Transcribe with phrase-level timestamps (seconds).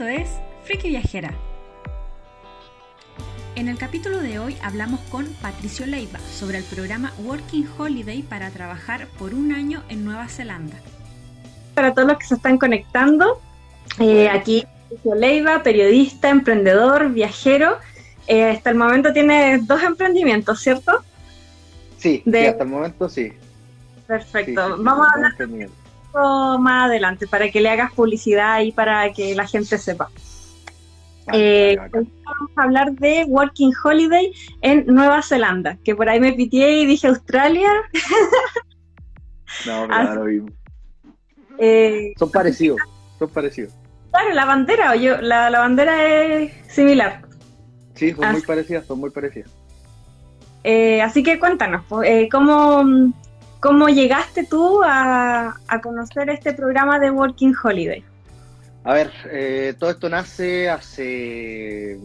[0.00, 0.30] esto es
[0.64, 1.30] Friki Viajera.
[3.54, 8.48] En el capítulo de hoy hablamos con Patricio Leiva sobre el programa Working Holiday para
[8.48, 10.76] trabajar por un año en Nueva Zelanda.
[11.74, 13.42] Para todos los que se están conectando,
[13.98, 17.76] eh, aquí Patricio Leiva, periodista, emprendedor, viajero.
[18.26, 21.04] Eh, hasta el momento tiene dos emprendimientos, ¿cierto?
[21.98, 23.34] Sí, De- sí, hasta el momento sí.
[24.06, 24.62] Perfecto.
[24.64, 25.32] Sí, sí, sí, Vamos a hablar.
[26.14, 30.10] Más adelante para que le hagas publicidad y para que la gente sepa.
[31.26, 34.32] Vale, Eh, vamos a hablar de Working Holiday
[34.62, 37.70] en Nueva Zelanda, que por ahí me pitié y dije Australia.
[39.66, 40.48] No, ah, mismo.
[41.58, 42.78] Eh, Son parecidos,
[43.18, 43.72] son parecidos.
[44.10, 47.22] claro, la bandera, o yo, la, la bandera es similar.
[47.94, 49.50] Sí, son Ah, muy parecidas, son muy parecidas.
[50.62, 53.12] Eh, así que cuéntanos, eh, ¿cómo,
[53.60, 58.04] ¿cómo llegaste tú a, conocer este programa de Working Holiday?
[58.84, 61.98] A ver, eh, todo esto nace hace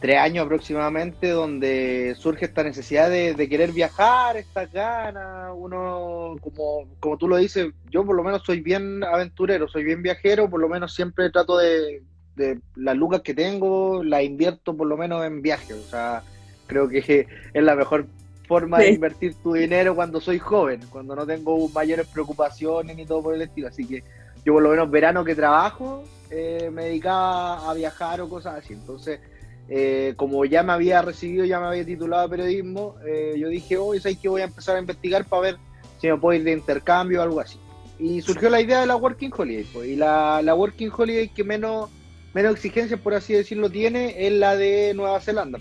[0.00, 5.52] tres años aproximadamente, donde surge esta necesidad de, querer viajar, esta ganas.
[5.54, 10.02] Uno, como, como tú lo dices, yo por lo menos soy bien aventurero, soy bien
[10.02, 12.02] viajero, por lo menos siempre trato de,
[12.36, 15.76] de las lucas que tengo, las invierto por lo menos en viajes.
[15.76, 16.22] O sea,
[16.66, 18.06] creo que es la mejor
[18.50, 23.22] forma de invertir tu dinero cuando soy joven, cuando no tengo mayores preocupaciones ni todo
[23.22, 23.68] por el estilo.
[23.68, 24.02] Así que
[24.44, 28.72] yo por lo menos verano que trabajo eh, me dedicaba a viajar o cosas así.
[28.72, 29.20] Entonces,
[29.68, 33.76] eh, como ya me había recibido, ya me había titulado de periodismo, eh, yo dije,
[33.76, 35.56] hoy ¿sabes que voy a empezar a investigar para ver
[36.00, 37.60] si me puedo ir de intercambio o algo así.
[38.00, 39.64] Y surgió la idea de la Working Holiday.
[39.72, 41.88] pues, y la, la Working Holiday que menos,
[42.34, 45.60] menos exigencias, por así decirlo, tiene es la de Nueva Zelanda.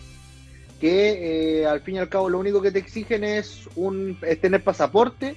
[0.80, 4.40] Que eh, al fin y al cabo lo único que te exigen es, un, es
[4.40, 5.36] tener pasaporte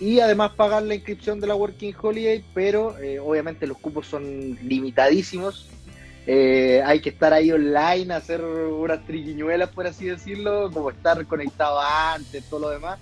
[0.00, 4.58] y además pagar la inscripción de la Working Holiday, pero eh, obviamente los cupos son
[4.62, 5.68] limitadísimos.
[6.26, 11.80] Eh, hay que estar ahí online, hacer unas triquiñuelas, por así decirlo, como estar conectado
[11.80, 12.98] antes, todo lo demás.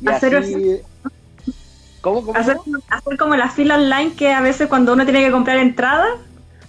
[0.00, 0.80] Y Hacer así...
[2.00, 2.78] ¿Cómo, cómo, Hacer, cómo?
[2.88, 6.06] hacer como la fila online que a veces cuando uno tiene que comprar entrada,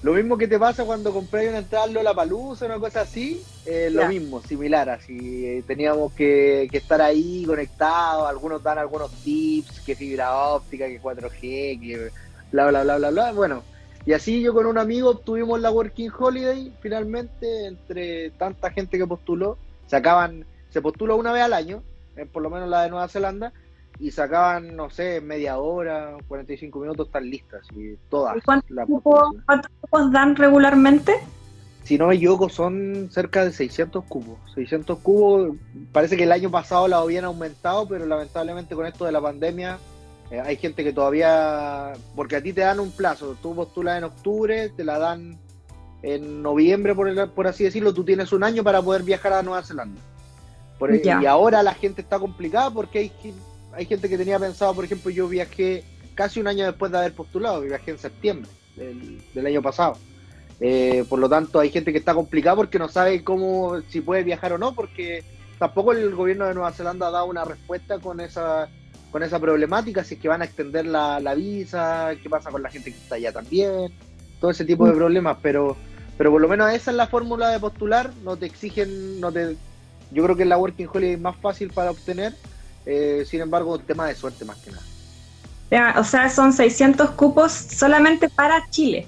[0.03, 3.41] Lo mismo que te pasa cuando compras una entrada en la palusa, una cosa así,
[3.66, 9.09] eh, lo mismo, similar, así eh, teníamos que, que estar ahí conectados, algunos dan algunos
[9.24, 11.40] tips, que fibra óptica, que 4G,
[11.80, 12.12] que
[12.52, 13.64] bla bla bla bla bla, bueno,
[14.06, 19.08] y así yo con un amigo obtuvimos la Working Holiday, finalmente, entre tanta gente que
[19.08, 21.81] postuló, sacaban, se postula una vez al año,
[22.18, 23.53] eh, por lo menos la de Nueva Zelanda,
[24.00, 28.38] y sacaban, no sé, media hora, 45 minutos, están listas, y todas.
[28.38, 31.14] ¿y ¿cuántos cupos, cuántos cupos dan regularmente?
[31.84, 34.38] Si no me equivoco, son cerca de 600 cubos.
[34.56, 35.56] 600 cubos,
[35.92, 39.78] parece que el año pasado la habían aumentado, pero lamentablemente con esto de la pandemia
[40.32, 44.06] eh, hay gente que todavía, porque a ti te dan un plazo, tú postulas en
[44.06, 45.38] octubre, te la dan
[46.02, 49.44] en noviembre, por, el- por así decirlo, tú tienes un año para poder viajar a
[49.44, 50.00] Nueva Zelanda.
[50.80, 53.12] Por- e, y ahora la gente está complicada porque hay,
[53.75, 55.84] hay gente que tenía pensado, por ejemplo, yo viajé
[56.16, 59.97] casi un año después de haber postulado, viajé en septiembre del, del año pasado.
[60.59, 64.23] Eh, por lo tanto, hay gente que está complicada porque no sabe cómo, si puede
[64.23, 65.23] viajar o no, porque
[65.57, 68.69] tampoco el gobierno de Nueva Zelanda ha dado una respuesta con esa,
[69.11, 72.63] con esa problemática, si es que van a extender la, la visa, qué pasa con
[72.63, 73.91] la gente que está allá también,
[74.40, 75.75] todo ese tipo de problemas, pero,
[76.17, 79.57] pero por lo menos esa es la fórmula de postular, no te exigen, no te,
[80.11, 82.34] yo creo que la Working Holiday es más fácil para obtener,
[82.86, 84.84] eh, sin embargo, tema de suerte más que nada.
[86.00, 89.08] O sea, son 600 cupos solamente para Chile.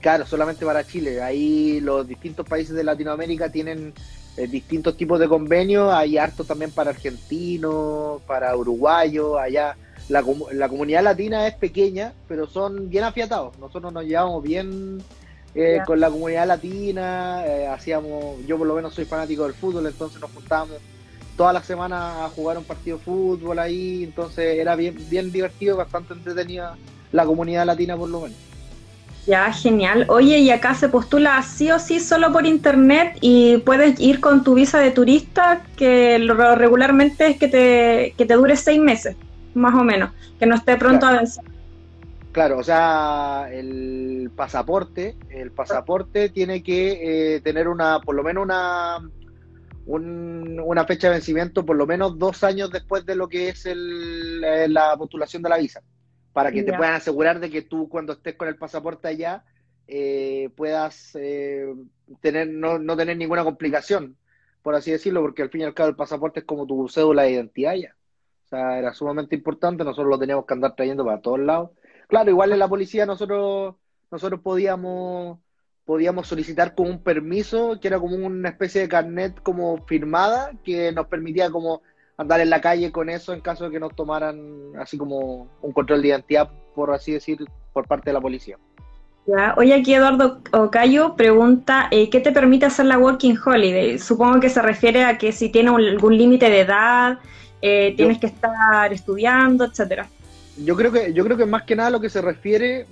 [0.00, 1.20] Claro, solamente para Chile.
[1.20, 3.92] Ahí los distintos países de Latinoamérica tienen
[4.38, 5.92] eh, distintos tipos de convenios.
[5.92, 9.38] Hay harto también para argentinos, para uruguayos.
[9.38, 9.76] Allá
[10.08, 13.58] la, la comunidad latina es pequeña, pero son bien afiatados.
[13.58, 15.02] Nosotros nos llevamos bien
[15.54, 17.44] eh, con la comunidad latina.
[17.46, 20.78] eh, hacíamos, yo por lo menos soy fanático del fútbol, entonces nos juntábamos
[21.40, 24.04] todas las semanas a jugar un partido de fútbol ahí.
[24.04, 26.76] Entonces era bien, bien divertido, bastante entretenida
[27.12, 28.36] la comunidad latina por lo menos.
[29.26, 30.04] Ya, genial.
[30.10, 34.44] Oye, y acá se postula sí o sí solo por internet y puedes ir con
[34.44, 39.16] tu visa de turista, que lo- regularmente es que te, que te dure seis meses,
[39.54, 41.16] más o menos, que no esté pronto Claro.
[41.16, 41.44] a vencer.
[42.32, 48.44] Claro, o sea, el pasaporte, el pasaporte tiene que eh, tener una, por lo menos
[48.44, 48.98] una,
[49.94, 53.66] un- una fecha de vencimiento, por lo menos dos años después de lo que es
[53.66, 55.82] el, eh, la postulación de la visa,
[56.32, 59.44] para que te puedan asegurar de que tú cuando estés con el pasaporte allá
[59.88, 61.74] eh, puedas eh,
[62.20, 64.16] tener, no, no tener ninguna complicación,
[64.62, 67.22] por así decirlo, porque al fin y al cabo el pasaporte es como tu cédula
[67.24, 67.96] de identidad ya.
[68.44, 71.70] O sea, era sumamente importante, nosotros lo teníamos que andar trayendo para todos lados.
[72.08, 73.74] Claro, igual en la policía nosotros
[74.10, 75.38] nosotros podíamos,
[75.90, 80.92] podíamos solicitar como un permiso, que era como una especie de carnet como firmada, que
[80.92, 81.82] nos permitía como
[82.16, 84.38] andar en la calle con eso en caso de que nos tomaran
[84.78, 87.38] así como un control de identidad, por así decir,
[87.72, 88.56] por parte de la policía.
[89.26, 89.52] Ya.
[89.56, 93.98] Oye, aquí Eduardo Ocayo pregunta, eh, ¿qué te permite hacer la Working Holiday?
[93.98, 97.18] Supongo que se refiere a que si tiene algún límite de edad,
[97.62, 100.06] eh, tienes que estar estudiando, etcétera.
[100.56, 102.86] Yo creo que yo creo que más que nada lo que se refiere,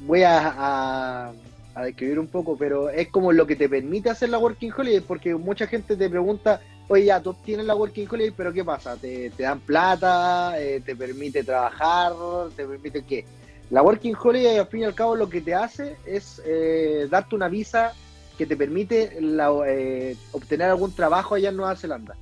[0.00, 1.32] voy a, a,
[1.82, 5.34] describir un poco, pero es como lo que te permite hacer la Working Holiday, porque
[5.34, 8.96] mucha gente te pregunta, oye, ya, tú tienes la Working Holiday, pero ¿qué pasa?
[8.96, 10.54] ¿Te, dan plata?
[10.60, 12.12] Eh, ¿Te permite trabajar?
[12.56, 13.24] ¿Te permite qué?
[13.70, 17.34] La Working Holiday, al fin y al cabo, lo que te hace es eh, darte
[17.34, 17.92] una visa
[18.38, 22.16] que te permite eh, obtener algún trabajo allá en Nueva Zelanda.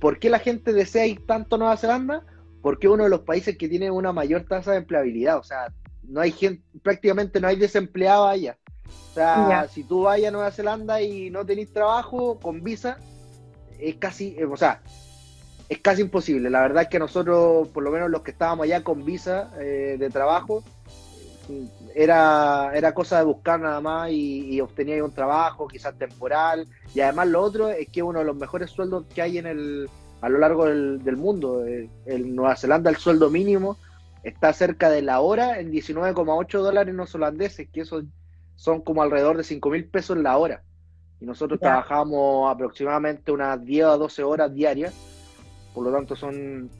[0.00, 2.22] ¿Por qué la gente desea ir tanto a Nueva Zelanda?
[2.62, 5.38] Porque es uno de los países que tiene una mayor tasa de empleabilidad.
[5.38, 5.72] O sea,
[6.08, 8.58] no hay gente, prácticamente no hay desempleados allá.
[9.10, 12.98] O sea, si tú vas a Nueva Zelanda y no tenés trabajo con visa,
[13.78, 14.82] es casi, eh, o sea,
[15.68, 16.50] es casi imposible.
[16.50, 19.96] La verdad es que nosotros, por lo menos los que estábamos allá con visa eh,
[19.98, 20.64] de trabajo,
[21.94, 26.66] era, era cosa de buscar nada más y, obtenía un trabajo, quizás temporal.
[26.94, 29.88] Y además lo otro es que uno de los mejores sueldos que hay en el,
[30.20, 31.64] a lo largo del, mundo.
[31.66, 33.78] Eh, en Nueva Zelanda el sueldo mínimo
[34.24, 38.02] está cerca de la hora en 19,8 dólares no holandeses, que eso
[38.56, 40.62] son como alrededor de 5 mil pesos la hora.
[41.20, 44.94] Y nosotros trabajamos aproximadamente unas 10 a 12 horas diarias.
[45.74, 46.70] Por lo tanto son...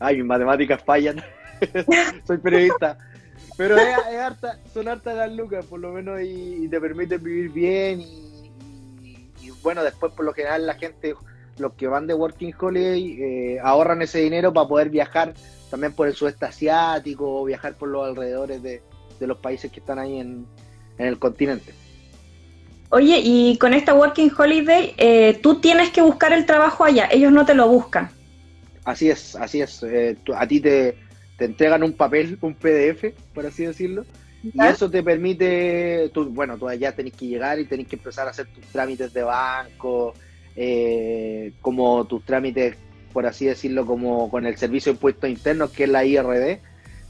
[0.00, 1.22] Ay, mis matemáticas fallan.
[2.26, 2.98] Soy periodista.
[3.56, 8.00] Pero es, harta, son hartas las lucas, por lo menos, y, te permiten vivir bien.
[8.00, 11.14] Y, bueno, después por lo general la gente,
[11.58, 15.34] los que van de Working Holiday, eh, ahorran ese dinero para poder viajar
[15.74, 18.80] también por el sudeste asiático o viajar por los alrededores de,
[19.18, 20.46] los países que están ahí en,
[20.98, 21.74] el continente.
[22.90, 27.32] Oye, y con esta Working Holiday, eh, tú tienes que buscar el trabajo allá, ellos
[27.32, 28.08] no te lo buscan.
[28.84, 29.82] Así es, así es.
[29.82, 30.96] Eh, a ti te,
[31.36, 34.04] te entregan un papel, un PDF, por así decirlo,
[34.44, 38.28] y eso te permite, tú, bueno, tú allá tenés que llegar y tenés que empezar
[38.28, 40.14] a hacer tus trámites de banco,
[40.54, 42.76] eh, como tus trámites,
[43.14, 46.58] por así decirlo, como con el Servicio de Impuestos Internos, que es la IRD,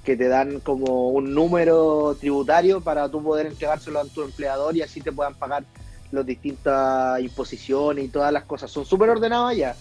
[0.04, 4.82] que te dan como un número tributario para tú poder entregárselo a tu empleador y
[4.82, 5.64] así te puedan pagar
[6.12, 8.70] las distintas imposiciones y todas las cosas.
[8.70, 9.74] Son súper ordenados allá,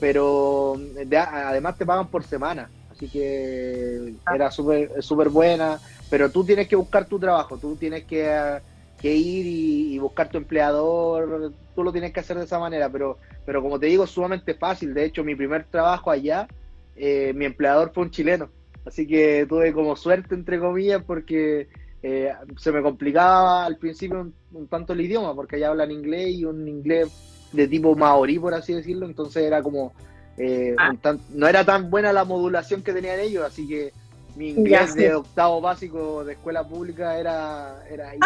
[0.00, 0.76] pero
[1.16, 2.68] además te pagan por semana.
[2.90, 4.34] Así que ah.
[4.34, 5.78] era súper super buena,
[6.10, 8.60] pero tú tienes que buscar tu trabajo, tú tienes que,
[9.04, 13.62] ir y, buscar tu empleador, tú lo tienes que hacer de esa manera, pero, pero
[13.62, 14.92] como te digo, es sumamente fácil.
[14.94, 16.48] De hecho, mi primer trabajo allá,
[16.96, 18.50] eh, mi empleador fue un chileno,
[18.84, 21.68] así que tuve como suerte, entre comillas, porque
[22.02, 26.44] eh, se me complicaba al principio un, tanto el idioma, porque allá hablan inglés y
[26.44, 27.12] un inglés
[27.52, 29.92] de tipo maorí, por así decirlo, entonces era como
[30.36, 30.92] eh, ah.
[31.30, 33.92] no era tan buena la modulación que tenían ellos, así que
[34.34, 38.18] mi inglés de octavo básico de escuela pública era, era ahí.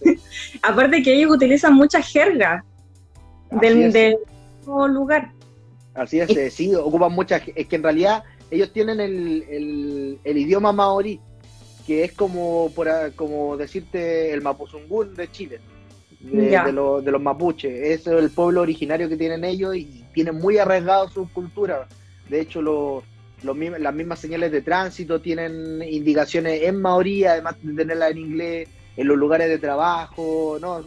[0.62, 2.64] Aparte que ellos utilizan mucha jerga
[3.60, 4.16] del,
[4.66, 5.32] lugar.
[5.94, 10.72] Así es, eh, sí, ocupan mucha, es que en realidad ellos tienen el, el, idioma
[10.72, 11.20] maorí,
[11.86, 15.60] que es como, por, como decirte el mapuzungún de Chile
[16.32, 17.72] de, los mapuches.
[17.72, 21.86] Es el pueblo originario que tienen ellos y tienen muy arraigado su cultura.
[22.28, 23.02] De hecho,
[23.42, 29.06] las mismas señales de tránsito tienen indicaciones en maorí, además de tenerlas en inglés, en
[29.06, 30.84] los lugares de trabajo, no,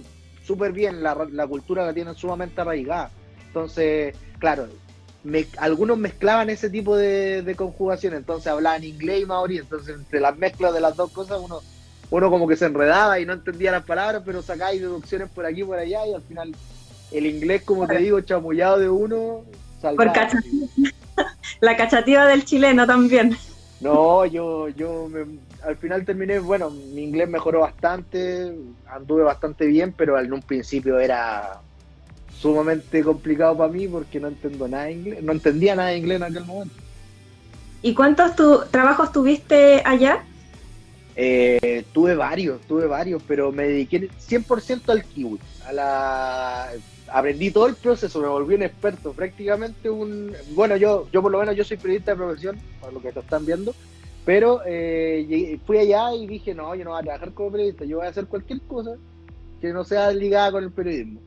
[0.47, 1.15] súper bien, la,
[1.47, 3.11] cultura la tienen sumamente arraigada.
[3.47, 4.67] Entonces, claro,
[5.57, 10.37] algunos mezclaban ese tipo de, de conjugación, entonces hablaban inglés y maorí, entonces entre las
[10.37, 11.59] mezclas de las dos cosas uno
[12.09, 15.61] uno como que se enredaba y no entendía las palabras, pero sacáis deducciones por aquí
[15.61, 16.55] y por allá y al final
[17.11, 19.43] el inglés, como te digo, chamullado de uno,
[19.81, 20.11] Por
[21.59, 23.35] La cachativa del chileno también.
[23.79, 25.09] No, yo, yo
[25.67, 28.53] al final terminé, bueno, mi inglés mejoró bastante,
[28.89, 31.59] anduve bastante bien, pero en un principio era
[32.39, 36.17] sumamente complicado para mí porque no entiendo nada de inglés, no entendía nada de inglés
[36.17, 36.75] en aquel momento.
[37.81, 40.23] ¿Y cuántos tu, trabajos tuviste allá?
[41.17, 45.37] Eh, tuve varios, tuve varios, pero me dediqué 100% al kiwi.
[45.65, 46.69] A la,
[47.11, 50.33] aprendí todo el proceso, me volví un experto, prácticamente un...
[50.51, 53.19] Bueno, yo, yo por lo menos yo soy periodista de profesión, por lo que te
[53.19, 53.75] están viendo,
[54.27, 57.99] pero eh, fui allá y dije, no, yo no voy a trabajar como periodista, yo
[57.99, 58.97] voy a hacer cualquier cosa
[59.61, 61.21] que no sea ligada con el periodismo.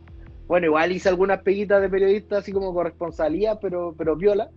[0.46, 4.50] Bueno, igual hice algunas peguitas de periodista, así como corresponsalía, pero, pero viola.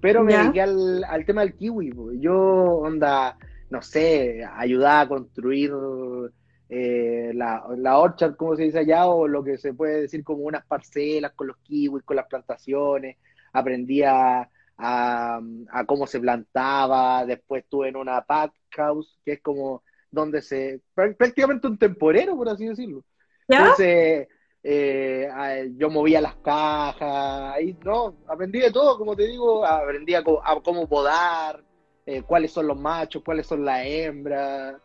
[0.00, 1.92] Pero me dediqué al, al tema del kiwi.
[2.20, 3.36] Yo, onda,
[3.70, 5.72] no sé, ayudaba a construir
[6.68, 10.44] eh, la, la orchard, como se dice allá, o lo que se puede decir como
[10.44, 13.16] unas parcelas con los kiwis, con las plantaciones,
[13.52, 14.48] aprendí a,
[14.80, 15.40] a,
[15.86, 21.66] cómo se plantaba, después estuve en una pack house, que es como donde se, prácticamente
[21.66, 23.04] un temporero, por así decirlo.
[23.46, 24.28] Entonces,
[24.62, 25.28] eh,
[25.76, 30.88] yo movía las cajas, ahí, no, aprendí de todo, como te digo, aprendí a, cómo
[30.88, 31.62] podar,
[32.06, 34.76] eh, cuáles son los machos, cuáles son las hembras,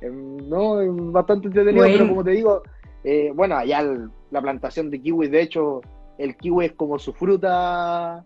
[0.00, 2.62] em, no, es bastante entretenido, pero como te digo,
[3.04, 3.82] eh, bueno, allá
[4.30, 5.80] la plantación de kiwi, de hecho,
[6.18, 8.24] el kiwi es como su fruta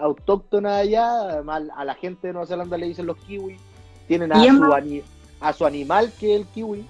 [0.00, 3.56] autóctona allá, además a la gente de Nueva Zelanda le dicen los kiwi,
[4.06, 5.02] tienen a su,
[5.40, 6.86] a su animal que es el kiwi,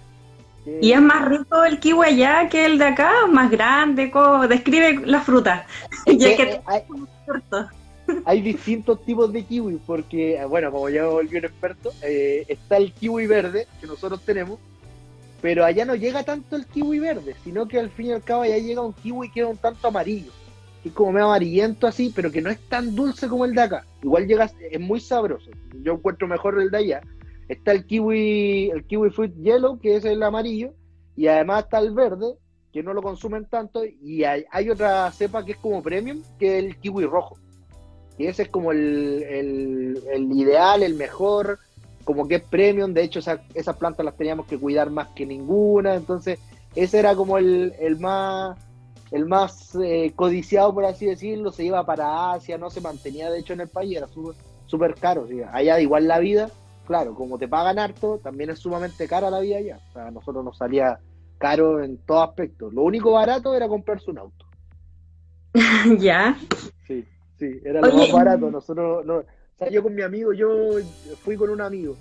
[0.80, 3.26] ¿Y es más rico el kiwi allá que el de acá?
[3.30, 4.12] ¿Más grande?
[4.48, 5.66] Describe la fruta.
[8.24, 12.92] hay, distintos tipos de kiwi, porque, bueno, como ya volví un experto, eh, está el
[12.92, 14.58] kiwi verde que nosotros tenemos,
[15.40, 18.42] pero allá no llega tanto el kiwi verde, sino que al fin y al cabo
[18.42, 20.32] allá llega un kiwi que es un tanto amarillo,
[20.90, 23.84] como medio amarillento así, pero que no es tan dulce como el de acá.
[24.02, 25.50] Igual llega, es muy sabroso.
[25.82, 27.02] Yo encuentro mejor el de allá
[27.48, 30.74] Está el kiwi, el kiwi fruit yellow, que es el amarillo,
[31.16, 32.34] y además está el verde,
[32.72, 36.64] que no lo consumen tanto, y hay, otra cepa que es como premium, que es
[36.64, 37.38] el kiwi rojo.
[38.18, 39.98] Y ese es como el,
[40.34, 41.58] ideal, el mejor,
[42.04, 45.94] como que es premium, de hecho esas plantas las teníamos que cuidar más que ninguna,
[45.94, 46.38] entonces
[46.74, 48.58] ese era como el, más
[49.10, 53.40] el más eh, codiciado, por así decirlo, se iba para Asia, no se mantenía de
[53.40, 54.08] hecho en el país, era
[54.66, 55.26] súper caro.
[55.52, 56.50] Allá igual la vida
[56.88, 59.78] claro, como te pagan harto, también es sumamente cara la vida allá.
[59.90, 60.98] O sea, a nosotros nos salía
[61.36, 62.70] caro en todo aspecto.
[62.70, 64.46] Lo único barato era comprarse un auto.
[65.98, 66.36] ya.
[66.86, 67.04] Sí,
[67.38, 68.50] sí, era lo más barato.
[68.50, 69.24] Nosotros, no, o
[69.58, 70.48] sea, yo con mi amigo, yo
[71.22, 71.94] fui con un amigo.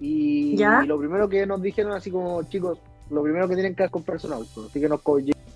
[0.00, 2.80] Y, lo primero que nos dijeron, así como, chicos,
[3.10, 4.66] lo primero que tienen que hacer es comprarse un auto.
[4.66, 5.00] Así que nos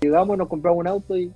[0.01, 1.33] llegamos, nos compramos un auto y,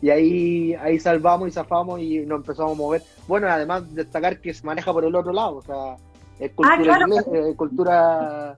[0.00, 3.02] y ahí, ahí salvamos y zafamos y nos empezamos a mover.
[3.26, 5.96] Bueno, además destacar que se maneja por el otro lado, o sea,
[6.38, 8.56] es cultura, ah, inglés, cultura,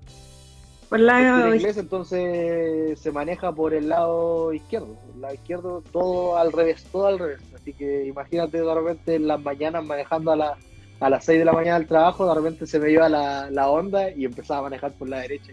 [0.88, 4.96] por el lado inglés, entonces se maneja por el lado izquierdo.
[5.14, 7.40] El lado izquierdo, todo al revés, todo al revés.
[7.54, 10.56] Así que imagínate de repente en las mañanas manejando a, la,
[11.00, 13.70] a las 6 de la mañana al trabajo, de repente se me iba la, la
[13.70, 15.52] onda y empezaba a manejar por la derecha.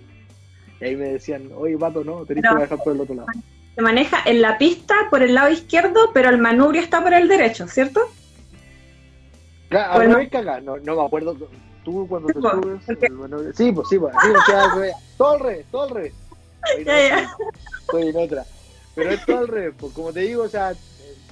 [0.79, 3.27] Y ahí me decían, oye, pato, no, tenés que manejar por el otro lado.
[3.75, 7.27] Se maneja en la pista por el lado izquierdo, pero el manubrio está por el
[7.27, 8.01] derecho, ¿cierto?
[9.69, 10.17] Claro, bueno.
[10.63, 11.37] no, no me acuerdo
[11.83, 13.55] tú cuando te subes.
[13.55, 14.13] sí, pues sí, pues.
[15.17, 16.13] todo al revés, todo al revés.
[17.81, 18.45] Estoy en otra.
[18.93, 20.73] Pero es todo al revés, pues como te digo, o sea,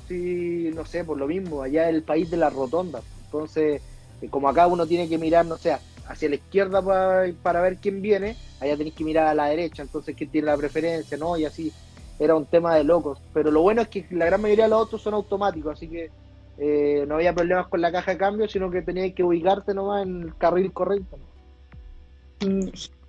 [0.08, 3.02] sí, no sé, por lo mismo, allá es el país de la rotonda.
[3.26, 3.82] Entonces,
[4.22, 5.78] eh, como acá uno tiene que mirar, no sé,
[6.08, 9.84] hacia la izquierda para, para ver quién viene, allá tenés que mirar a la derecha,
[9.84, 11.38] entonces quién tiene la preferencia, ¿no?
[11.38, 11.72] Y así
[12.20, 13.22] era un tema de locos.
[13.34, 16.12] Pero lo bueno es que la gran mayoría de los autos son automáticos, así que
[16.58, 20.06] eh, no había problemas con la caja de cambio, sino que tenías que ubicarte nomás
[20.06, 21.18] en el carril correcto.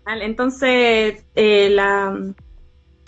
[0.06, 2.16] Entonces, eh, la,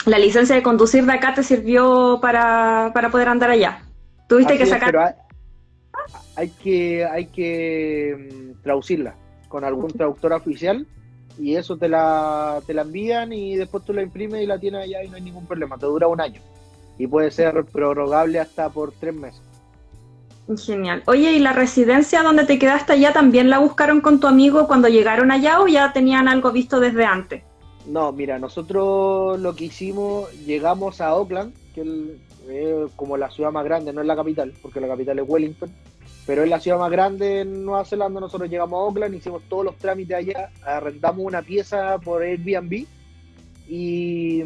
[0.06, 3.84] la, licencia de conducir de acá te sirvió para, para poder andar allá.
[4.28, 5.16] Tuviste que sacar.
[6.36, 9.14] hay, que, hay que mm, traducirla
[9.48, 10.86] con algún traductor oficial
[11.38, 14.82] y eso te la, te la envían y después tú la imprimes y la tienes
[14.82, 15.78] allá y no hay ningún problema.
[15.78, 16.40] Te dura un año
[16.98, 19.42] y puede ser prorrogable hasta por tres meses.
[20.58, 21.02] Genial.
[21.06, 24.88] Oye, ¿y la residencia donde te quedaste allá también la buscaron con tu amigo cuando
[24.88, 27.42] llegaron allá o ya tenían algo visto desde antes?
[27.86, 31.82] No, mira, nosotros lo que hicimos, llegamos a Auckland, que
[32.48, 35.70] es como la ciudad más grande, no es la capital, porque la capital es Wellington,
[36.26, 38.20] pero es la ciudad más grande en Nueva Zelanda.
[38.20, 42.86] Nosotros llegamos a Auckland, hicimos todos los trámites allá, arrendamos una pieza por Airbnb
[43.68, 44.42] y,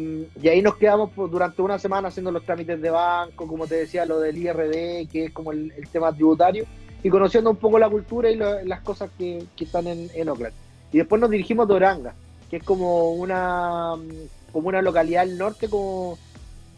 [0.47, 4.19] ahí nos quedamos durante una semana haciendo los trámites de banco, como te decía, lo
[4.19, 6.65] del IRD, que es como el, tema tributario,
[7.03, 10.53] y conociendo un poco la cultura y las cosas que, están en, en, Oakland.
[10.91, 12.15] Y después nos dirigimos a Doranga,
[12.49, 13.95] que es como una,
[14.51, 16.17] como una localidad del norte, como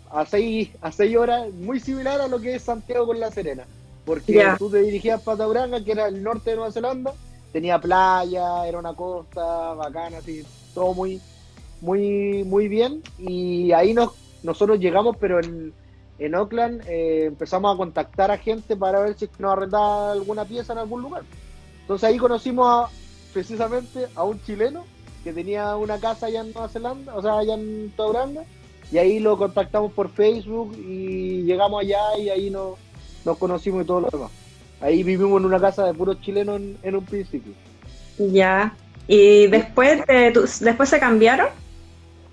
[0.10, 3.66] a seis, a seis horas, muy similar a lo que es Santiago con La Serena.
[4.10, 7.14] Porque tú te dirigías para Doranga, que era el norte de Nueva Zelanda,
[7.52, 11.22] tenía playa, era una costa bacana, así, todo muy
[11.82, 13.04] muy, muy bien.
[13.20, 15.74] Y ahí nos, nosotros llegamos, pero en,
[16.18, 20.74] en Oakland eh, empezamos a contactar a gente para ver si nos arrendaba alguna pieza
[20.74, 21.24] en algún lugar.
[21.82, 22.90] Entonces ahí conocimos
[23.32, 24.86] precisamente a un chileno
[25.24, 28.44] que tenía una casa allá en Nueva Zelanda, o sea, allá en Tauranga,
[28.92, 32.76] y ahí lo contactamos por Facebook y llegamos allá y ahí nos,
[33.26, 34.32] nos conocimos y todo lo demás.
[34.82, 37.54] Ahí vivimos en una casa de puros chilenos en, en un principio.
[38.18, 38.74] Ya.
[39.08, 40.04] ¿Y después,
[40.62, 41.48] después se cambiaron?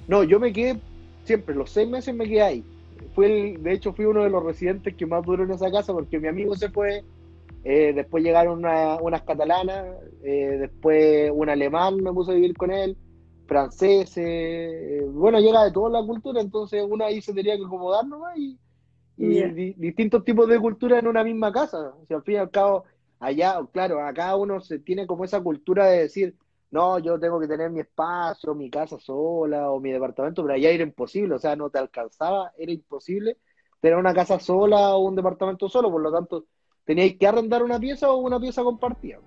[0.09, 0.79] No, yo me quedé
[1.25, 2.65] siempre, los seis meses me quedé ahí.
[3.15, 5.93] Fui el, de hecho, fui uno de los residentes que más duró en esa casa
[5.93, 7.03] porque mi amigo se fue,
[7.65, 9.87] eh, después llegaron unas catalanas,
[10.23, 12.97] eh, después un alemán me puse a vivir con él,
[13.47, 18.07] franceses, eh, bueno, llega de toda la cultura, entonces uno ahí se tenía que acomodar
[18.07, 18.59] nomás y,
[19.17, 21.95] distintos tipos de cultura en una misma casa.
[22.01, 22.85] O sea, al fin y al cabo,
[23.19, 26.35] allá, claro, acá uno se tiene como esa cultura de decir,
[26.71, 30.71] no, yo tengo que tener mi espacio, mi casa sola o mi departamento, pero allá
[30.71, 33.39] era imposible, o sea, no te alcanzaba, era imposible
[33.81, 36.47] tener una casa sola o un departamento solo, por lo tanto,
[36.85, 39.19] teníais que arrendar una pieza o una pieza compartida.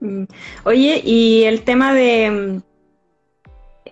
[0.00, 0.24] Mm.
[0.64, 2.62] Oye, y el tema de mm,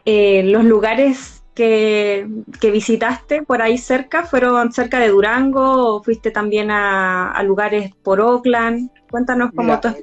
[0.04, 6.70] eh, los lugares que, visitaste por ahí cerca, ¿fueron cerca de Durango o fuiste también
[6.70, 8.90] a, lugares por Oakland?
[9.10, 9.96] Cuéntanos cómo todo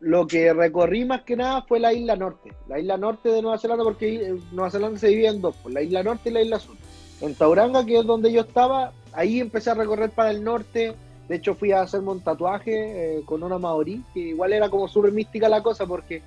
[0.00, 3.58] lo que recorrí más que nada fue la isla norte, la isla norte de Nueva
[3.58, 6.42] Zelanda, porque eh, Nueva Zelanda se divide en dos, pues, la isla norte y la
[6.42, 6.76] isla sur.
[7.20, 10.94] En Tauranga, que es donde yo estaba, ahí empecé a recorrer para el norte.
[11.28, 14.86] De hecho, fui a hacerme un tatuaje eh, con una maorí, que igual era como
[14.86, 16.22] súper mística la cosa, porque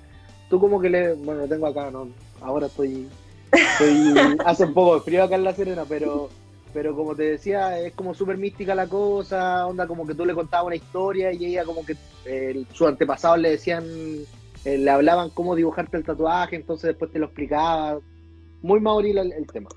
[0.50, 1.14] tú como que le...
[1.14, 2.08] Bueno, lo tengo acá, ¿no?
[2.42, 3.08] Ahora estoy...
[3.52, 6.30] estoy hace un poco de frío acá en La Serena, pero
[6.72, 10.34] pero como te decía, es como súper mística la cosa, onda como que tú le
[10.34, 13.84] contabas una historia y ella como que eh, sus antepasados le decían,
[14.64, 17.98] eh, le hablaban cómo dibujarte el tatuaje, entonces después te lo explicaba.
[18.62, 19.70] Muy maoril el, tema.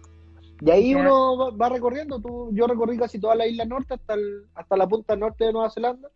[0.59, 4.15] Y ahí uno va, recorriendo, tú, yo recorrí casi toda la isla norte hasta,
[4.55, 6.09] hasta la punta norte de Nueva Zelanda.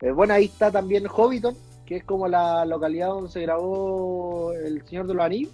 [0.00, 1.54] Eh, bueno, ahí está también Hobbiton,
[1.84, 5.52] que es como la localidad donde se grabó El Señor de los Anillos.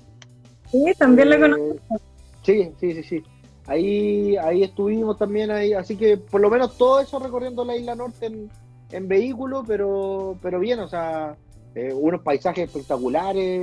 [0.70, 1.76] Sí, también la conozco.
[2.42, 3.22] Sí, sí, sí, sí.
[3.66, 7.94] Ahí, ahí estuvimos también, ahí, así que por lo menos todo eso recorriendo la isla
[7.94, 8.50] norte en,
[8.90, 11.36] en vehículo, pero, pero bien, o sea,
[11.74, 13.62] eh, unos paisajes espectaculares,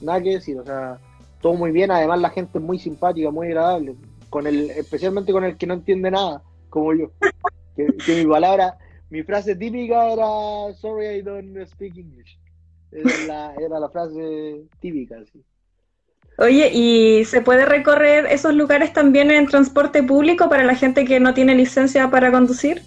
[0.00, 0.98] nada que decir, o sea,
[1.40, 3.94] todo muy bien, además la gente es muy simpática, muy agradable,
[4.30, 7.10] con el, especialmente con el que no entiende nada, como yo.
[7.76, 8.78] que, mi palabra,
[9.10, 12.38] mi frase típica era sorry I don't speak English.
[12.90, 15.44] Era la, era la frase típica, sí.
[16.38, 21.18] Oye, ¿y se puede recorrer esos lugares también en transporte público para la gente que
[21.18, 22.82] no tiene licencia para conducir?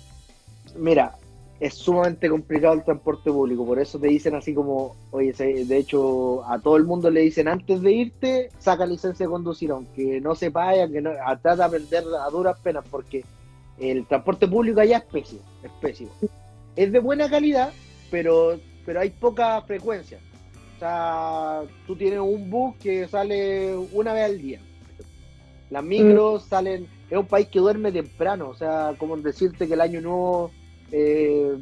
[0.75, 1.15] Mira,
[1.59, 6.45] es sumamente complicado el transporte público, por eso te dicen así como, oye, de hecho
[6.45, 10.35] a todo el mundo le dicen antes de irte, saca licencia de conducir, aunque no
[10.35, 11.09] se vaya, que no,
[11.41, 13.25] trata de aprender a duras penas, porque
[13.79, 16.11] el transporte público allá es pésimo, es pésimo.
[16.75, 17.73] Es de buena calidad,
[18.11, 20.19] pero, pero hay poca frecuencia.
[20.79, 24.61] O sea, tú tienes un bus que sale una vez al día.
[25.69, 26.49] Las micros mm.
[26.49, 30.51] salen, es un país que duerme temprano, o sea, como decirte que el año nuevo
[30.93, 31.53] eh,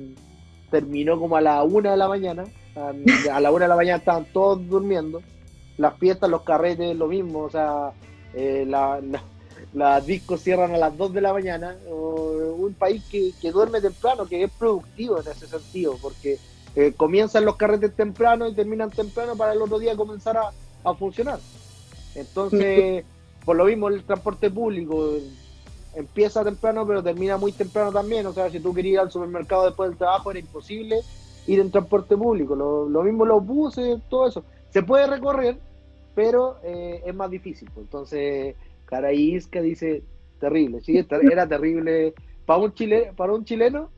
[0.69, 2.43] terminó como a la una de la mañana,
[2.75, 5.23] a, la una de la mañana estaban todos durmiendo,
[5.79, 7.93] las fiestas, los carretes, lo mismo, o sea,
[8.35, 8.67] eh,
[9.73, 14.27] las discos cierran a las dos de la mañana, un país que, que duerme temprano,
[14.27, 16.37] que es productivo en ese sentido, porque
[16.77, 21.39] eh, comienzan los carretes temprano y terminan temprano para el otro día comenzar a, funcionar.
[22.13, 23.03] Entonces,
[23.45, 25.15] por lo mismo, el transporte público
[25.95, 28.27] empieza temprano, pero termina muy temprano también.
[28.27, 30.99] O sea, si tú querías ir al supermercado después del trabajo, era imposible
[31.47, 32.55] ir en transporte público.
[32.55, 34.43] Lo, mismo los buses, todo eso.
[34.69, 35.57] Se puede recorrer,
[36.13, 37.71] pero eh, es más difícil.
[37.73, 37.87] Pues.
[37.87, 40.03] Entonces, Caraísca dice,
[40.39, 40.95] terrible, sí,
[41.31, 42.13] era terrible.
[42.45, 43.89] Para un, chile, para un chileno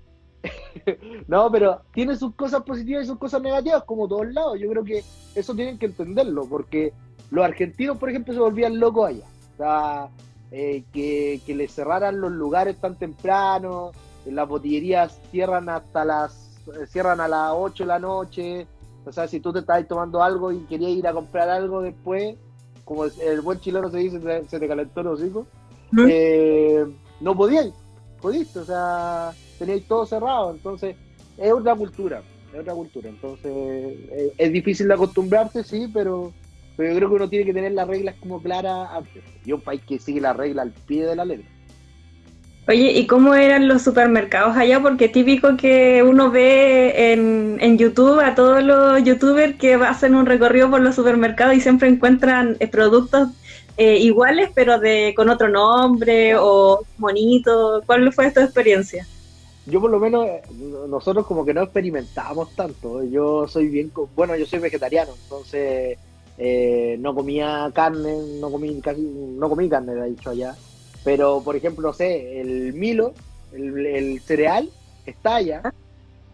[1.27, 4.59] no, pero tiene sus cosas positivas y sus cosas negativas, como todos lados.
[4.59, 5.03] Yo creo que
[5.35, 6.93] eso tienen que entenderlo, porque
[7.31, 9.25] los argentinos, por ejemplo, se volvían locos allá.
[9.53, 10.09] O sea,
[10.51, 13.91] eh, que, que les cerraran los lugares tan temprano,
[14.25, 18.67] las botillerías cierran hasta las eh, cierran a las 8 de la noche.
[19.05, 22.35] O sea, si tú te estabas tomando algo y querías ir a comprar algo después,
[22.85, 25.47] como el buen chileno se dice, se te calentó los hijos,
[26.07, 26.85] eh,
[27.19, 27.71] no podían,
[28.21, 30.95] pudiste, o sea, tenéis todo cerrado, entonces
[31.37, 36.33] es otra cultura, es otra cultura, entonces eh, es difícil de acostumbrarse, sí, pero,
[36.75, 39.61] pero yo creo que uno tiene que tener las reglas como claras antes, y un
[39.61, 41.47] país que sigue la regla al pie de la letra.
[42.67, 44.79] Oye, ¿y cómo eran los supermercados allá?
[44.79, 50.27] Porque típico que uno ve en, en, YouTube a todos los youtubers que hacen un
[50.27, 53.29] recorrido por los supermercados y siempre encuentran eh, productos
[53.77, 57.81] eh, iguales, pero de con otro nombre o bonito.
[57.87, 59.07] ¿Cuál fue tu experiencia?
[59.65, 60.27] Yo por lo menos,
[60.87, 63.03] nosotros como que no experimentamos tanto.
[63.03, 65.97] Yo soy bien, bueno, yo soy vegetariano, entonces
[66.37, 70.55] eh, no comía carne, no comí casi, no comí carne, de dicho allá.
[71.03, 73.13] Pero, por ejemplo, no sé, el Milo,
[73.53, 74.69] el, cereal,
[75.05, 75.73] está allá,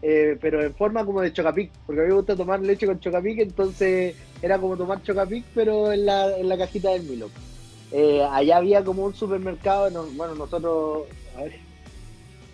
[0.02, 3.00] eh, pero en forma como de chocapic, porque a mí me gusta tomar leche con
[3.00, 7.28] chocapic, entonces era como tomar chocapic, pero en la, en la cajita del Milo.
[7.92, 11.04] Eh, allá había como un supermercado, bueno, nosotros,
[11.36, 11.65] a ver,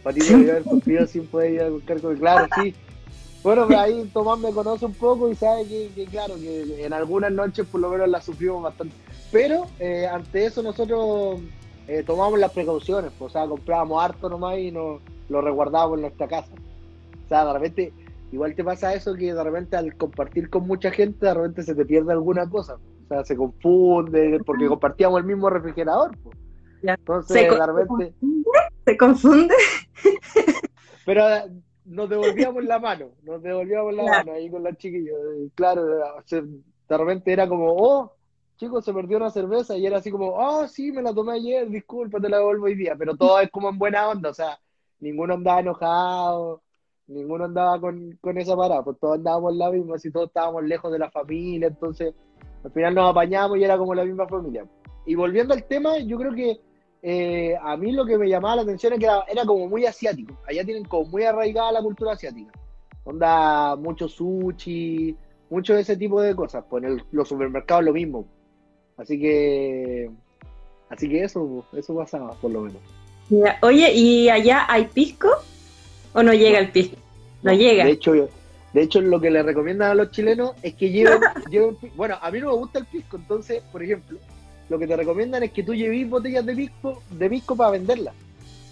[0.02, 2.74] Patito debe haber cumplido sin poder ir a buscar claro, sí.
[3.42, 7.32] Bueno, pues ahí Tomás me conoce un poco y sabe que, claro, que en algunas
[7.32, 8.94] noches por lo menos la sufrimos bastante.
[9.32, 11.40] Pero eh, ante eso nosotros
[11.88, 16.02] eh, tomamos las precauciones, pues, o sea, comprábamos harto nomás y nos lo resguardábamos en
[16.02, 16.52] nuestra casa.
[17.24, 17.92] O sea, de repente,
[18.30, 21.74] igual te pasa eso que de repente al compartir con mucha gente, de repente se
[21.74, 22.74] te pierde alguna cosa.
[22.74, 26.16] O sea, se confunde, porque compartíamos el mismo refrigerador.
[26.22, 26.36] Pues.
[26.82, 28.14] Entonces, de repente...
[28.84, 29.54] ¿Se confunde?
[31.06, 31.24] Pero
[31.84, 35.18] nos devolvíamos la mano, nos devolvíamos la mano ahí con los chiquillos.
[35.54, 38.12] Claro, de repente era como, oh,
[38.56, 41.68] chicos, se perdió una cerveza y era así como, oh, sí, me la tomé ayer,
[41.68, 42.94] disculpa, te la devuelvo hoy día.
[42.96, 44.58] Pero todo es como en buena onda, o sea,
[45.00, 46.62] ninguno andaba enojado,
[47.08, 50.92] ninguno andaba con, con esa parada, pues todos andábamos la misma, si todos estábamos lejos
[50.92, 52.14] de la familia, entonces
[52.64, 54.64] al final nos apañamos y era como la misma familia.
[55.04, 56.60] Y volviendo al tema, yo creo que
[57.04, 60.38] eh, a mí lo que me llamaba la atención es que era, como muy asiático.
[60.46, 62.52] Allá tienen como muy arraigada la cultura asiática.
[63.04, 65.16] Onda, mucho sushi,
[65.50, 66.64] mucho de ese tipo de cosas.
[66.70, 68.24] Pues en los supermercados lo mismo.
[68.96, 70.10] Así que,
[70.88, 72.80] así que eso, eso pasaba, por lo menos.
[73.62, 75.28] Oye, ¿y allá hay pisco?
[76.12, 76.96] ¿O no llega el pisco?
[77.42, 77.84] No, llega.
[77.84, 81.76] De hecho, de hecho, lo que le recomiendan a los chilenos es que lleven, lleven,
[81.96, 84.18] bueno, a mí no me gusta el pisco, entonces, por ejemplo,
[84.72, 88.14] lo que te recomiendan es que tú lleves botellas de pisco, de pisco para venderlas.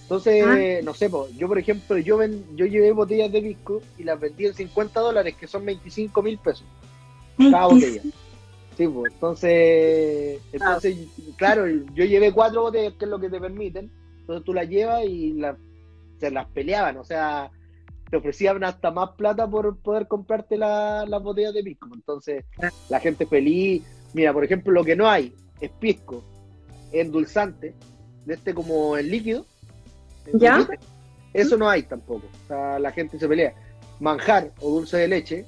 [0.03, 0.83] Entonces, ah.
[0.83, 4.47] no sé, yo por ejemplo, yo ven, yo llevé botellas de pisco y las vendí
[4.47, 6.65] en 50 dólares, que son 25 mil pesos
[7.37, 8.01] cada botella.
[8.79, 10.97] Sí, pues, entonces, entonces
[11.37, 15.05] claro, yo llevé cuatro botellas, que es lo que te permiten, entonces tú las llevas
[15.05, 15.39] y
[16.19, 17.51] se las peleaban, o sea,
[18.09, 21.89] te ofrecían hasta más plata por poder comprarte las botellas de pisco.
[21.93, 22.45] Entonces,
[22.89, 23.85] la gente feliz.
[24.15, 26.25] Mira, por ejemplo, lo que no hay, es pisco
[26.93, 27.75] endulzante,
[28.25, 29.47] de este como el líquido.
[30.35, 30.67] ¿Ya?
[31.33, 32.27] Eso no hay tampoco.
[32.45, 33.55] O sea, la gente se pelea.
[34.01, 35.45] Manjar o dulce de leche.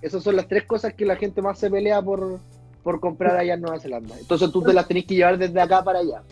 [0.00, 2.38] Esas son las tres cosas que la gente más se pelea por,
[2.82, 4.16] por comprar allá en Nueva Zelanda.
[4.18, 6.22] Entonces tú te las tenés que llevar desde acá para allá.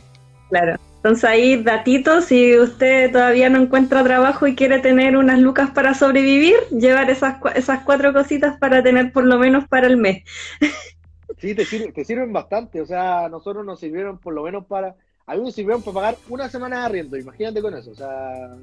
[0.49, 0.77] Claro.
[0.97, 5.95] Entonces ahí, datitos, si usted todavía no encuentra trabajo y quiere tener unas lucas para
[5.95, 10.25] sobrevivir, llevar esas, esas cuatro cositas para tener por lo menos para el mes.
[11.39, 12.81] Sí, te, sirven bastante.
[12.81, 14.95] O sea, nosotros nos sirvieron por lo menos para.
[15.27, 17.91] A mí me sirvieron para pagar una semana de arriendo, imagínate con eso.
[17.91, 18.57] O sea,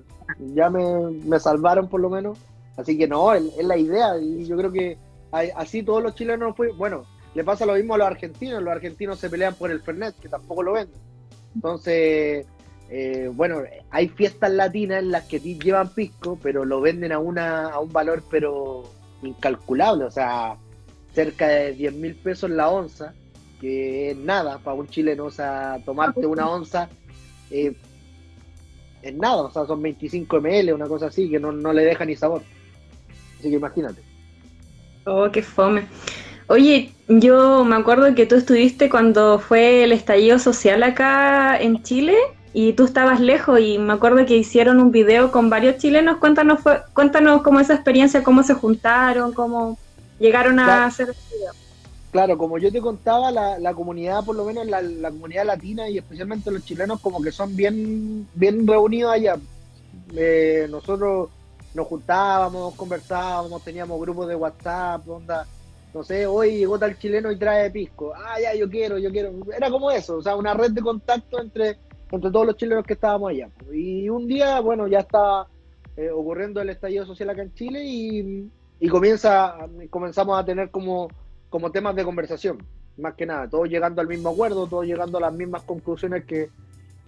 [0.54, 2.38] ya me, salvaron por lo menos.
[2.78, 4.18] Así que no, es, la idea.
[4.18, 4.98] Y yo creo que
[5.56, 6.56] así todos los chilenos.
[6.78, 7.06] Bueno,
[7.36, 8.64] le pasa lo mismo a los argentinos.
[8.64, 11.00] Los argentinos se pelean por el Fernet, que tampoco lo venden.
[11.54, 12.48] Entonces,
[12.90, 17.68] eh, bueno, hay fiestas latinas en las que llevan pisco, pero lo venden a, una,
[17.68, 18.84] a un valor, pero
[19.22, 20.06] incalculable.
[20.06, 20.58] O sea,
[21.14, 23.14] cerca de 10 mil pesos la onza,
[23.62, 26.90] que es nada para un chileno, o sea, tomarte una onza
[27.50, 27.76] eh,
[29.04, 32.16] es nada, o sea, son 25 ml, una cosa así, que no, le deja ni
[32.16, 32.42] sabor.
[33.38, 34.02] Así que imagínate.
[35.06, 35.86] Oh, qué fome.
[36.48, 42.16] Oye, yo me acuerdo que tú estuviste cuando fue el estallido social acá en Chile
[42.54, 46.18] y tú estabas lejos y me acuerdo que hicieron un video con varios chilenos.
[46.18, 46.60] Cuéntanos,
[46.94, 49.78] cuéntanos cómo esa experiencia, cómo se juntaron, cómo,
[50.20, 51.14] llegaron a hacer
[52.14, 55.98] Claro, como yo te contaba, la, comunidad, por lo menos la, la, comunidad latina y
[55.98, 59.36] especialmente los chilenos, como que son bien, bien reunidos allá.
[60.16, 61.30] Eh, nosotros
[61.74, 65.48] nos juntábamos, conversábamos, teníamos grupos de WhatsApp, onda,
[65.92, 68.14] no sé, hoy llegó tal chileno y trae pisco.
[68.16, 69.32] Ah, ya, yo quiero, yo quiero.
[69.56, 71.78] Era como eso, o sea, una red de contacto entre,
[72.12, 73.50] entre todos los chilenos que estábamos allá.
[73.72, 75.48] Y un día, bueno, ya estaba
[75.98, 78.52] eh, ocurriendo el estallido social acá en Chile y
[78.84, 79.56] y comienza,
[79.90, 81.08] comenzamos a tener como,
[81.50, 82.58] como temas de conversación,
[82.98, 86.50] más que nada, todos llegando al mismo acuerdo, todos llegando a las mismas conclusiones que,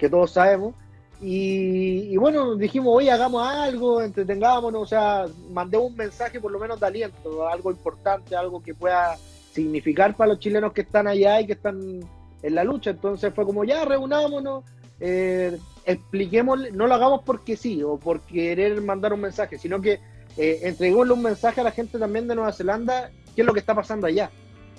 [0.10, 0.74] todos sabemos.
[1.20, 6.80] Y, bueno, dijimos, oye, hagamos algo, entretengámonos, o sea, mandé un mensaje por lo menos
[6.80, 9.18] de aliento, algo importante, algo que pueda
[9.52, 12.00] significar para los chilenos que están allá y que están
[12.42, 12.92] en la lucha.
[12.92, 14.64] Entonces fue como, ya, reunámonos,
[15.02, 20.15] eh, expliquemos, no lo hagamos porque sí o por querer mandar un mensaje, sino que
[20.38, 23.76] eh, un mensaje a la gente también de Nueva Zelanda, qué es lo que está
[23.76, 24.30] pasando allá.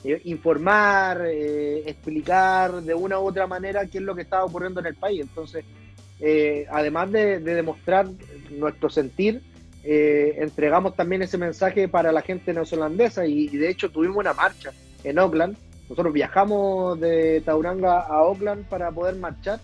[0.05, 4.79] Eh, informar, eh, explicar de una u otra manera qué es lo que está ocurriendo
[4.79, 5.21] en el país.
[5.21, 5.65] Entonces,
[6.21, 8.07] eh, además de, demostrar
[8.51, 9.43] nuestro sentir,
[9.83, 15.19] entregamos también ese mensaje para la gente neozelandesa y, de hecho tuvimos una marcha en
[15.19, 15.57] Auckland.
[15.89, 19.61] Nosotros viajamos de Tauranga a Auckland para poder marchar.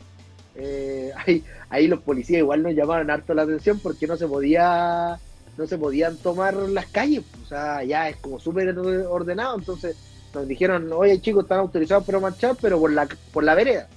[1.26, 5.18] ahí, ahí los policías igual nos llamaron harto la atención porque no se podía
[5.56, 9.96] no se podían tomar las calles, o sea, ya es como súper ordenado, entonces
[10.34, 13.88] nos dijeron, oye chicos, están autorizados para marchar, pero por la, por la vereda.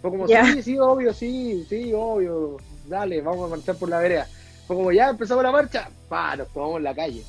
[0.00, 2.56] Fue como, sí, sí, obvio, sí, sí, obvio,
[2.88, 4.26] dale, vamos a marchar por la vereda.
[4.66, 7.22] Fue como, ya empezamos la marcha, pa, nos tomamos en la calle.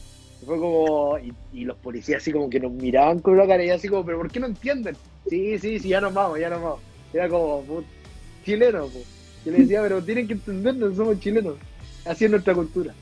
[0.46, 1.18] Fue como,
[1.54, 4.18] y, los policías así como que nos miraban con la cara y así como, pero
[4.18, 4.96] ¿por qué no entienden?
[5.30, 6.80] Sí, sí, sí, ya nos vamos, ya nos vamos.
[7.14, 7.64] Era como,
[8.44, 9.06] chileno, pues.
[9.46, 11.56] Yo le decía, pero tienen que entendernos, somos chilenos.
[12.06, 12.94] Así es nuestra cultura.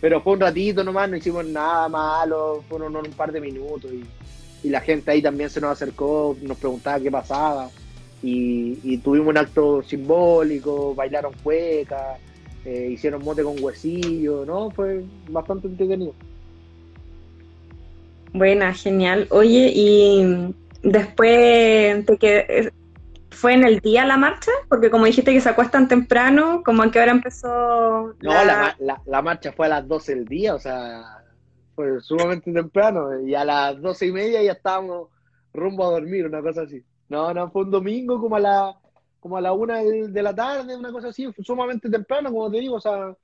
[0.00, 4.04] Pero fue un ratito nomás, no hicimos nada malo, fueron un par de minutos y,
[4.68, 7.68] la gente ahí también se nos acercó, nos preguntaba qué pasaba
[8.22, 12.18] y, tuvimos un acto simbólico, bailaron cuecas,
[12.64, 14.70] eh, hicieron mote con huesillo, ¿no?
[14.70, 16.14] Fue bastante entretenido.
[18.32, 19.26] Buena, genial.
[19.30, 22.72] Oye, y después de que
[23.34, 24.50] ¿Fue en el día la marcha?
[24.68, 27.48] Porque como dijiste que se acuestan temprano, ¿como a qué hora empezó?
[27.48, 31.24] No, la, la, marcha fue a las 12 del día, o sea,
[31.74, 33.20] fue sumamente temprano.
[33.20, 35.08] Y a las doce y media ya estábamos
[35.52, 36.84] rumbo a dormir, una cosa así.
[37.08, 38.78] No, no, fue un domingo como a la
[39.20, 42.74] como a la una de, la tarde, una cosa así, sumamente temprano, como te digo,
[42.74, 43.16] o sea,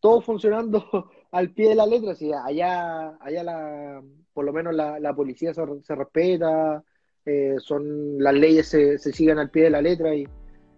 [0.00, 0.84] todo funcionando
[1.30, 2.16] al pie de la letra.
[2.16, 6.82] Si allá, allá la, por lo menos la, la policía se, se respeta,
[7.28, 10.26] eh, son las leyes se, se siguen al pie de la letra y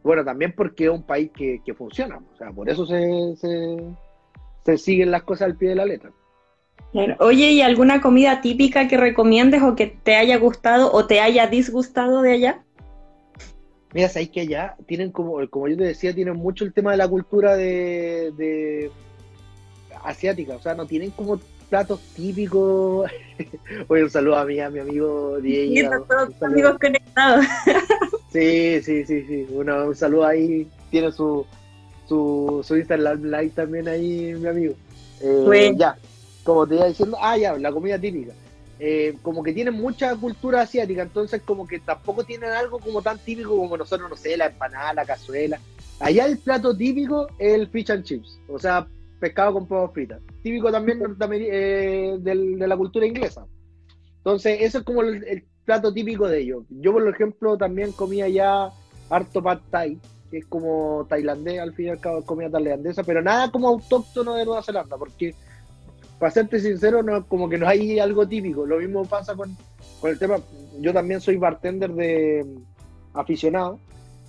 [0.03, 3.37] bueno, también porque es un país que, funciona, o sea, por eso se,
[4.65, 6.11] se, siguen las cosas al pie de la letra.
[7.21, 11.47] Oye, ¿y alguna comida típica que recomiendes o que te haya gustado o te haya
[11.47, 12.65] disgustado de allá?
[13.93, 16.97] Mira, sabéis que allá tienen como, como yo te decía, tienen mucho el tema de
[16.97, 18.91] la cultura de, de
[20.03, 21.39] asiática, o sea, no tienen como
[21.71, 23.11] platos típicos.
[23.89, 26.05] Oye, un saludo a mi, a mi amigo Diego.
[26.07, 27.47] todos amigos conectados.
[28.33, 29.47] sí, sí, sí, sí.
[29.51, 30.69] un saludo ahí.
[30.91, 31.47] Tiene su,
[32.09, 34.75] su, su Instagram Live también ahí, mi amigo.
[35.23, 35.97] Eh, ya,
[36.43, 38.33] como te iba diciendo, ah, ya, la comida típica.
[38.83, 43.19] Eh, como que tienen mucha cultura asiática, entonces como que tampoco tienen algo como tan
[43.19, 45.61] típico como nosotros, no sé, la empanada, la cazuela.
[46.01, 48.87] Allá el plato típico es el fish and chips, o sea,
[49.21, 50.21] pescado con papas fritas.
[50.43, 53.47] Típico también eh, de la cultura inglesa.
[54.17, 56.65] Entonces, eso es como el, plato típico de ellos.
[56.69, 58.71] Yo, por ejemplo, también comía ya
[59.09, 63.23] harto pad thai, que es como tailandés, al fin y al cabo, comida tailandesa, pero
[63.23, 65.35] nada como autóctono de Nueva Zelanda, porque,
[66.19, 68.67] para serte sincero, no, como que no hay algo típico.
[68.67, 69.57] Lo mismo pasa con,
[70.01, 70.39] con el tema,
[70.81, 72.45] yo también soy bartender de
[73.15, 73.79] aficionado,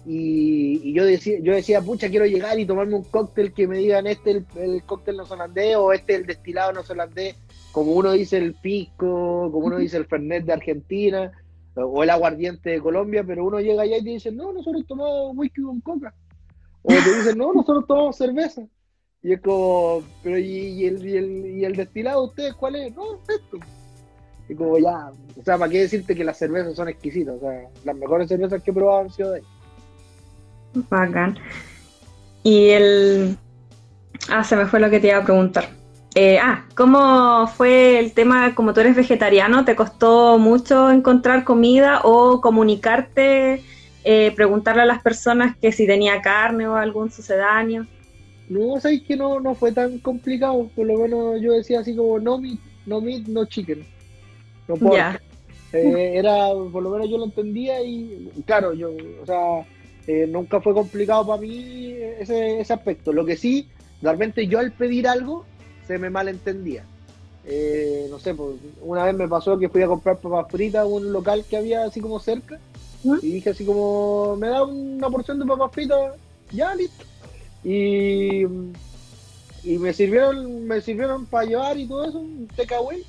[0.05, 4.07] y, yo decía, yo decía, pucha, quiero llegar y tomarme un cóctel que me digan
[4.07, 7.35] este el, el cóctel neozelandés o este el destilado neozelandés,
[7.71, 11.31] como uno dice el pisco, como uno dice el fernet de Argentina
[11.75, 15.31] o el aguardiente de Colombia, pero uno llega allá y te dice, no, nosotros tomamos
[15.35, 16.13] whisky con coca.
[16.81, 18.63] O te dicen, no, nosotros tomamos cerveza.
[19.23, 22.95] Y es como, pero ¿y, el, y, el, y el destilado ustedes cuál es?
[22.95, 23.57] No, esto.
[24.49, 27.35] Y como ya, o sea, ¿para qué decirte que las cervezas son exquisitas?
[27.35, 29.43] O sea, las mejores cervezas que he probado han sido de ahí.
[30.73, 31.37] Bacán.
[32.43, 33.37] Y el...
[34.29, 35.69] Ah, se me fue lo que te iba a preguntar.
[36.13, 42.01] Eh, ah, ¿cómo fue el tema, como tú eres vegetariano, te costó mucho encontrar comida
[42.03, 43.63] o comunicarte,
[44.03, 47.87] eh, preguntarle a las personas que si tenía carne o algún sucedáneo?
[48.49, 52.19] No, sabéis que no, no fue tan complicado, por lo menos yo decía así como
[52.19, 53.85] no meat, no meat, no chicken.
[54.67, 55.01] No puedo.
[55.71, 58.89] Eh, era, por lo menos yo lo entendía y claro, yo,
[59.21, 59.65] o sea,
[60.07, 63.13] eh, nunca fue complicado para mí ese, ese, aspecto.
[63.13, 63.67] Lo que sí,
[64.01, 65.45] realmente yo al pedir algo
[65.87, 66.83] se me malentendía.
[67.45, 70.85] Eh, no sé, pues, una vez me pasó que fui a comprar papas fritas a
[70.85, 72.59] un local que había así como cerca
[73.03, 73.17] ¿Mm?
[73.21, 76.15] y dije así como, me da una porción de papas fritas,
[76.51, 77.05] ya listo.
[77.63, 78.43] Y,
[79.63, 83.03] y me sirvieron me sirvieron para llevar y todo eso, un takeaway,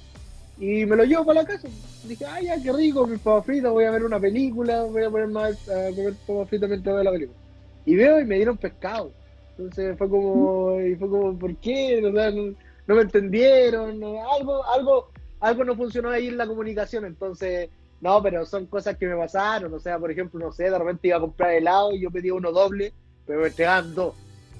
[0.62, 1.66] y me lo llevo para la casa
[2.04, 5.10] dije, ay, ya, qué rico, mi papas fritas, voy a ver una película, voy a
[5.10, 7.38] poner más a comer papas fritas mientras veo la película.
[7.84, 9.10] Y veo y me dieron pescado.
[9.50, 12.00] Entonces fue como, y fue como, ¿por qué?
[12.00, 15.08] no, me entendieron, algo, algo,
[15.40, 17.68] algo no funcionó ahí en la comunicación, entonces,
[18.00, 21.08] no, pero son cosas que me pasaron, o sea, por ejemplo, no sé, de repente
[21.08, 22.92] iba a comprar helado y yo pedía uno doble,
[23.26, 24.14] pero me entregaban dos.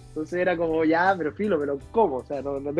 [0.09, 2.17] Entonces era como, ya, pero filo, pero ¿cómo?
[2.17, 2.73] O sea, no, no,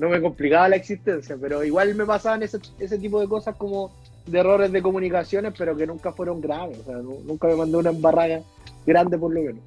[0.00, 3.92] no me complicaba la existencia, pero igual me pasaban ese, ese tipo de cosas como
[4.24, 7.90] de errores de comunicaciones, pero que nunca fueron graves, o sea, nunca me mandó una
[7.90, 8.40] embarrada
[8.86, 9.62] grande por lo menos.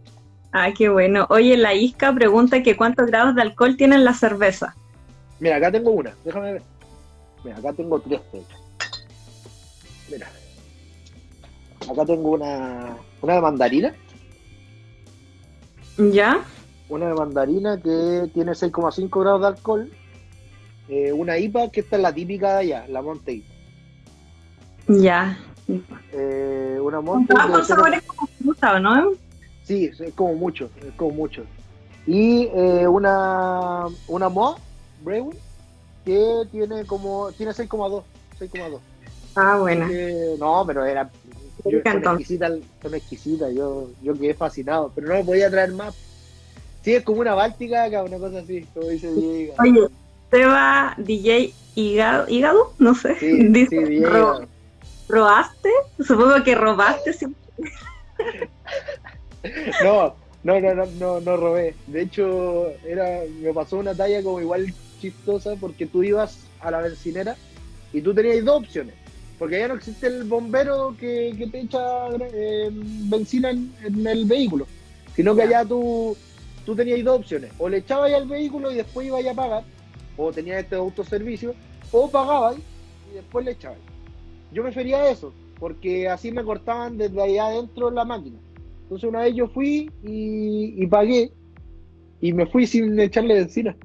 [0.51, 1.27] Ah, qué bueno.
[1.29, 4.75] Oye, la Isca pregunta que cuántos grados de alcohol tiene la cerveza.
[5.39, 6.63] Mira, acá tengo una, déjame ver.
[7.43, 8.21] Mira, acá tengo tres,
[10.09, 10.27] Mira.
[11.91, 13.93] Acá tengo una, una de mandarina.
[15.97, 16.43] ¿Ya?
[16.89, 19.91] Una de mandarina que tiene 6,5 grados de alcohol
[20.89, 23.41] eh, una IPA que esta es la típica de allá, la Monte
[24.87, 25.37] Ya.
[26.11, 27.33] Eh, una Monte.
[27.37, 29.11] Ah, con sabores como fruta, ¿no?
[29.63, 31.45] Sí, es como mucho, es como mucho.
[32.05, 34.57] Y eh, una, una Mo
[35.03, 35.37] Brewing
[36.03, 38.03] que tiene como, tiene 6,2,
[38.39, 38.79] 6,2.
[39.35, 39.87] Ah, bueno.
[40.37, 41.09] no, pero era
[41.65, 45.95] yo, son, exquisitas, son exquisitas, yo, yo quedé fascinado, pero no me podía traer más.
[46.81, 49.53] Sí, es como una báltica acá, una cosa así, como dice Diego.
[49.59, 49.87] Oye,
[50.33, 52.73] Seba DJ Hígado, ¿Hígado?
[52.79, 53.19] no sé.
[53.19, 54.01] Sí, dice, sí,
[55.07, 55.69] ¿Robaste?
[55.99, 57.11] Supongo que robaste.
[59.83, 61.75] no, no, no, no, no, no robé.
[61.85, 66.81] De hecho, era, me pasó una talla como igual chistosa porque tú ibas a la
[66.81, 67.35] bencinera
[67.91, 68.95] y tú tenías dos opciones
[69.37, 74.65] porque ya no existe el bombero que, te echa eh, benzina en, el vehículo,
[75.15, 76.15] sino que allá tú,
[76.65, 79.63] tú tenías dos opciones, o le echabas al vehículo y después ibas a pagar,
[80.17, 81.53] o tenías este autoservicio,
[81.91, 82.57] o pagabas
[83.11, 83.79] y después le echabas.
[84.51, 88.37] Yo prefería eso, porque así me cortaban desde allá adentro la máquina.
[88.83, 91.31] Entonces una vez yo fui y, pagué
[92.21, 93.75] y me fui sin echarle benzina.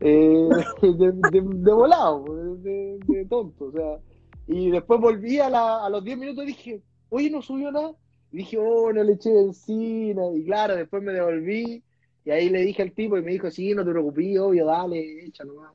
[0.00, 0.48] Eh,
[0.82, 2.24] de, volado,
[2.56, 3.66] de, de, tonto.
[3.66, 3.98] O sea,
[4.46, 7.92] y después volví a, la, a los 10 minutos y dije, oye, no subió nada.
[8.30, 10.22] Y dije, oh, no le eché benzina.
[10.34, 11.82] Y claro, después me devolví.
[12.28, 15.24] Y ahí le dije al tipo y me dijo, sí, no te preocupes, obvio, dale,
[15.24, 15.72] echa nomás.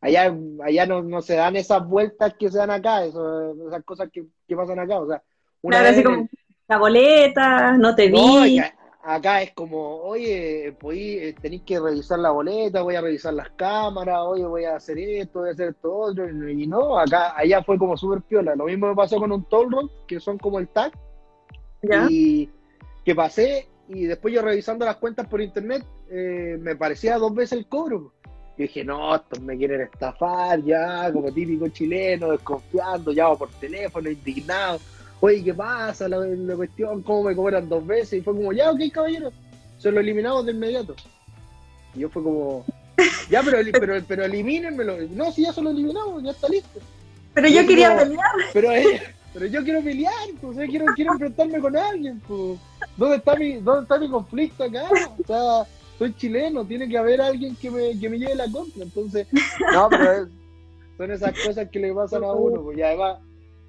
[0.00, 4.10] Allá, allá no, no se dan esas vueltas que se dan acá, eso, esas cosas
[4.12, 4.98] que, que pasan acá.
[4.98, 5.22] O sea,
[5.62, 6.28] una vez así como
[6.68, 8.60] la boleta, no te vi
[9.04, 14.20] acá es como, oye, eh, tenéis que revisar la boleta, voy a revisar las cámaras,
[14.26, 17.78] oye, voy a hacer esto, voy a hacer esto otro, y no, acá, allá fue
[17.78, 18.56] como súper piola.
[18.56, 20.92] Lo mismo me pasó con un toll road, que son como el tag,
[22.08, 22.48] y
[23.04, 27.58] que pasé, y después yo revisando las cuentas por internet, eh, me parecía dos veces
[27.58, 28.12] el cobro.
[28.56, 34.08] Y dije, no, estos me quieren estafar ya, como típico chileno, desconfiando, llamo por teléfono,
[34.08, 34.78] indignado
[35.24, 36.08] oye, ¿qué pasa?
[36.08, 36.18] La,
[36.54, 38.20] cuestión, ¿cómo me cobran dos veces?
[38.20, 39.32] Y fue como, ya, ok, caballero,
[39.78, 40.94] se lo eliminamos de inmediato.
[41.94, 42.64] Y yo fue como,
[43.30, 44.98] ya, pero, pero, pero elimínenmelo.
[45.10, 46.80] No, si ya se lo eliminamos, ya está listo.
[47.32, 48.24] Pero yo quería pelear.
[48.52, 52.20] Pero, eh, pero yo quiero pelear, pues, quiero, quiero enfrentarme con alguien.
[52.20, 52.58] Pues.
[52.96, 54.88] ¿Dónde, está mi, ¿Dónde está mi conflicto acá?
[55.18, 55.66] O sea,
[55.98, 58.82] soy chileno, tiene que haber alguien que me, que me lleve la contra.
[58.82, 59.26] Entonces,
[59.72, 60.28] no, pero
[60.96, 62.62] son esas cosas que le pasan a uno.
[62.62, 63.18] Pues, y además,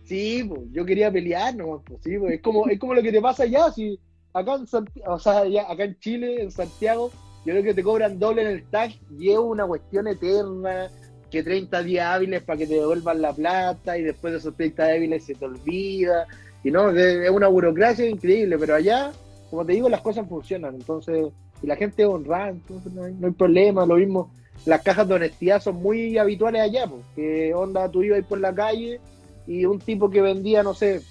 [0.06, 3.12] Sí, pues, yo quería pelear, no, pues, sí, pues, es como, es como lo que
[3.12, 4.00] te pasa allá, si
[4.34, 4.68] acá en
[5.08, 7.10] o sea, acá en Chile, en Santiago,
[7.44, 10.90] yo creo que te cobran doble en el tag, llevo una cuestión eterna,
[11.32, 14.86] que 30 días hábiles para que te devuelvan la plata, y después de esos 30
[14.86, 16.28] hábiles se te olvida,
[16.64, 19.12] y no, es una burocracia increíble, pero allá,
[19.50, 21.26] como te digo, las cosas funcionan, entonces,
[21.62, 24.32] y la gente es honrada, entonces no hay, no hay problema, lo mismo,
[24.65, 29.00] las cajas de honestidad son muy habituales allá, porque onda, tú ibas por la calle,
[29.48, 31.02] y un tipo que vendía, no sé,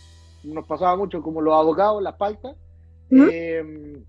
[0.43, 2.57] nos pasaba mucho como los abogados, las paltas,
[3.11, 4.03] eh,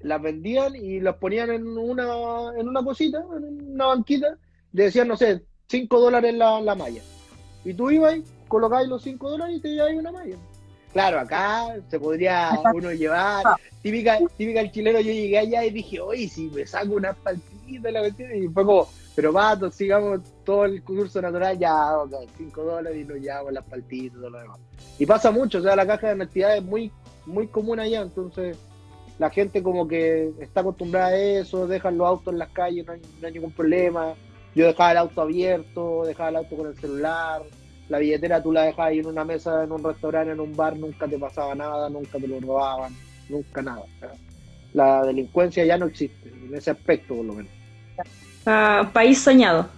[0.00, 4.38] las vendían y las ponían en una, en una cosita, en una banquita,
[4.72, 7.02] le decían, no sé, 5 dólares la, la malla.
[7.64, 10.36] Y tú ibas, colocabas los 5 dólares y te llevabas una malla.
[10.92, 13.44] Claro, acá se podría uno llevar.
[13.82, 17.90] Típica, típica el chileno, yo llegué allá y dije, oye, si me saco una paltita,
[17.90, 23.00] la y fue como, pero vato, sigamos todo el curso natural, ya, ok, 5 dólares
[23.00, 24.58] y nos llevamos las paltitas y todo lo demás.
[24.98, 26.90] Y pasa mucho, o sea, la caja de honestidad es muy,
[27.26, 28.56] muy común allá, entonces
[29.18, 32.92] la gente como que está acostumbrada a eso, dejan los autos en las calles, no
[32.92, 34.14] hay, ningún problema.
[34.54, 37.42] Yo dejaba el auto abierto, dejaba el auto con el celular,
[37.88, 40.76] la billetera tú la dejabas ahí en una mesa, en un restaurante, en un bar,
[40.76, 42.94] nunca te pasaba nada, nunca te lo robaban,
[43.28, 43.84] nunca nada.
[44.74, 47.58] La delincuencia ya no existe, en ese aspecto por lo menos
[48.92, 49.68] país soñado.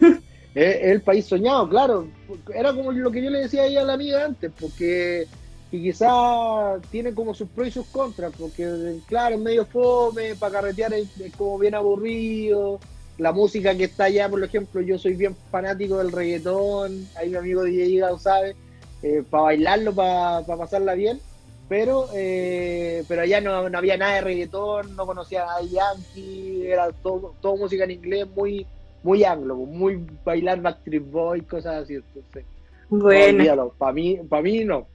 [0.54, 2.08] Es el país soñado, claro.
[2.52, 5.26] Era como lo que yo le decía ahí a la amiga antes, porque
[5.70, 10.54] y quizá tiene como sus pros y sus contras, porque claro, es medio fome, para
[10.54, 12.80] carretear es, como bien aburrido,
[13.18, 17.36] la música que está allá, por ejemplo, yo soy bien fanático del reggaetón, ahí mi
[17.36, 18.54] amigo DJ Gao sabe,
[19.02, 21.20] eh, para bailarlo, para pasarla bien,
[21.68, 27.56] pero pero allá no, había nada de reggaetón, no conocía a Yankee, era todo, todo
[27.56, 28.66] música en inglés muy
[29.02, 31.94] muy anglo, muy bailar Backstreet Boy, cosas así.
[31.94, 32.44] Entonces,
[32.88, 33.72] bueno.
[33.78, 34.86] para mí, para mí no.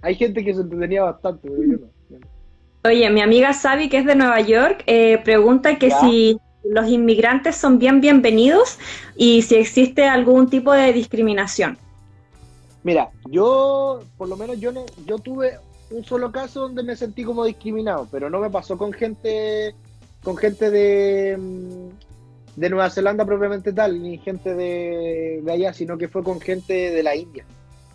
[0.00, 2.18] Hay gente que se entretenía bastante, pero yo no.
[2.84, 7.56] Oye, mi amiga Sabi, que es de Nueva York, eh, pregunta que si los inmigrantes
[7.56, 8.78] son bien bienvenidos
[9.16, 11.78] y si existe algún tipo de discriminación.
[12.84, 15.58] Mira, yo, por lo menos yo no, yo tuve
[15.90, 19.74] un solo caso donde me sentí como discriminado, pero no me pasó con gente,
[20.22, 25.96] con gente de, mm, de Nueva Zelanda propiamente tal, ni gente de, de allá, sino
[25.96, 27.44] que fue con gente de la India,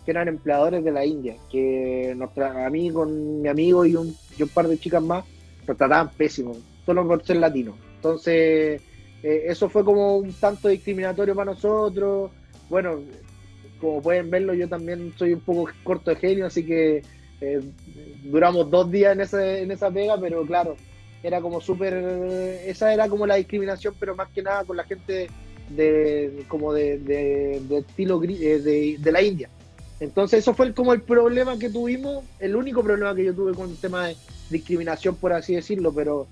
[0.04, 4.42] que eran empleadores de la India, que nos a con mi amigo y un, y
[4.42, 5.24] un par de chicas más
[5.66, 6.56] nos trataban pésimo,
[6.86, 7.74] solo por ser latino.
[7.98, 8.80] Entonces,
[9.22, 12.30] eh, eso fue como un tanto discriminatorio para nosotros.
[12.68, 13.00] Bueno,
[13.80, 17.02] como pueden verlo, yo también soy un poco corto de genio, así que
[17.40, 17.60] eh,
[18.24, 20.76] duramos dos días en, ese, en esa pega, pero claro,
[21.22, 21.94] era como súper,
[22.66, 25.28] esa era como la discriminación, pero más que nada con la gente
[25.70, 29.50] de como de, de, estilo eh, de, de, la India.
[30.00, 33.70] Entonces eso fue como el problema que tuvimos, el único problema que yo tuve con
[33.70, 34.16] el tema de
[34.50, 36.28] discriminación, por así decirlo, pero,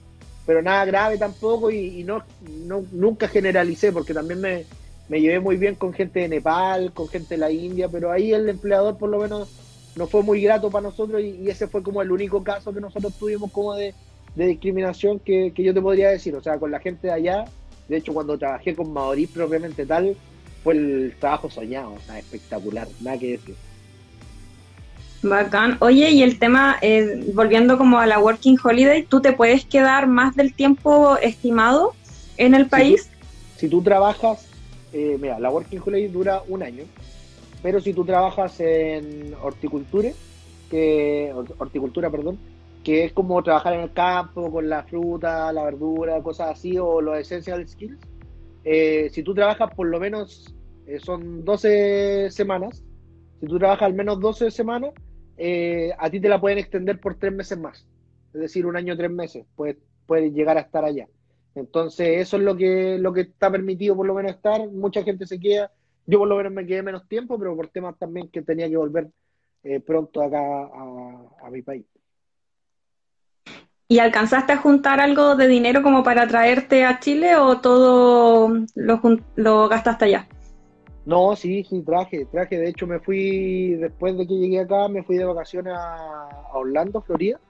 [0.46, 2.22] pero nada grave tampoco y, no,
[2.64, 4.64] no, nunca generalicé, porque también me,
[5.08, 8.32] me llevé muy bien con gente de Nepal, con gente de la India, pero ahí
[8.32, 9.48] el empleador por lo menos
[9.96, 13.14] no fue muy grato para nosotros y, ese fue como el único caso que nosotros
[13.18, 13.94] tuvimos como de,
[14.34, 16.34] discriminación que, yo te podría decir.
[16.36, 17.44] O sea, con la gente de allá,
[17.88, 20.14] de hecho cuando trabajé con Maorí propiamente tal,
[20.62, 23.54] fue el trabajo soñado, o sea, espectacular, nada que decir.
[25.28, 25.76] Bacán.
[25.80, 30.06] Oye, y el tema, eh, volviendo como a la Working Holiday, ¿tú te puedes quedar
[30.06, 31.94] más del tiempo estimado
[32.36, 33.10] en el país?
[33.56, 34.46] si tú trabajas
[34.92, 36.84] eh, mira, la Working Holiday dura un año,
[37.62, 40.10] pero si tú trabajas en horticultura,
[40.70, 42.38] que, horticultura, perdón,
[42.82, 47.02] que es como trabajar en el campo con la fruta, la verdura, cosas así, o
[47.02, 47.98] los essential skills,
[48.64, 50.54] eh, si tú trabajas por lo menos,
[50.86, 52.82] eh, son 12 semanas,
[53.40, 54.92] si tú trabajas al menos 12 semanas,
[55.38, 57.86] a ti te la pueden extender por tres meses más,
[58.34, 59.76] es decir, un año, tres meses, puedes,
[60.06, 61.08] puedes llegar a estar allá.
[61.56, 64.68] Entonces, eso es lo que, lo que está permitido por lo menos estar.
[64.68, 65.72] Mucha gente se queda.
[66.06, 68.76] Yo por lo menos me quedé menos tiempo, pero por temas también que tenía que
[68.76, 69.08] volver
[69.64, 71.86] eh, pronto acá a, mi país.
[73.88, 79.00] ¿Y alcanzaste a juntar algo de dinero como para traerte a Chile o todo lo,
[79.36, 80.28] lo gastaste allá?
[81.06, 82.58] No, sí, sí, traje, traje.
[82.58, 87.00] De hecho, me fui, después de que llegué acá, me fui de vacaciones a Orlando,
[87.00, 87.40] Florida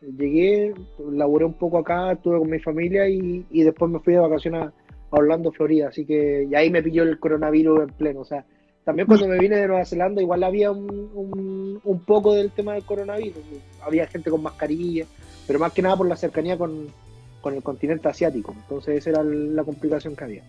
[0.00, 0.74] llegué,
[1.10, 4.72] laboré un poco acá, estuve con mi familia y, después me fui de vacaciones a,
[5.10, 5.88] Orlando, Florida.
[5.88, 8.20] Así que y ahí me pilló el coronavirus en pleno.
[8.20, 8.44] O sea,
[8.84, 12.84] también cuando me vine de Nueva Zelanda igual había un, un, poco del tema del
[12.84, 13.42] coronavirus.
[13.82, 15.06] Había gente con mascarilla,
[15.46, 16.88] pero más que nada por la cercanía con,
[17.44, 18.54] el continente asiático.
[18.54, 20.42] Entonces esa era la complicación que había.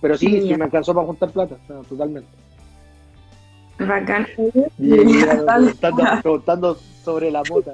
[0.00, 1.56] Pero sí, sí, me alcanzó para juntar plata,
[1.88, 2.28] totalmente.
[3.78, 4.26] Bacán.
[6.22, 7.72] preguntando, sobre la mota.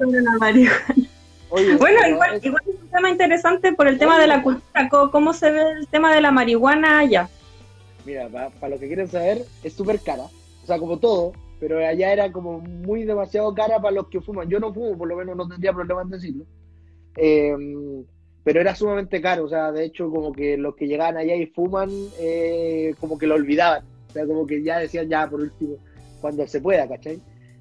[1.51, 4.89] bueno, igual, es un tema interesante por el tema de la cultura.
[4.89, 7.29] ¿Cómo, se ve el tema de la marihuana allá?
[8.05, 10.25] Mira, para, los que quieren saber, es súper cara.
[10.25, 14.49] O sea, como todo, pero allá era como muy demasiado cara para los que fuman.
[14.49, 16.45] Yo no fumo, por lo menos no tendría problema en decirlo.
[17.17, 18.05] Em,
[18.45, 21.47] pero era sumamente caro, o sea, de hecho como que los que llegaban allá y
[21.47, 25.77] fuman, eh, como que lo olvidaban, o sea, como que ya decían ya por último,
[26.21, 27.21] cuando se pueda, ¿cachai?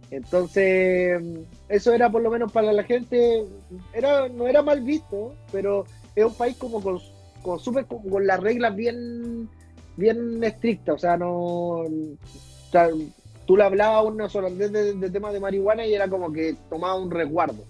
[0.09, 1.21] Entonces,
[1.69, 3.45] eso era por lo menos para la gente,
[3.93, 6.99] era no era mal visto, pero es un país como con,
[7.41, 9.47] con, super, con las reglas bien,
[9.97, 11.31] bien estrictas, o sea, no...
[11.31, 12.89] O sea,
[13.45, 16.55] tú le hablabas a unos holandeses de, de temas de marihuana y era como que
[16.69, 17.65] tomaba un resguardo.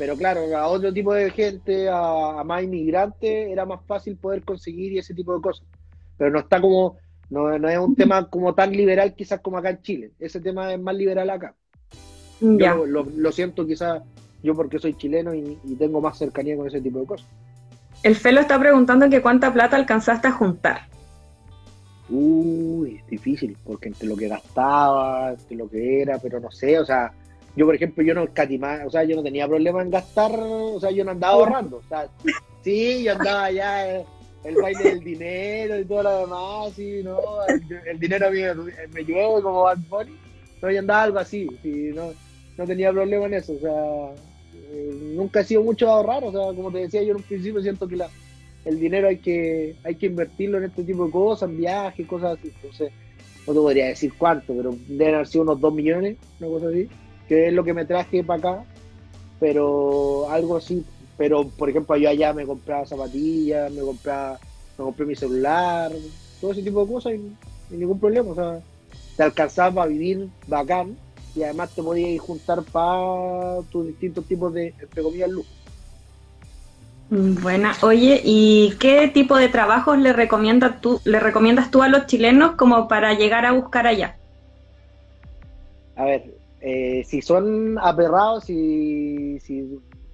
[0.00, 4.42] Pero claro, a otro tipo de gente, a, a más inmigrantes, era más fácil poder
[4.42, 5.66] conseguir y ese tipo de cosas.
[6.16, 6.96] Pero no está como
[7.28, 10.12] no, no es un tema como tan liberal quizás como acá en Chile.
[10.18, 11.54] Ese tema es más liberal acá.
[12.40, 14.02] Yo lo, siento quizás
[14.42, 17.28] yo porque soy chileno y, tengo más cercanía con ese tipo de cosas.
[18.02, 20.88] El Felo está preguntando que cuánta plata alcanzaste a juntar.
[22.08, 26.78] Uy, es difícil, porque entre lo que gastaba, entre lo que era, pero no sé,
[26.80, 27.12] o sea,
[27.56, 30.78] yo por ejemplo, yo no escatimaba, o sea, yo no tenía problema en gastar, o
[30.80, 32.08] sea, yo no andaba ahorrando, o sea,
[32.62, 33.98] sí, yo andaba allá...
[33.98, 34.04] Eh,
[34.44, 37.18] el baile del dinero y todo lo demás, y ¿no?
[37.86, 38.40] El, dinero a mí
[38.92, 40.12] me, llueve como Bad Bunny,
[40.62, 42.12] no, yo andaba algo así, y no,
[42.56, 44.24] no tenía problema en eso, o sea,
[44.54, 47.22] eh, nunca he sido mucho de ahorrar, o sea, como te decía yo en un
[47.22, 48.08] principio, siento que la,
[48.64, 52.38] el dinero hay que, hay que invertirlo en este tipo de cosas, en viajes, cosas
[52.38, 52.92] así, entonces,
[53.46, 56.88] no te podría decir cuánto, pero deben haber sido unos 2 millones, una cosa así,
[57.30, 58.64] que es lo que me traje para acá,
[59.38, 60.84] pero algo así,
[61.16, 64.40] pero, por ejemplo, yo allá me compraba zapatillas, me compraba,
[64.76, 65.92] me compré mi celular,
[66.40, 67.36] todo ese tipo de cosas y,
[67.76, 68.32] ningún problema.
[68.32, 68.60] O sea,
[69.16, 70.98] te alcanzaba a vivir bacán
[71.36, 75.46] y además te podías ir juntar para tus distintos tipos de, entre comillas, luz.
[77.10, 77.76] Mm, buena.
[77.84, 82.56] Oye, ¿y qué tipo de trabajos le recomiendas tú, le recomiendas tú a los chilenos
[82.56, 84.18] como para llegar a buscar allá?
[85.94, 89.60] A ver, eh, si son aperrados y si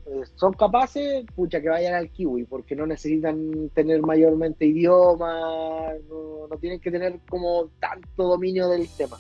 [0.07, 6.47] eh, son capaces, pucha, que vayan al kiwi, porque no necesitan tener mayormente idioma, no,
[6.49, 9.19] no tienen que tener como tanto dominio del tema.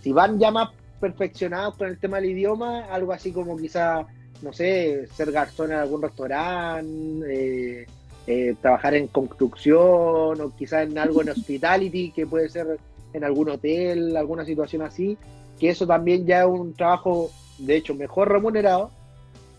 [0.00, 0.70] Si van ya más
[1.00, 4.06] perfeccionados con el tema del idioma, algo así como quizá,
[4.42, 7.86] no sé, ser garzón en algún restaurante, eh,
[8.26, 12.78] eh, trabajar en construcción o quizá en algo en hospitality, que puede ser
[13.12, 15.16] en algún hotel, alguna situación así,
[15.58, 18.90] que eso también ya es un trabajo, de hecho, mejor remunerado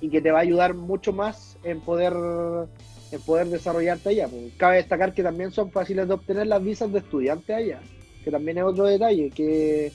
[0.02, 2.14] y que te va a ayudar mucho más en poder
[3.12, 4.28] en poder desarrollarte allá.
[4.28, 7.80] Pues, cabe destacar que también son fáciles de obtener las visas de estudiante allá,
[8.24, 9.92] que también es otro detalle, que,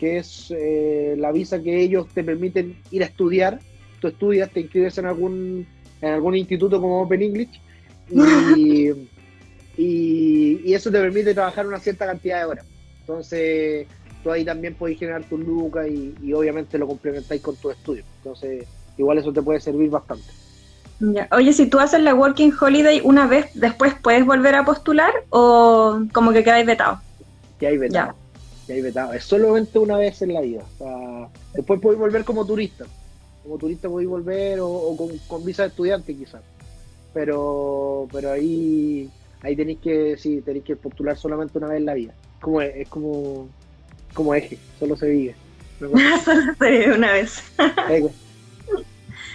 [0.00, 3.58] es eh, la visa que ellos te permiten ir a estudiar.
[4.00, 5.66] Tú estudias, te inscribes en algún,
[6.00, 7.60] en algún instituto como Open English
[8.56, 8.90] y,
[9.76, 12.66] y, eso te permite trabajar una cierta cantidad de horas.
[13.00, 13.86] Entonces,
[14.22, 18.04] tú ahí también puedes generar tus lucas y, y obviamente lo complementáis con tu estudio.
[18.18, 18.66] Entonces,
[18.96, 20.26] igual eso te puede servir bastante.
[21.30, 26.00] Oye, si tú haces la Working Holiday una vez, después puedes volver a postular o
[26.12, 27.00] como que quedáis vetado.
[27.60, 28.14] Hay vetado.
[28.66, 28.74] Ya.
[28.74, 29.12] hay vetado.
[29.12, 30.64] Es solamente una vez en la vida.
[31.54, 32.84] después podéis volver como turista.
[33.44, 34.96] Como turista podéis volver o,
[35.28, 36.42] con, visa de estudiante quizás.
[37.14, 39.08] Pero, pero ahí,
[39.42, 42.14] ahí tenéis que, sí, tenéis que postular solamente una vez en la vida.
[42.40, 43.48] Como es, como,
[44.14, 45.34] como eje, solo se vive.
[46.24, 47.42] solo se vive una vez.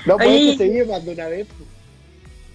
[0.05, 1.47] No, puede que se vive más de una vez.
[1.57, 1.69] Pues.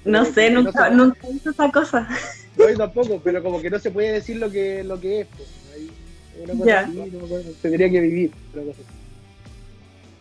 [0.04, 2.08] No sé, nunca, no nunca hizo esa cosa.
[2.56, 5.26] No, yo tampoco, pero como que no se puede decir lo que, lo que es.
[5.36, 5.48] Pues.
[6.42, 8.30] una cosa así, tendría que vivir.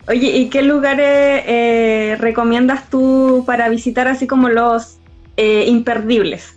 [0.08, 4.96] Oye, ¿y qué lugares eh, recomiendas tú para visitar así como los
[5.36, 6.54] eh, imperdibles?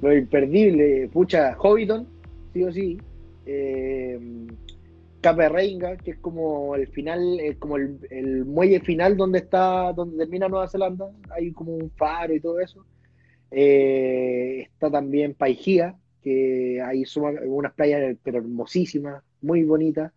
[0.00, 2.06] Los imperdibles, pucha, Hobbiton,
[2.52, 2.98] sí o sí.
[3.46, 4.18] Eh,
[5.30, 10.48] Reinga, que es como el final, eh, como el, muelle final donde está, donde termina
[10.48, 12.84] Nueva Zelanda, hay como un faro y todo eso.
[13.50, 17.04] Eh, está también Paigía, que hay
[17.46, 20.12] unas playas hermosísimas, muy bonitas.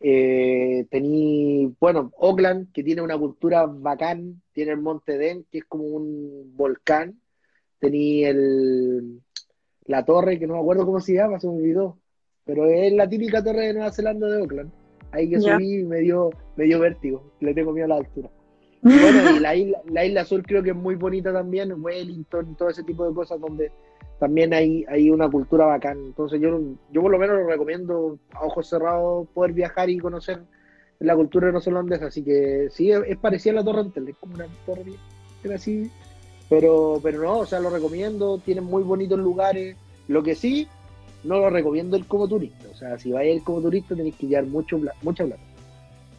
[0.00, 5.64] Eh, tení, bueno, Oakland, que tiene una cultura bacán, tiene el Monte Den, que es
[5.64, 7.20] como un volcán.
[7.78, 9.20] Tení el,
[9.86, 11.98] la torre, que no me acuerdo cómo se llama, se me olvidó
[12.48, 14.70] pero es la típica torre de Nueva Zelanda de Auckland.
[15.12, 18.30] Ahí que subí y me dio, me dio vértigo, le tengo miedo a la altura.
[18.80, 22.70] Bueno, y la isla, la isla azul creo que es muy bonita también, Wellington, todo
[22.70, 23.72] ese tipo de cosas donde
[24.18, 25.98] también hay, hay una cultura bacán.
[25.98, 26.58] Entonces yo,
[26.90, 30.40] yo por lo menos lo recomiendo a ojos cerrados poder viajar y conocer
[31.00, 32.06] la cultura neozelandesa.
[32.06, 34.94] Así que sí, es, parecida a la Torre Antel, es como una torre
[35.54, 35.90] así.
[36.48, 39.76] Pero, pero no, o sea, lo recomiendo, tienen muy bonitos lugares.
[40.06, 40.66] Lo que sí,
[41.24, 42.66] no lo recomiendo ir como turista.
[42.72, 45.42] O sea, si vais a ir como turista tenéis que llevar mucho, mucha plata.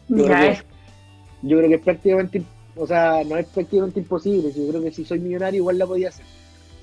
[0.08, 2.42] Yo, creo que, es prácticamente,
[2.76, 4.52] o sea, no es prácticamente imposible.
[4.52, 6.26] Yo creo que si soy millonario igual la podía hacer.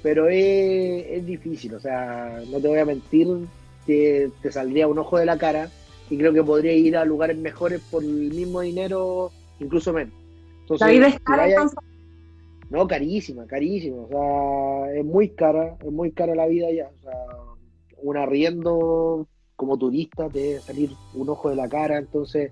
[0.01, 3.27] Pero es, es difícil, o sea, no te voy a mentir
[3.85, 5.69] que te saldría un ojo de la cara
[6.09, 10.13] y creo que podría ir a lugares mejores por el mismo dinero, incluso menos.
[10.61, 11.47] Entonces, ¿La vida es cara
[12.69, 13.97] No, carísima, carísima.
[14.01, 16.89] O sea, es muy cara, es muy cara la vida ya.
[16.99, 17.46] O sea,
[18.07, 22.51] un arriendo como turista de salir un ojo de la cara, entonces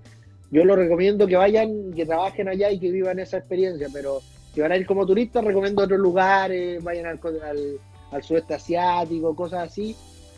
[0.50, 4.20] yo lo recomiendo que vayan, que trabajen allá y que vivan esa experiencia, pero
[4.52, 7.20] si van a ir como turistas, recomiendo otros lugares, vayan al,
[8.10, 9.96] al, sudeste asiático, cosas así,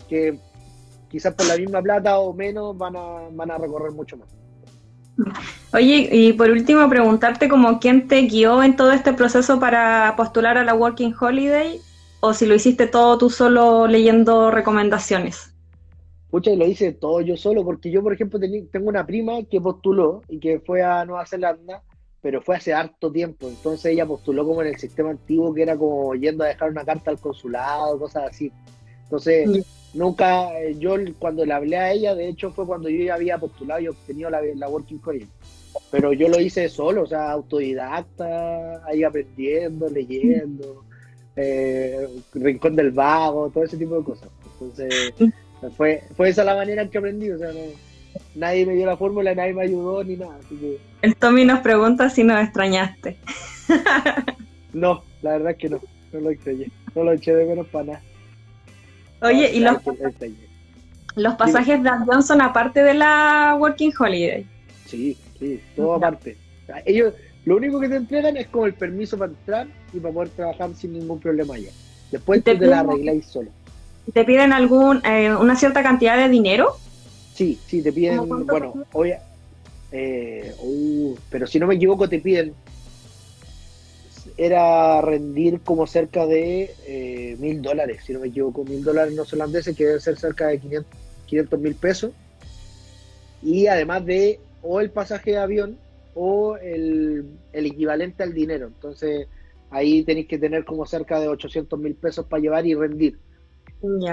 [0.09, 0.39] que
[1.11, 4.29] quizás por la misma plata o menos van a, van a recorrer mucho más.
[5.73, 10.59] Oye, y por último preguntarte como quién te guió en todo este proceso para postular
[10.59, 11.81] a la Working Holiday
[12.21, 15.55] o si lo hiciste todo tú solo leyendo recomendaciones.
[16.31, 19.61] Pucha, y lo hice todo yo solo, porque yo, por ejemplo, tengo una prima que
[19.61, 21.83] postuló y que fue a Nueva Zelanda,
[22.21, 23.49] pero fue hace harto tiempo.
[23.49, 26.85] Entonces ella postuló como en el sistema antiguo, que era como yendo a dejar una
[26.85, 28.53] carta al consulado, cosas así.
[29.05, 29.65] Entonces,
[29.95, 33.39] nunca, eh, yo cuando le hablé a ella, de hecho fue cuando yo ya había
[33.39, 35.29] postulado y obtenido la, la Working Holiday.
[35.91, 40.85] Pero yo lo hice solo, o sea, autodidacta, ahí aprendiendo, leyendo
[41.41, 44.29] eh, Rincón del Vago, todo ese tipo de cosas.
[44.55, 45.15] Entonces,
[45.77, 47.51] fue, fue esa la manera en que aprendí, o sea,
[48.35, 50.37] nadie me dio la fórmula, nadie me ayudó ni nada.
[51.01, 53.17] El Tommy nos pregunta si nos extrañaste.
[54.73, 55.81] no, la verdad es que no,
[56.13, 58.03] no lo extrañé, no lo eché de menos para nada.
[59.23, 59.77] Oye, ¿y los,
[61.15, 64.45] los pasajes de avión son aparte de la Working Holiday?
[64.87, 66.37] Sí, sí, todo aparte.
[66.85, 67.15] Ellos,
[67.49, 70.75] lo único que te entregan es como el permiso para entrar y para poder trabajar
[70.75, 71.71] sin ningún problema allá.
[72.13, 73.51] Después te, la arregláis solo.
[74.13, 76.77] ¿Te piden algún eh, una cierta cantidad de dinero?
[77.33, 79.23] Sí, sí, te piden, bueno, obvia,
[79.93, 82.53] eh, uh, pero si no me equivoco te piden
[84.37, 89.75] era rendir como cerca de eh, mil dólares, si no me equivoco, mil dólares neozelandeses,
[89.75, 90.61] que debe ser cerca de
[91.27, 92.13] 500 mil pesos.
[93.43, 95.79] Y además de o el pasaje de avión
[96.21, 98.67] o el, equivalente al dinero.
[98.67, 99.29] Entonces
[99.71, 103.21] ahí tenéis que tener como cerca de 800 mil pesos para llevar y rendir.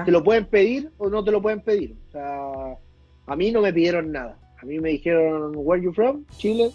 [0.05, 1.95] Te lo pueden pedir o no te lo pueden pedir.
[2.07, 2.51] O sea,
[3.25, 4.37] a mí no me pidieron nada.
[4.61, 6.25] A mí me dijeron, where you from?
[6.37, 6.71] Chile.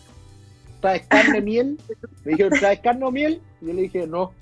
[0.80, 1.78] ¿Traes carne, miel?
[2.24, 3.40] Me dijeron, ¿traes carne o miel?
[3.60, 4.32] Y yo le dije, no.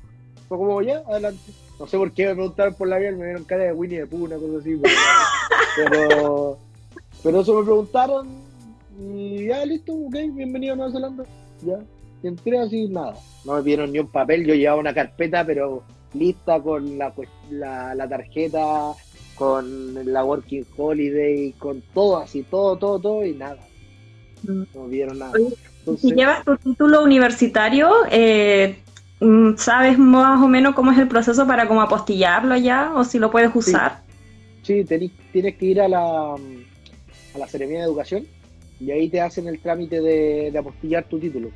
[0.49, 1.53] Fue como, ya, adelante.
[1.79, 4.07] No sé por qué me preguntaron por la miel, me dieron cara de Winnie de
[4.07, 4.81] Pooh, una cosa así.
[5.77, 6.59] Pero,
[7.23, 8.48] pero eso me preguntaron
[8.99, 11.25] y ya, listo, ok, bienvenido a Nueva Zelanda.
[11.63, 11.79] Ya,
[12.23, 13.15] entré así, nada.
[13.45, 15.85] No me pidieron ni un papel, yo llevaba una carpeta, pero
[16.15, 17.13] lista con la,
[17.51, 18.93] la, la tarjeta,
[19.37, 23.59] con la Working Holiday, con todo así, todo, todo, todo y nada.
[24.43, 24.63] Mm.
[24.75, 25.33] No me pidieron nada.
[25.97, 28.79] si llevas tu título universitario, eh,
[29.21, 33.21] mm, ¿sabes más o menos cómo es el proceso para como apostillarlo ya o si
[33.21, 34.03] lo puedes usar?
[34.63, 38.38] Sí, tienes que ir a la, a la Ceremonia de Educación
[38.81, 41.51] y ahí te hacen el trámite de, apostillar tu título.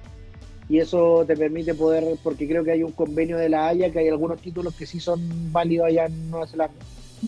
[0.69, 3.99] Y eso te permite poder, porque creo que hay un convenio de la Haya, que
[3.99, 6.75] hay algunos títulos que sí son válidos allá en Nueva Zelanda.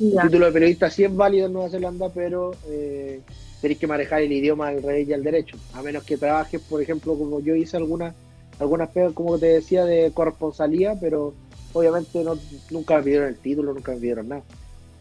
[0.00, 3.20] El título de periodista sí es válido en Nueva Zelanda, pero eh,
[3.60, 5.56] tenéis que manejar el idioma del rey y el derecho.
[5.74, 8.14] A menos que trabajes, por ejemplo, como yo hice algunas
[8.58, 11.34] algunas pegas, como te decía, de corresponsalía, pero
[11.72, 12.38] obviamente no,
[12.70, 14.42] nunca me pidieron el título, nunca me pidieron nada.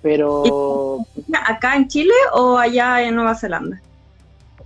[0.02, 1.06] Pero...
[1.48, 3.82] ¿Acá en Chile o allá en Nueva Zelanda?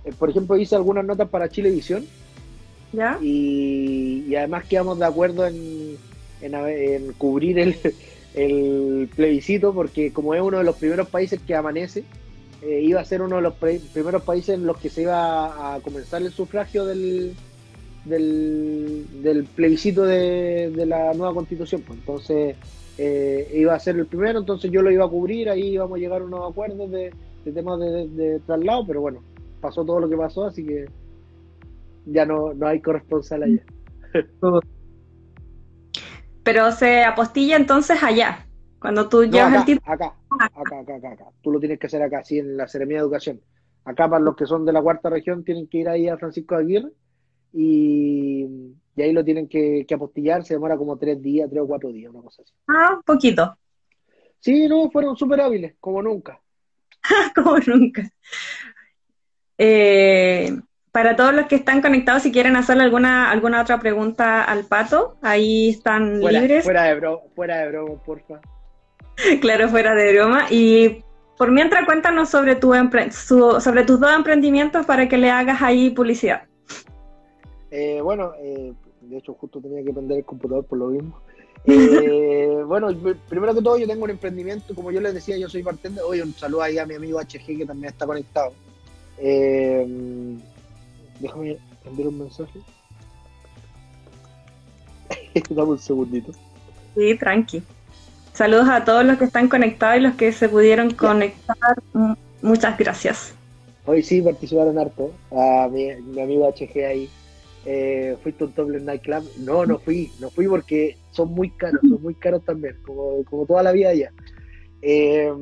[0.08, 2.06] Eh, por ejemplo, hice algunas notas para Chilevisión.
[2.92, 3.18] ¿Ya?
[3.20, 5.98] Y, además quedamos de acuerdo en,
[6.40, 7.76] en, cubrir el,
[8.34, 12.04] el, plebiscito, porque como es uno de los primeros países que amanece,
[12.62, 15.80] eh, iba a ser uno de los primeros países en los que se iba a
[15.80, 17.34] comenzar el sufragio del,
[18.06, 21.82] del, plebiscito de, la nueva constitución.
[21.82, 21.98] Pues.
[21.98, 22.56] Entonces,
[22.96, 26.00] eh, iba a ser el primero, entonces yo lo iba a cubrir, ahí íbamos a
[26.00, 27.12] llegar a unos acuerdos de,
[27.52, 29.20] temas de, de traslado, pero bueno,
[29.60, 30.86] pasó todo lo que pasó, así que
[32.06, 33.62] ya no, no hay corresponsal allá.
[36.42, 38.46] Pero se apostilla entonces allá,
[38.80, 39.92] cuando tú llevas el título.
[39.92, 41.24] Acá, acá, acá, acá, acá.
[41.42, 43.40] Tú lo tienes que hacer acá, sí, en la ceremonia de educación.
[43.84, 46.54] Acá para los que son de la cuarta región tienen que ir ahí a Francisco
[46.54, 46.90] Aguirre
[47.52, 51.66] y, y ahí lo tienen que, que, apostillar, se demora como tres días, tres o
[51.66, 52.52] cuatro días, una cosa así.
[52.66, 53.56] Ah, poquito.
[54.40, 56.40] Sí, no, fueron súper hábiles, como nunca.
[57.34, 58.10] como nunca.
[59.58, 60.56] Eh,
[60.92, 65.16] para todos los que están conectados, si quieren hacerle alguna alguna otra pregunta al pato,
[65.20, 66.64] ahí están libres.
[66.64, 68.40] Fuera de, broma, fuera de broma, porfa.
[69.40, 70.46] claro, fuera de broma.
[70.50, 71.04] Y
[71.36, 72.72] por mientras, cuéntanos sobre, tu
[73.60, 76.42] sobre tus dos emprendimientos para que le hagas ahí publicidad.
[77.70, 81.20] Eh, bueno, eh, de hecho, justo tenía que prender el computador por lo mismo.
[81.70, 82.88] Eh, bueno,
[83.28, 86.02] primero que todo, yo tengo un emprendimiento, como yo les decía, yo soy bartender.
[86.06, 88.52] Hoy un saludo ahí a mi amigo HG que también está conectado.
[89.20, 89.86] Eh,
[91.20, 92.60] déjame enviar un mensaje.
[95.50, 96.32] Dame un segundito.
[96.94, 97.62] Sí, tranqui.
[98.32, 101.56] Saludos a todos los que están conectados y los que se pudieron conectar.
[102.40, 103.34] Muchas gracias.
[103.84, 105.12] Hoy sí participaron harto.
[105.32, 107.10] A mi, amigo HG ahí.
[107.64, 109.24] Eh, ¿Fuiste un Night Nightclub?
[109.38, 110.12] No, no fui.
[110.20, 111.80] No fui porque son muy caros.
[111.80, 112.76] Son muy caros también.
[112.86, 114.12] Como, como toda la vida allá.
[114.80, 115.32] Eh,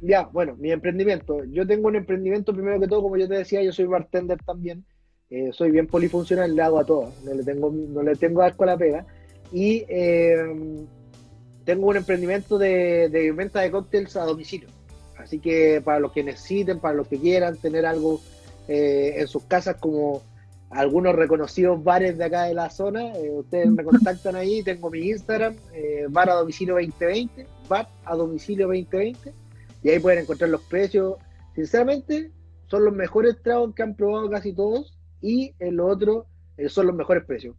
[0.00, 1.44] ya, bueno, mi emprendimiento.
[1.44, 4.84] Yo tengo un emprendimiento, primero que todo, como yo te decía, yo soy bartender también.
[5.28, 7.12] Eh, soy bien polifuncional, le hago a todo.
[7.24, 9.06] No le tengo, no le tengo asco a la pega.
[9.52, 10.36] Y eh,
[11.64, 14.68] tengo un emprendimiento de, de, venta de cócteles a domicilio.
[15.18, 18.20] Así que para los que necesiten, para los que quieran tener algo
[18.72, 20.22] en sus casas como
[20.70, 23.16] algunos reconocidos bares de acá de la zona.
[23.16, 28.14] Eh, ustedes me contactan ahí, tengo mi Instagram, eh, bar a domicilio 2020, bar a
[28.14, 29.32] domicilio 2020,
[29.82, 31.16] y ahí pueden encontrar los precios.
[31.54, 32.30] Sinceramente,
[32.68, 36.94] son los mejores tragos que han probado casi todos, y el otro eh, son los
[36.94, 37.56] mejores precios.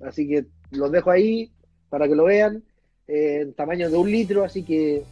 [0.00, 1.52] Así que los dejo ahí
[1.90, 2.64] para que lo vean,
[3.06, 5.04] en tamaño de un litro, así que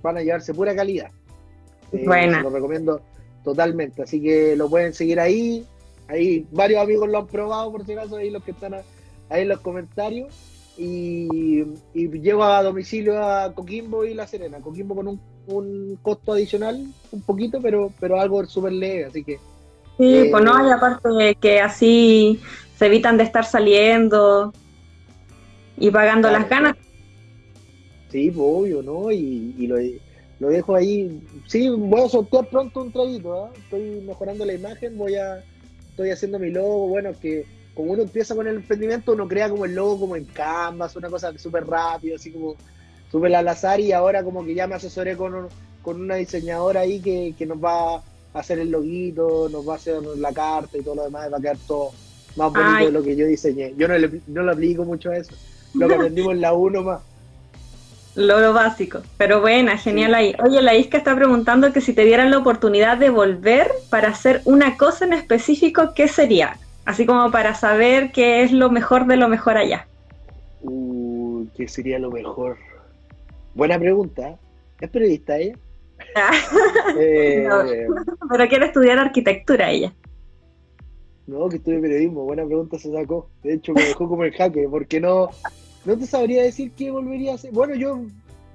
[0.00, 1.10] van a llevarse pura calidad.
[2.04, 2.40] bueno.
[2.42, 3.02] Lo recomiendo
[3.42, 5.66] totalmente, así que lo pueden seguir ahí,
[6.10, 8.74] Ahí varios amigos lo han probado, por si acaso, ahí los que están
[9.28, 10.34] ahí en los comentarios.
[10.76, 11.62] Y,
[11.94, 14.58] llego a domicilio a Coquimbo y La Serena.
[14.60, 19.38] Coquimbo con un, costo adicional, un poquito, pero, pero algo súper leve, así que.
[19.98, 22.40] Sí, pues no, y aparte que así
[22.76, 24.52] se evitan de estar saliendo
[25.76, 26.76] y pagando las ganas.
[28.10, 29.12] Sí, pues, obvio, ¿no?
[29.12, 29.76] Y, lo,
[30.38, 31.20] lo, dejo ahí.
[31.46, 33.50] Sí, voy a sortear pronto un traguito, ¿eh?
[33.58, 35.44] Estoy mejorando la imagen, voy a
[36.00, 37.44] estoy haciendo mi logo, bueno, que
[37.74, 41.10] como uno empieza con el emprendimiento, uno crea como el logo como en Canvas, una
[41.10, 42.56] cosa súper rápido, así como
[43.10, 45.48] súper al azar y ahora como que ya me asesoré con,
[45.82, 49.76] con una diseñadora ahí que, que, nos va a hacer el loguito, nos va a
[49.76, 51.90] hacer la carta y todo lo demás, va a quedar todo
[52.36, 53.74] más bonito de lo que yo diseñé.
[53.76, 55.32] Yo no le, no le aplico mucho a eso,
[55.74, 57.02] lo que aprendimos en la 1 más.
[58.16, 60.34] Lo, básico, pero buena, genial ahí.
[60.44, 64.42] Oye, la Isca está preguntando que si te dieran la oportunidad de volver para hacer
[64.44, 66.56] una cosa en específico, ¿qué sería?
[66.84, 69.86] Así como para saber qué es lo mejor de lo mejor allá.
[70.62, 72.56] Uh, ¿Qué sería lo mejor?
[73.54, 74.36] Buena pregunta.
[74.80, 75.54] ¿Es periodista ella?
[76.98, 77.46] eh,
[78.28, 79.92] pero quiere estudiar arquitectura ella.
[81.26, 82.24] No, que estudie periodismo.
[82.24, 83.28] Buena pregunta se sacó.
[83.44, 85.30] De hecho, me dejó como el jaque, porque no,
[85.84, 87.52] no te sabría decir qué volvería a hacer.
[87.52, 88.02] Bueno, yo,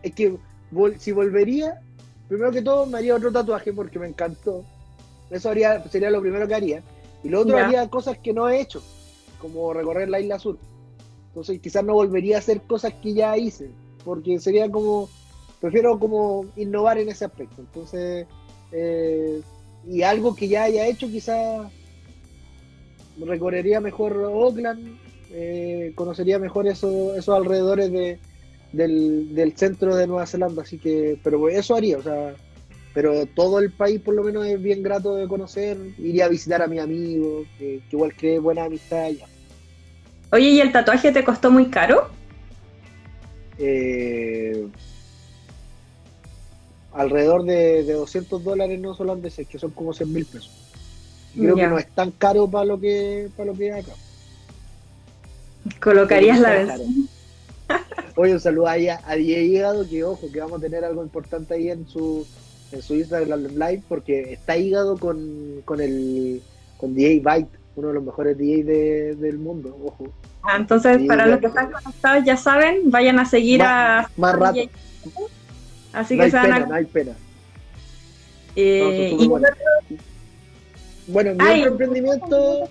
[0.04, 0.38] es que
[1.00, 1.82] si volvería,
[2.28, 4.64] primero que todo me haría otro tatuaje porque me encantó.
[5.30, 6.84] Eso haría, sería lo primero que haría.
[7.24, 8.82] Y lo otro haría cosas que no he hecho,
[9.40, 10.58] como recorrer la isla sur.
[11.30, 13.70] Entonces quizás no volvería a hacer cosas que ya hice,
[14.04, 15.10] porque sería como,
[15.60, 17.62] prefiero como innovar en ese aspecto.
[17.62, 18.28] Entonces,
[18.72, 19.42] eh,
[19.88, 21.72] y algo que ya haya hecho, quizás
[23.20, 24.98] recorrería mejor Oakland,
[25.32, 28.20] eh, conocería mejor eso, esos alrededores de,
[28.72, 30.62] del, del, centro de Nueva Zelanda.
[30.62, 32.36] Así que, pero eso haría, o sea,
[32.94, 35.78] pero todo el país por lo menos es bien grato de conocer.
[35.98, 39.28] Iría a visitar a mi amigo, que, igual que buena amistad allá.
[40.32, 42.10] Oye, ¿y el tatuaje te costó muy caro?
[43.58, 44.66] Eh,
[46.94, 50.52] alrededor de, 200 dólares no holandeses, que son como 100 mil pesos.
[51.38, 53.92] Creo que no es tan caro para lo que para lo que acá.
[55.80, 56.70] Colocarías la vez.
[58.16, 61.56] Oye, un saludo ahí a, a Hígado, que ojo, que vamos a tener algo importante
[61.56, 62.26] ahí en su
[62.72, 66.42] en su Instagram Live porque está hígado con, con el
[66.78, 70.12] con DJ Byte, uno de los mejores DJs del mundo, ojo.
[70.44, 74.10] Ah, entonces, para los que están conectados, ya saben, vayan a seguir a.
[74.18, 74.60] Más rato.
[75.94, 76.60] Así que se van a...
[76.60, 77.14] No hay pena.
[78.56, 79.16] Eh,
[81.08, 81.34] bueno.
[81.34, 82.68] mi otro emprendimiento.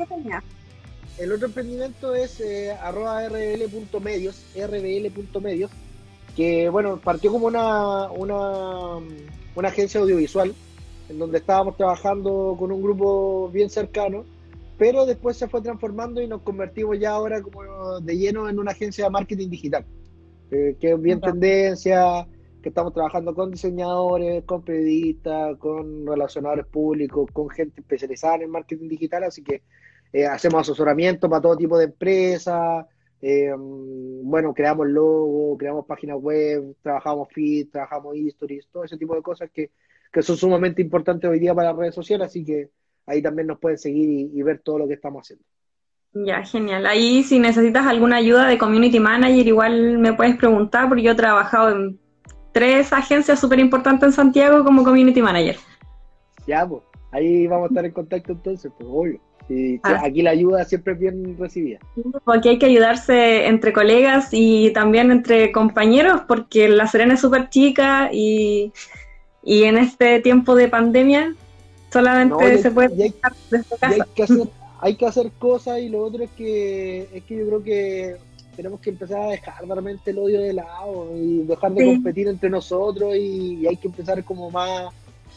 [1.18, 5.70] El otro emprendimiento es eh, arroba rbl.medios, rbl.medios,
[6.34, 9.00] que bueno, partió como una, una
[9.54, 10.54] una agencia audiovisual
[11.08, 14.24] en donde estábamos trabajando con un grupo bien cercano,
[14.78, 18.72] pero después se fue transformando y nos convertimos ya ahora como de lleno en una
[18.72, 19.84] agencia de marketing digital,
[20.50, 22.26] que es bien tendencia,
[22.62, 28.88] que estamos trabajando con diseñadores, con periodistas, con relacionadores públicos, con gente especializada en marketing
[28.88, 29.62] digital, así que
[30.14, 32.86] eh, hacemos asesoramiento para todo tipo de empresas,
[33.20, 39.22] eh, bueno, creamos logo, creamos páginas web, trabajamos feed, trabajamos histories, todo ese tipo de
[39.22, 39.72] cosas que,
[40.22, 42.70] son sumamente importantes hoy día para las redes sociales, así que
[43.06, 45.44] ahí también nos pueden seguir y, ver todo lo que estamos haciendo.
[46.12, 46.86] Ya, genial.
[46.86, 51.16] Ahí si necesitas alguna ayuda de community manager, igual me puedes preguntar, porque yo he
[51.16, 51.98] trabajado en
[52.52, 55.56] tres agencias súper importantes en Santiago como community manager.
[56.46, 59.20] Ya, pues, ahí vamos a estar en contacto entonces, pues obvio.
[59.48, 60.00] Y ah.
[60.04, 61.78] aquí la ayuda siempre es bien recibida.
[62.24, 67.50] Porque hay que ayudarse entre colegas y también entre compañeros, porque La Serena es súper
[67.50, 68.72] chica y,
[69.42, 71.34] en este tiempo de pandemia
[71.92, 73.14] solamente se puede hay,
[73.82, 74.48] Hay que, hacer,
[74.80, 78.16] hay que hacer cosas y lo otro es que, es que yo creo que
[78.56, 82.48] tenemos que empezar a dejar realmente el odio de lado y dejar de competir entre
[82.48, 84.92] nosotros y hay que empezar como más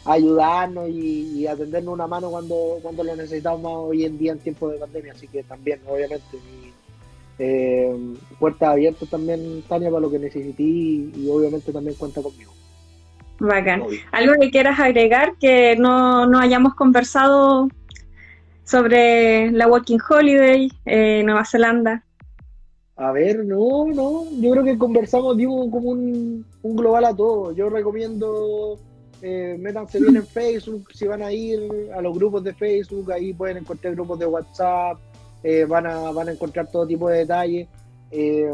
[0.08, 4.68] ayudarnos y, atendernos una mano cuando, cuando lo necesitamos más hoy en día en tiempo
[4.68, 5.12] de pandemia.
[5.12, 6.38] Así que también, obviamente,
[7.38, 7.94] eh,
[8.38, 12.52] puertas abiertas también, Tania, para lo que necesité y, obviamente también cuenta conmigo.
[13.38, 13.84] Bacán.
[14.10, 17.68] ¿Algo que quieras agregar que no, no hayamos conversado
[18.64, 22.02] sobre la Walking Holiday, eh, Nueva Zelanda?
[22.96, 27.52] A ver, no, no, yo creo que conversamos, digo, como un, un global a todo.
[27.52, 28.76] Yo recomiendo
[29.22, 31.60] eh, métanse bien en Facebook, si van a ir
[31.94, 34.98] a los grupos de Facebook, ahí pueden encontrar grupos de WhatsApp,
[35.42, 37.68] eh, van, a, van a encontrar todo tipo de detalles.
[38.10, 38.50] Eh,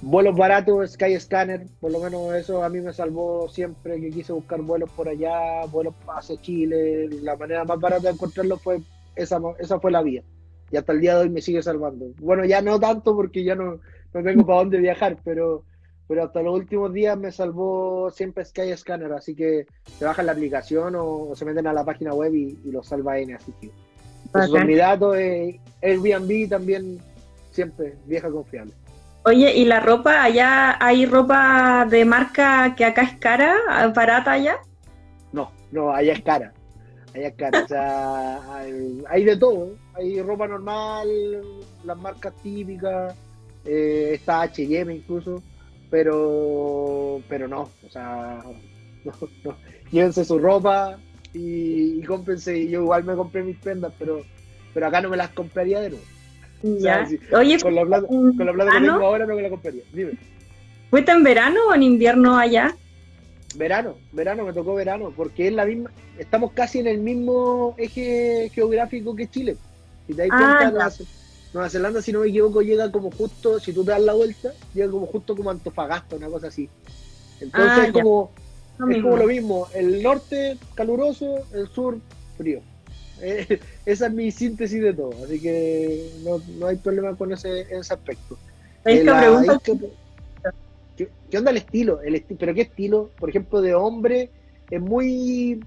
[0.00, 4.32] vuelos baratos, Sky Scanner, por lo menos eso a mí me salvó siempre que quise
[4.32, 8.80] buscar vuelos por allá, vuelos hacia Chile, la manera más barata de encontrarlos fue
[9.14, 10.22] esa, esa fue la vía.
[10.70, 12.06] Y hasta el día de hoy me sigue salvando.
[12.20, 13.78] Bueno, ya no tanto porque ya no,
[14.12, 15.62] no tengo para dónde viajar, pero
[16.08, 19.66] pero hasta los últimos días me salvó siempre Sky Scanner, así que
[19.98, 23.34] se bajan la aplicación o, se meten a la página web y, lo salva N,
[23.34, 23.70] así que
[24.28, 26.98] esos son mis datos, eh, Airbnb también
[27.52, 28.72] siempre, vieja confiable.
[29.24, 30.22] Oye, ¿y la ropa?
[30.22, 33.56] ¿Allá hay ropa de marca que acá es cara,
[33.92, 34.58] barata allá?
[35.32, 36.52] No, no, allá es cara.
[37.12, 37.64] Allá es cara.
[37.64, 38.58] o sea,
[39.08, 39.70] hay, de todo.
[39.94, 41.08] hay ropa normal,
[41.84, 43.16] las marcas típicas,
[43.64, 45.42] eh, está H&M incluso,
[45.90, 48.42] pero pero no, o sea,
[49.04, 49.12] no,
[49.44, 49.56] no.
[49.90, 50.98] llévense su ropa
[51.32, 54.22] y, y cómprense, yo igual me compré mis prendas, pero
[54.74, 56.04] pero acá no me las compraría de nuevo.
[56.62, 59.50] O sea, Oye, con la plata, con la plata que tengo ahora no me la
[59.50, 59.82] compraría.
[59.92, 60.12] Dime.
[60.90, 62.74] ¿fuiste en verano o en invierno allá?
[63.54, 68.50] Verano, verano, me tocó verano, porque es la misma, estamos casi en el mismo eje
[68.54, 69.56] geográfico que Chile.
[70.06, 70.70] Si te das Ah, cuenta.
[70.70, 71.04] Nueva, Ce-
[71.56, 74.52] Nueva Zelanda, si no me equivoco, llega como justo, si tú te das la vuelta,
[74.74, 76.68] llega como justo como Antofagasta, una cosa así.
[77.40, 78.02] Entonces Ah, es ya.
[78.02, 78.30] como,
[78.76, 79.02] Lo es mismo.
[79.08, 81.98] como lo mismo, el norte caluroso, el sur
[82.36, 82.60] frío.
[83.22, 87.62] Eh, esa es mi síntesis de todo, así que no, no hay problema con ese,
[87.62, 88.36] ese aspecto.
[88.84, 89.52] ¿Sabes Eh, qué la- pregunta?
[89.52, 89.96] hay que-
[90.94, 92.02] ¿Qué, qué onda el estilo?
[92.02, 93.10] El esti- ¿Pero qué estilo?
[93.18, 94.30] Por ejemplo, de hombre
[94.70, 95.64] es muy,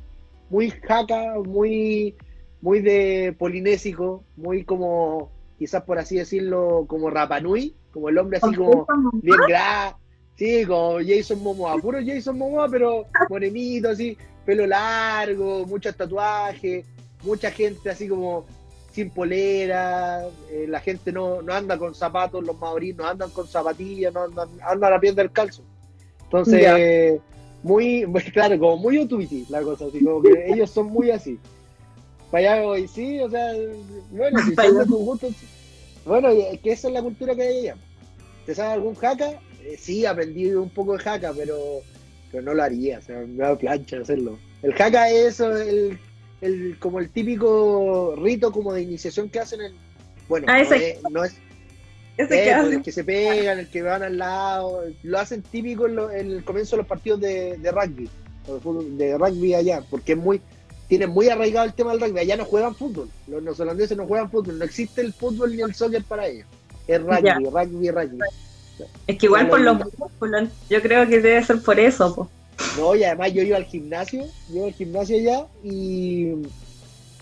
[0.52, 2.16] muy jaca, muy,
[2.62, 8.56] muy de polinésico, muy como, quizás por así decirlo, como Rapanui, como el hombre así
[8.56, 8.88] como
[9.22, 9.98] bien gra,
[10.38, 16.86] sí, como Jason Momoa, puro Jason Momoa, pero morenito, así, pelo largo, muchos tatuajes,
[17.24, 18.46] mucha gente así como
[18.94, 23.46] sin polera, eh, la gente no, no anda con zapatos, los maoríes no andan con
[23.46, 25.64] zapatillas, no andan, andan a la piel del calzo.
[26.24, 27.20] Entonces,
[27.64, 31.38] muy claro, como muy utuiti la cosa, así como que ellos son muy así.
[32.32, 33.52] Para allá voy, sí, o sea,
[34.12, 34.86] bueno, si son de allá.
[34.86, 35.32] tus gustos,
[36.06, 37.76] bueno, es que esa es la cultura que hay allá.
[38.46, 39.32] ¿Te sabes algún jaca?
[39.64, 41.58] Eh, sí, aprendí un poco de jaca, pero,
[42.32, 44.38] pero no lo haría, o sea, me da plancha hacerlo.
[44.64, 46.00] El jaca es eso, el,
[46.42, 49.74] el, como el típico rito como de iniciación que hacen en...
[50.28, 51.36] Bueno, Ah, no, es, no es-
[52.18, 55.88] Ese eh, que el que se pegan, el que van al lado, lo hacen típico
[55.88, 58.10] en, lo- en el comienzo de los partidos de, de rugby,
[58.98, 60.42] de rugby allá, porque es muy,
[60.90, 64.30] tienen muy arraigado el tema del rugby, allá no juegan fútbol, los neozelandeses no juegan
[64.30, 66.48] fútbol, no existe el fútbol ni el soccer para ellos,
[66.88, 68.20] es rugby, rugby, rugby.
[69.08, 72.30] Es que igual por los músculos, yo creo que debe ser por eso, po.
[72.78, 76.34] No, y además yo iba al gimnasio, yo iba al gimnasio allá y,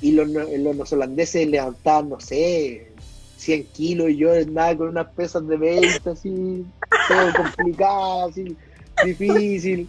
[0.02, 2.94] y los, los neozelandeses levantaban, no sé,
[3.38, 6.66] 100 kilos y yo andaba con unas pesas de 20, así,
[7.08, 8.56] todo complicado, así,
[9.04, 9.88] difícil.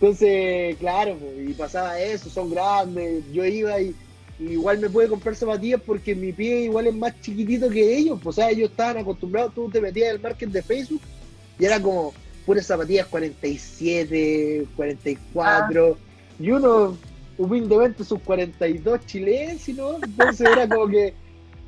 [0.00, 3.94] Entonces, claro, y pasaba eso, son grandes, yo iba y,
[4.38, 8.20] y igual me pude comprar zapatillas porque mi pie igual es más chiquitito que ellos,
[8.22, 11.00] pues, o sea, ellos estaban acostumbrados, tú te metías en el market de Facebook
[11.58, 12.12] y era como
[12.44, 15.96] puras zapatillas 47, 44,
[16.38, 16.96] y uno
[17.38, 19.94] humildemente sus 42 chilenos, ¿no?
[19.96, 21.14] Entonces era como que,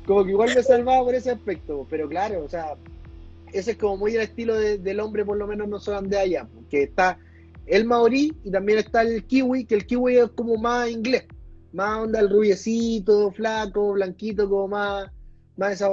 [0.05, 2.75] como que igual me salvaba por ese aspecto, pero claro, o sea,
[3.51, 6.19] ese es como muy el estilo de- del hombre, por lo menos no son de
[6.19, 7.17] allá, porque está
[7.69, 11.25] el maorí y también está el kiwi, que el kiwi es como más inglés,
[11.71, 15.11] más onda el rubiecito, flaco, blanquito, como más,
[15.57, 15.89] más, esa,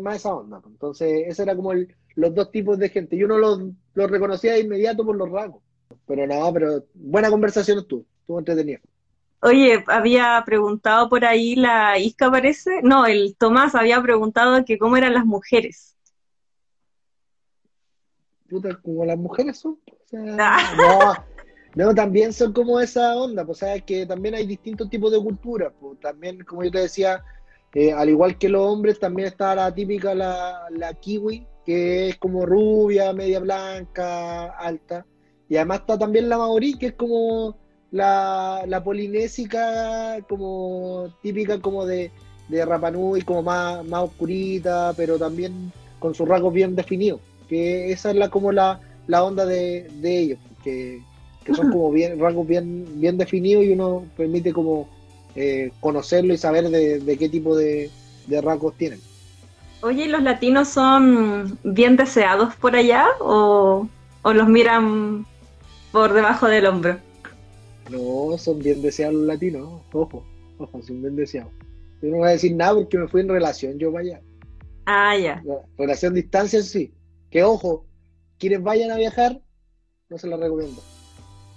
[0.00, 0.60] más, esa onda.
[0.66, 3.60] Entonces, ese era como el- los dos tipos de gente, y uno los,
[3.94, 5.62] los reconocía de inmediato por los rasgos.
[6.06, 8.80] Pero no, pero buena conversación tú, estuvo entretenido.
[9.40, 12.82] Oye, había preguntado por ahí la Isca, parece.
[12.82, 15.96] No, el Tomás había preguntado que cómo eran las mujeres.
[18.48, 19.78] Puta, como las mujeres son.
[19.86, 21.24] o sea, Ah.
[21.76, 25.18] no, no, también son como esa onda, pues sabes que también hay distintos tipos de
[25.18, 25.72] culturas.
[25.80, 27.22] Pues, también, como yo te decía,
[27.74, 32.16] eh, al igual que los hombres, también está la típica, la, la kiwi, que es
[32.16, 35.04] como rubia, media blanca, alta.
[35.48, 37.56] Y además está también la maorí, que es como
[37.90, 42.10] la, la polinésica, como típica como de,
[42.48, 47.90] de Rapa Nui, como más, más oscurita, pero también con sus rasgos bien definidos que
[47.92, 51.00] esa es la como la, la onda de, de ellos, que,
[51.44, 54.88] que son como bien, rasgos bien, bien definidos y uno permite como
[55.34, 57.90] eh, conocerlo y saber de, de qué tipo de,
[58.26, 59.00] de rasgos tienen.
[59.80, 63.86] Oye, ¿y ¿los latinos son bien deseados por allá o,
[64.22, 65.24] o los miran
[65.92, 66.98] por debajo del hombro?
[67.88, 70.24] No, son bien deseados los latinos, ojo,
[70.58, 71.52] ojo, son bien deseados.
[72.02, 74.20] Yo no voy a decir nada porque me fui en relación yo para allá.
[74.86, 75.42] Ah, ya.
[75.44, 76.92] La relación distancia sí.
[77.30, 77.84] Que ojo,
[78.38, 79.40] quienes vayan a viajar,
[80.08, 80.82] no se los recomiendo.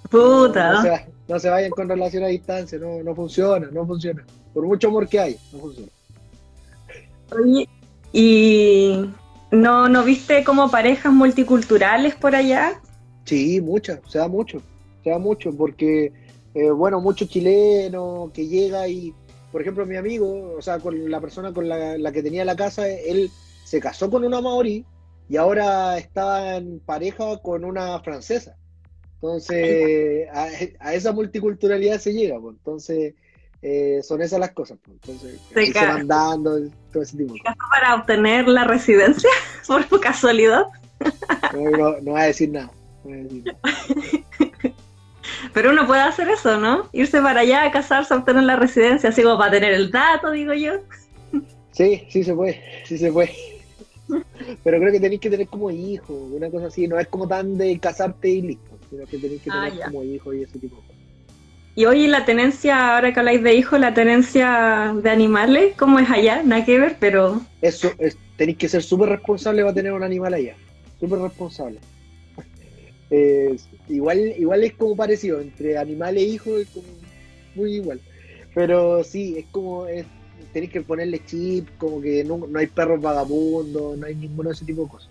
[0.10, 0.74] Puta.
[0.74, 4.26] No, se, va- no se vayan con relación a distancia, no, no funciona, no funciona.
[4.54, 5.92] Por mucho amor que hay, no funciona.
[7.32, 7.70] Oye,
[8.12, 9.10] ¿y
[9.52, 12.82] no, no viste como parejas multiculturales por allá?
[13.24, 14.62] Sí, muchas, se da mucho,
[15.04, 16.12] se da mucho, porque,
[16.54, 19.14] eh, bueno, mucho chileno que llega y,
[19.54, 22.58] por ejemplo, mi amigo, o sea, con la persona con la, la que tenía la
[22.58, 23.32] casa, él
[23.64, 24.86] se casó con una maorí
[25.30, 28.56] y ahora está en pareja con una francesa.
[29.16, 30.48] Entonces, a,
[30.80, 32.56] a esa multiculturalidad se llega, pues.
[32.58, 33.14] entonces,
[33.62, 34.80] eh, son esas las cosas.
[34.84, 34.98] Pues.
[35.02, 36.58] Entonces, se, van dando,
[36.92, 37.36] todo ese tipo.
[37.70, 39.30] para obtener la residencia,
[39.68, 40.66] por casualidad?
[41.54, 42.72] No, no, va a decir nada.
[45.54, 46.88] Pero uno puede hacer eso, ¿no?
[46.92, 50.32] Irse para allá a casarse, a obtener la residencia, así como para tener el dato,
[50.32, 50.74] digo yo.
[51.72, 53.61] Sí, sí se puede, sí se puede.
[54.64, 57.58] Pero creo que tenéis que tener como hijo, una cosa así, no es como tan
[57.58, 60.76] de casarte y listo, sino que tenéis que ah, tener como hijo y ese tipo
[60.78, 61.02] de cosas.
[61.74, 66.10] Y hoy la tenencia, ahora que habláis de hijos, la tenencia de animales, ¿cómo es
[66.10, 66.44] allá?
[66.44, 67.42] Nada que ver, pero...
[67.62, 70.56] Eso, es, tenéis que ser súper responsable para tener un animal allá,
[71.00, 71.80] súper responsable.
[73.90, 76.88] igual, igual es como parecido, entre animal e hijo es como
[77.56, 78.02] muy igual.
[78.54, 80.06] Pero sí, es como, es,
[80.52, 84.66] tenéis que ponerle chip, como que no, hay perros vagabundos, no hay ninguno de ese
[84.66, 85.10] tipo de cosas.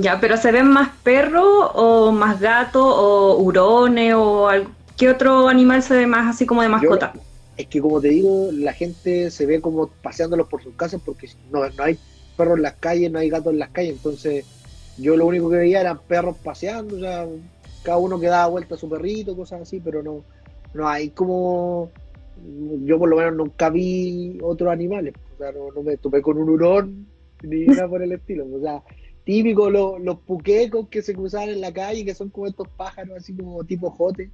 [0.00, 4.70] Ya, pero ¿se ven más perros o más gatos o hurones o algo?
[4.96, 7.12] ¿Qué otro animal se ve más así como de mascota?
[7.56, 11.28] es que como te digo, la gente se ve como paseándolos por sus casas porque
[11.50, 11.98] no, no hay
[12.36, 14.46] perros en las calles, no hay gatos en las calles, entonces
[14.98, 17.26] yo lo único que veía eran perros paseando, o sea,
[17.82, 20.24] cada uno que daba vuelta a su perrito, cosas así, pero no,
[20.74, 21.90] no hay como
[22.84, 26.48] yo por lo menos nunca vi otros animales, o sea, no, me topé con un
[26.48, 27.06] hurón
[27.42, 28.82] ni nada por el estilo, o sea,
[29.24, 33.34] típico los puquecos que se cruzan en la calle, que son como estos pájaros así
[33.34, 34.30] como tipo jote,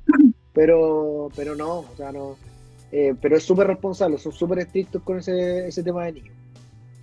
[0.53, 2.37] pero, pero no, o sea, no,
[2.93, 6.37] eh, pero es súper responsable, son súper estrictos con ese, ese tema de niños,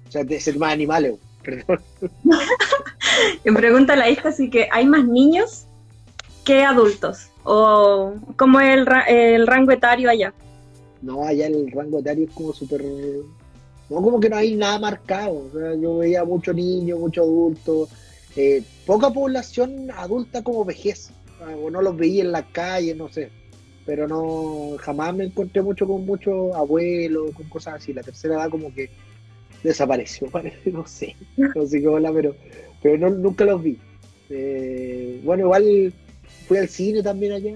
[0.07, 1.79] o sea, ese tema de animales, perdón.
[3.45, 5.67] Me pregunta la hija si que hay más niños
[6.43, 10.33] que adultos, o cómo es el, el rango etario allá.
[11.05, 12.83] No, allá el rango etario es como súper...
[12.83, 15.45] No, como que no hay nada marcado.
[15.45, 17.87] O sea, yo veía mucho niño, mucho adulto.
[18.35, 21.11] Eh, poca población adulta como vejez.
[21.63, 23.29] O no los veía en la calle, no sé.
[23.85, 27.93] Pero no, jamás me encontré mucho con muchos abuelos, con cosas así.
[27.93, 28.89] La tercera edad como que
[29.61, 31.15] desapareció, parece, no sé.
[31.37, 32.35] No sé cómo la, pero,
[32.81, 33.77] pero no, nunca los vi.
[34.31, 35.93] Eh, bueno, igual
[36.47, 37.55] fui al cine también allá.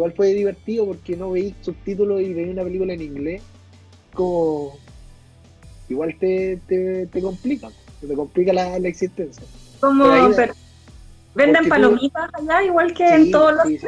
[0.00, 3.42] Igual fue divertido porque no veí subtítulos y veí una película en inglés.
[4.14, 4.78] Como.
[5.90, 7.68] Igual te, te, te complica,
[8.00, 9.44] te complica la, existencia.
[9.78, 10.06] Como.
[11.34, 13.78] ¿Venden palomitas allá igual que en todos los sí,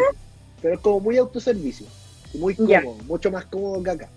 [0.61, 1.87] Pero es como muy autoservicio.
[2.35, 4.09] Muy cómodo, mucho más cómodo que acá.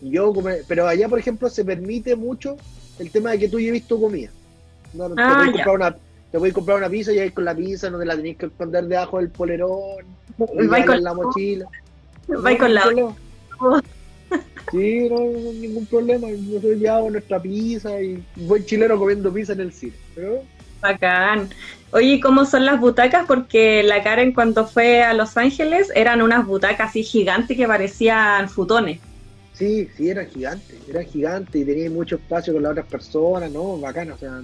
[0.00, 0.34] yo,
[0.66, 2.56] pero allá, por ejemplo, se permite mucho
[2.98, 4.30] el tema de que tú lleves tu comida.
[4.92, 5.96] No, no ah, te, comprar una,
[6.32, 8.38] te voy a comprar una pizza y ahí con la pizza no te la tenés
[8.38, 10.04] que esconder debajo del polerón
[10.40, 11.66] Va con la mochila.
[12.28, 12.82] Va con la.
[14.70, 16.28] Sí, no, no, ningún problema.
[16.28, 19.92] Nosotros llevamos nuestra pizza y buen chileno comiendo pizza en el cine.
[20.80, 21.50] Bacán.
[21.92, 23.26] Oye, ¿cómo son las butacas?
[23.26, 28.48] Porque la Karen cuando fue a Los Ángeles eran unas butacas así gigantes que parecían
[28.48, 28.98] futones.
[29.52, 33.76] Sí, sí, eran gigantes, eran gigantes y tenían mucho espacio con las otras personas, ¿no?
[33.78, 34.40] Bacán, o sea,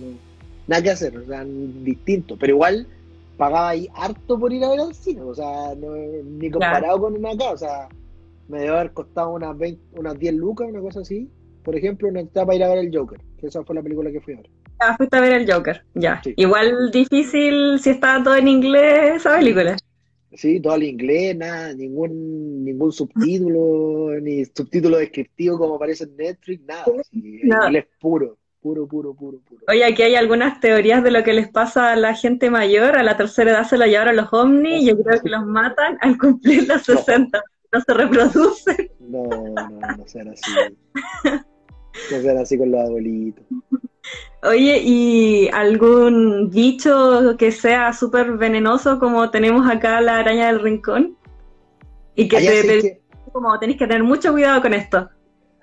[0.69, 2.37] nada que hacer, o sea, distinto.
[2.39, 2.87] Pero igual
[3.37, 7.31] pagaba ahí harto por ir a ver al cine, o sea, ni comparado con una
[7.31, 7.89] acá, o sea,
[8.49, 11.29] me debe haber costado unas 20, unas 10 lucas, una cosa así.
[11.64, 14.11] Por ejemplo, una entrada para ir a ver el Joker, que esa fue la película
[14.11, 14.51] que fui a ver.
[14.81, 16.23] Ah, fuiste a ver el Joker, ya.
[16.37, 19.77] Igual difícil si estaba todo en inglés esa película.
[20.33, 26.62] Sí, todo en inglés, nada, ningún, ningún subtítulo, ni subtítulo descriptivo como aparece en Netflix,
[26.64, 26.85] nada.
[27.12, 29.61] inglés puro puro, puro, puro, puro.
[29.69, 33.03] Oye, aquí hay algunas teorías de lo que les pasa a la gente mayor, a
[33.03, 36.67] la tercera edad se la llevaron los ovnis, yo creo que los matan al cumplir
[36.69, 37.43] los 60,
[37.73, 38.91] no, se reproducen.
[39.01, 40.51] No, no, no sean así.
[42.13, 43.45] No sean así con los abuelitos.
[44.43, 51.17] Oye, ¿y algún bicho que sea súper venenoso como tenemos acá la araña del rincón?
[52.15, 53.03] Y que te,
[53.33, 55.09] como tenéis que tener mucho cuidado con esto.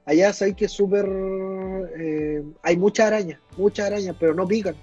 [0.05, 1.05] Allá sabéis que es súper.
[1.97, 4.75] Eh, hay muchas arañas, muchas arañas, pero no pican.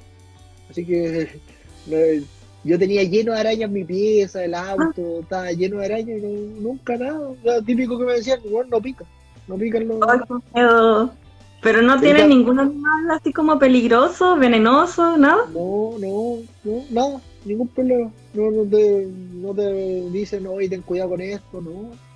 [0.70, 1.40] Así que
[2.64, 6.60] yo tenía lleno de arañas en mi pieza, el auto, estaba lleno de arañas y
[6.60, 7.30] nunca nada.
[7.42, 9.06] Lo típico que me decían, bueno, no pican,
[9.46, 11.10] no pican los.
[11.60, 15.44] Pero no tienen ningún animal así como peligroso, venenoso, nada.
[15.54, 18.10] No, no, no, nada, ningún problema.
[18.34, 22.11] No, no te, no te dicen, oye, ten cuidado con esto, no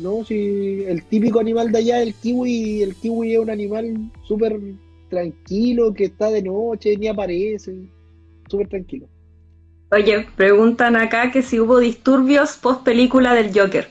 [0.00, 4.58] no, si el típico animal de allá, el kiwi, el kiwi es un animal súper
[5.08, 7.74] tranquilo, que está de noche, ni aparece,
[8.48, 9.08] súper tranquilo.
[9.92, 13.88] Oye, preguntan acá que si hubo disturbios post película del Joker.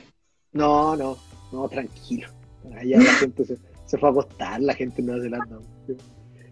[0.52, 1.16] No, no,
[1.52, 2.28] no, tranquilo.
[2.74, 5.58] Allá la gente se, fue a acostar, la gente en Nueva Zelanda.
[5.86, 5.94] Yo,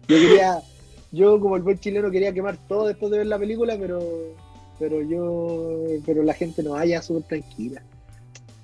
[0.07, 0.59] yo quería,
[1.11, 3.99] yo como el buen chileno quería quemar todo después de ver la película, pero
[4.79, 7.83] pero yo, pero la gente no, allá súper tranquila.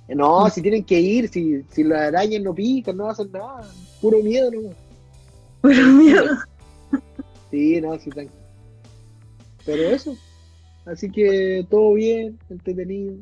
[0.08, 3.68] No, si tienen que ir, si, si las arañas no pican, no hacen nada.
[4.02, 4.70] Puro miedo, no.
[5.62, 6.38] Puro miedo.
[7.50, 8.42] Sí, no, sí, tranquilo.
[9.66, 10.16] Pero eso.
[10.86, 13.16] Así que todo bien, entretenido,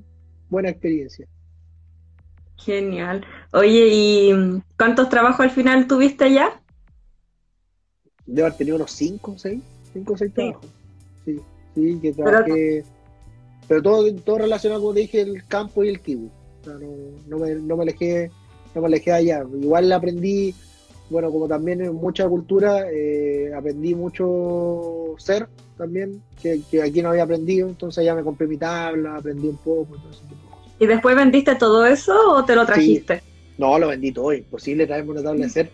[0.49, 1.25] buena experiencia.
[2.57, 3.25] Genial.
[3.51, 6.61] Oye, ¿y cuántos trabajos al final tuviste ya?
[8.25, 9.61] Debo haber tenido unos 5 o 6,
[9.93, 10.65] 5 o 6 trabajos.
[11.25, 11.39] Sí,
[11.75, 12.83] sí, que trabajé.
[13.67, 16.29] Pero, todo, todo relacionado, como te dije, el campo y el kiwi.
[16.63, 16.87] O sea, no,
[17.27, 18.31] no, me, no me alejé,
[18.73, 19.43] no me alejé allá.
[19.61, 20.55] Igual aprendí,
[21.09, 25.47] bueno, como también en mucha cultura, eh, aprendí mucho ser
[25.77, 29.57] también, que, que, aquí no había aprendido, entonces ya me compré mi tabla, aprendí un
[29.57, 30.23] poco, cosas.
[30.79, 33.19] ¿Y después vendiste todo eso o te lo trajiste?
[33.19, 33.25] Sí.
[33.57, 35.69] No, lo vendí todo, imposible traerme una tabla de ser.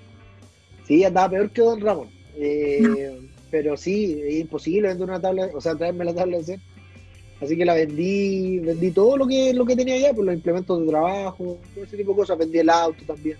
[0.86, 2.08] Sí, andaba peor que Don Ramón.
[2.36, 3.20] Eh,
[3.52, 6.60] pero sí, es imposible vender una tabla, o sea, traerme la tabla de ser.
[7.42, 10.80] Así que la vendí, vendí todo lo que, lo que tenía allá, pues los implementos
[10.82, 13.38] de trabajo, todo ese tipo de cosas, vendí el auto también.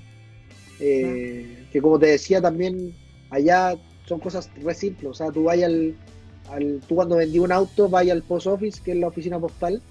[0.80, 2.94] Eh, que como te decía también,
[3.30, 3.76] allá
[4.06, 5.96] son cosas re simples, o sea, tú vayas al,
[6.50, 9.82] al, tú cuando vendí un auto, vayas al post office, que es la oficina postal,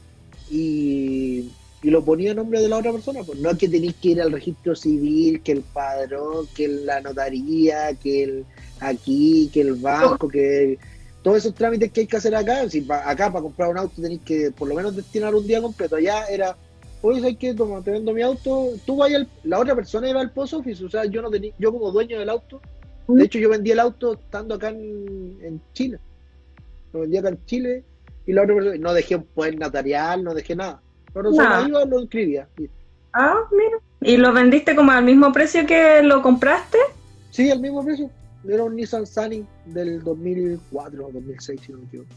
[0.51, 1.51] y,
[1.83, 3.39] y lo ponía a nombre de la otra persona, pues.
[3.39, 7.95] No es que tenéis que ir al registro civil, que el padrón, que la notaría,
[7.95, 8.45] que el
[8.81, 10.79] aquí, que el banco, que
[11.23, 14.21] todos esos trámites que hay que hacer acá, si acá para comprar un auto tenéis
[14.25, 16.57] que por lo menos destinar un día completo, allá era,
[17.03, 17.55] oye, ¿sabes qué?
[17.55, 20.91] Toma, te vendo mi auto, tú vayas, la otra persona iba al post office, o
[20.91, 22.61] sea, yo no tenía, yo como dueño del auto,
[23.09, 25.99] de hecho yo vendí el auto estando acá en, en Chile,
[26.93, 27.85] lo vendí acá en Chile
[28.27, 30.81] y la otra persona, no dejé un poder notarial, no dejé nada,
[31.13, 31.67] pero nah.
[31.67, 32.47] iba lo inscribía.
[33.13, 36.79] Ah, mira, ¿y lo vendiste como al mismo precio que lo compraste?
[37.31, 38.11] Sí, al mismo precio
[38.47, 42.11] era un Nissan Sunny del 2004 o 2006, si no me equivoco.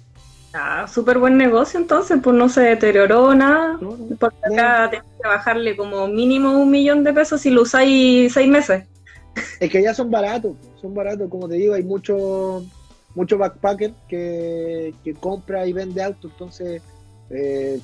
[0.54, 3.78] Ah, súper buen negocio entonces, pues no se deterioró nada.
[3.82, 7.62] No, no, porque acá tenés que bajarle como mínimo un millón de pesos si lo
[7.62, 8.84] usáis seis meses.
[9.62, 12.66] Es que ya son baratos, son baratos, como te digo, hay mucho,
[13.16, 16.82] mucho backpacker que, que compra y vende autos, entonces
[17.30, 17.80] eh,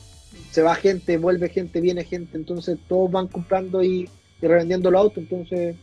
[0.52, 4.10] se va gente, vuelve gente, viene gente, entonces todos van comprando y,
[4.42, 5.78] y revendiendo los autos, entonces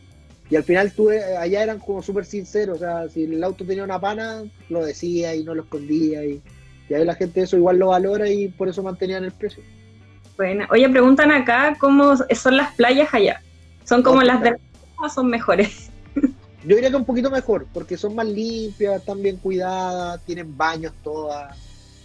[0.49, 3.65] y al final tú, eh, allá eran como súper sinceros, o sea, si el auto
[3.65, 6.23] tenía una pana, lo decía y no lo escondía.
[6.23, 6.41] Y,
[6.87, 9.63] y ahí la gente eso igual lo valora y por eso mantenían el precio.
[10.37, 13.41] Bueno, oye, preguntan acá cómo son las playas allá.
[13.85, 14.55] ¿Son como las de
[14.97, 15.89] o son mejores?
[16.65, 20.93] Yo diría que un poquito mejor, porque son más limpias, están bien cuidadas, tienen baños
[21.03, 21.57] todas.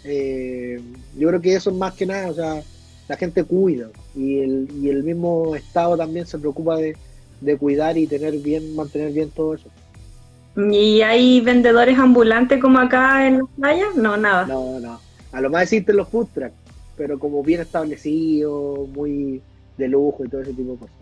[0.04, 0.80] Eh,
[1.14, 2.62] yo creo que eso es más que nada, o sea,
[3.06, 6.96] la gente cuida y el, y el mismo Estado también se preocupa de,
[7.40, 9.68] de cuidar y tener bien, mantener bien todo eso.
[10.56, 13.94] ¿Y hay vendedores ambulantes como acá en las playas?
[13.94, 14.46] No, nada.
[14.46, 15.00] No, no.
[15.32, 16.54] A lo más existen los food trucks,
[16.96, 19.40] pero como bien establecidos, muy
[19.78, 20.96] de lujo y todo ese tipo de cosas.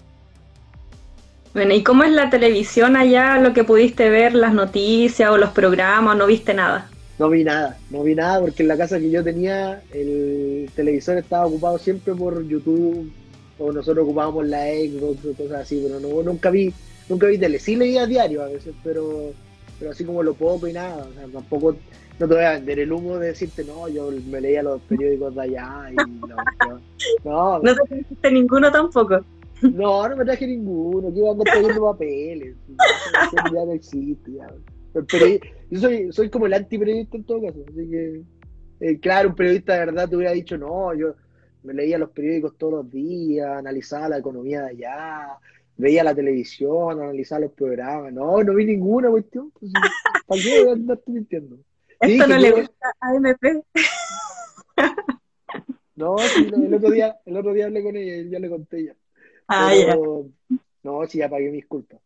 [1.55, 5.51] Bueno, ¿y cómo es la televisión allá, lo que pudiste ver, las noticias o los
[5.51, 6.89] programas, no viste nada?
[7.19, 11.17] No vi nada, no vi nada porque en la casa que yo tenía el televisor
[11.17, 13.11] estaba ocupado siempre por YouTube,
[13.59, 16.73] o nosotros ocupábamos la Xbox o cosas así, pero no, nunca vi,
[17.09, 19.33] nunca vi tele, sí leía diario a veces, pero,
[19.79, 21.77] pero así como lo poco y nada, o sea, tampoco,
[22.19, 25.35] no te voy a vender el humo de decirte, no, yo me leía los periódicos
[25.35, 26.37] de allá y no,
[27.25, 29.21] no, no te trajiste ninguno tampoco.
[29.61, 32.55] No, no me traje ninguno, que iba a andar papeles,
[33.53, 34.47] ya no existe, ya.
[34.93, 35.27] Pero
[35.71, 38.23] yo soy, soy como el antiperiodista en todo caso, así que,
[38.81, 41.15] eh, claro, un periodista de verdad te hubiera dicho, no, yo
[41.63, 45.39] me leía los periódicos todos los días, analizaba la economía de allá,
[45.77, 48.13] veía la televisión, analizaba los programas.
[48.13, 49.51] No, no vi ninguna cuestión.
[49.51, 49.73] Pues,
[50.27, 51.59] ¿Para qué no estoy mintiendo?
[52.01, 53.65] Esto no le gusta a AMP.
[55.99, 58.85] No, sí, el, otro día, el otro día hablé con ella y ya le conté
[58.85, 58.95] ya.
[59.49, 60.57] Ah, pero, ya.
[60.85, 61.99] No, sí, ya pagué mis culpas.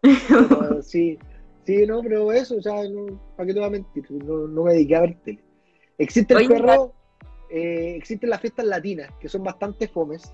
[0.00, 1.18] Pero, sí,
[1.64, 4.10] sí, no, pero eso, o sea, no, ¿para qué te voy a mentir?
[4.10, 5.40] No, no me dediqué a ver tele.
[5.98, 6.92] Existe el Oye, perro
[7.52, 10.32] eh, existen las fiestas latinas, que son bastante fomes.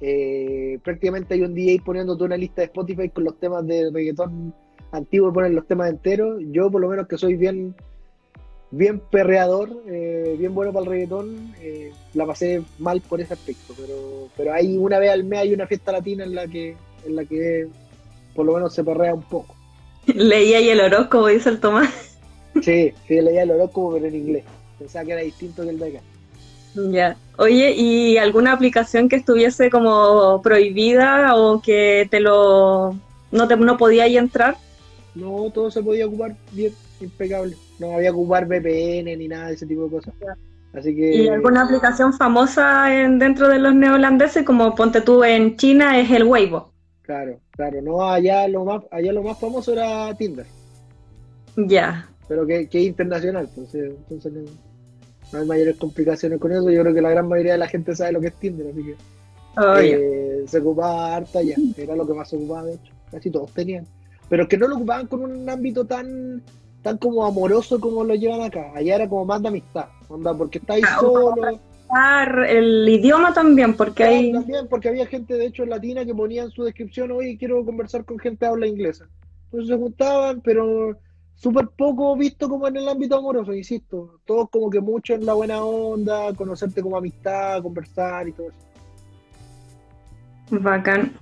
[0.00, 4.52] Eh, prácticamente hay un DJ poniéndote una lista de Spotify con los temas de reggaetón
[4.90, 6.42] antiguo, ponen los temas enteros.
[6.50, 7.74] Yo, por lo menos, que soy bien
[8.72, 11.54] bien perreador, eh, bien bueno para el reggaetón,
[12.14, 15.68] la pasé mal por ese aspecto, pero, pero hay una vez al mes hay una
[15.68, 16.76] fiesta latina en la que,
[17.06, 17.68] en la que
[18.34, 19.54] por lo menos se perrea un poco.
[20.06, 22.18] Leía ahí el horóscopo, dice el Tomás.
[22.60, 24.44] Sí, sí, leía el horóscopo, pero en inglés.
[24.78, 26.00] Pensaba que era distinto que el de acá.
[26.76, 27.16] Ya.
[27.38, 32.96] Oye, ¿y alguna aplicación que estuviese como prohibida o que te lo
[33.32, 34.56] no te no podía ahí entrar?
[35.14, 37.56] No, todo se podía ocupar bien, impecable.
[37.78, 40.14] No había que ocupar VPN ni nada de ese tipo de cosas.
[40.74, 41.14] Así que...
[41.14, 46.10] ¿Y alguna aplicación famosa en, dentro de los neozelandeses, como ponte tú en China, es
[46.10, 46.72] el Weibo?
[47.02, 47.80] Claro, claro.
[47.82, 50.46] No, allá lo más, allá lo más famoso era Tinder.
[51.56, 52.08] Ya.
[52.28, 54.42] Pero que, que internacional, entonces, entonces no,
[55.32, 56.70] hay mayores complicaciones con eso.
[56.70, 58.84] Yo creo que la gran mayoría de la gente sabe lo que es Tinder, así
[58.84, 58.96] que
[59.92, 61.56] eh, se ocupaba harta ya.
[61.76, 62.92] Era lo que más se ocupaba, de hecho.
[63.10, 63.86] Casi todos tenían.
[64.28, 66.42] Pero que no lo ocupaban con un ámbito tan
[66.82, 68.72] tan como amoroso como lo llevan acá.
[68.74, 71.58] Allá era como más de amistad, onda, porque estáis ahí solo.
[72.48, 74.32] El idioma también, porque hay.
[74.32, 78.04] También, porque había gente, de hecho, latina que ponía en su descripción, oye, quiero conversar
[78.04, 79.06] con gente que habla inglesa.
[79.46, 80.96] Entonces se juntaban, pero
[81.36, 84.20] súper poco visto como en el ámbito amoroso, insisto.
[84.24, 88.58] Todos como que mucho en la buena onda, conocerte como amistad, conversar y todo eso.
[90.50, 91.12] Bacán.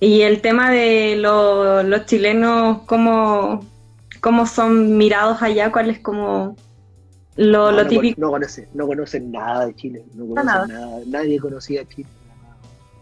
[0.00, 3.64] Y el tema de los chilenos, ¿cómo,
[4.20, 5.70] ¿cómo son mirados allá?
[5.70, 6.56] ¿Cuál es como
[7.36, 8.18] lo, típico?
[8.20, 11.00] No, conocen, no conocen nada de Chile, no conocen nada.
[11.06, 12.08] Nadie conocía Chile.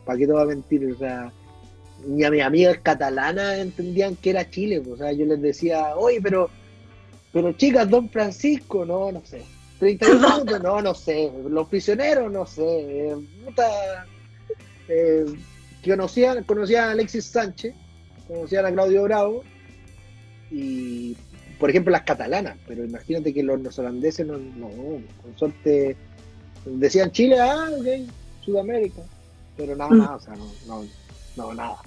[0.05, 0.93] ¿Para qué te va a mentir?
[0.93, 1.31] O sea,
[2.07, 4.83] ni a mis amigas catalanas entendían que era Chile.
[4.91, 6.51] O sea, yo les decía, oye, pero,
[7.33, 9.43] pero chicas, Don Francisco, no, no sé.
[9.79, 11.31] 30 minutos, no, no sé.
[11.49, 13.15] Los prisioneros, no sé.
[13.45, 14.07] puta,
[14.89, 15.25] eh,
[15.85, 17.75] conocían, conocían a Alexis Sánchez,
[18.27, 19.45] conocían a Claudio Bravo,
[20.51, 21.17] y
[21.59, 24.69] por ejemplo las catalanas, pero imagínate que los neozelandeses no, no,
[25.23, 25.97] con suerte
[26.65, 28.11] decían Chile, ah, ok,
[28.45, 29.03] Sudamérica,
[29.57, 29.99] pero nada, mm.
[29.99, 30.85] nada, o sea, no, no,
[31.37, 31.79] no, nada.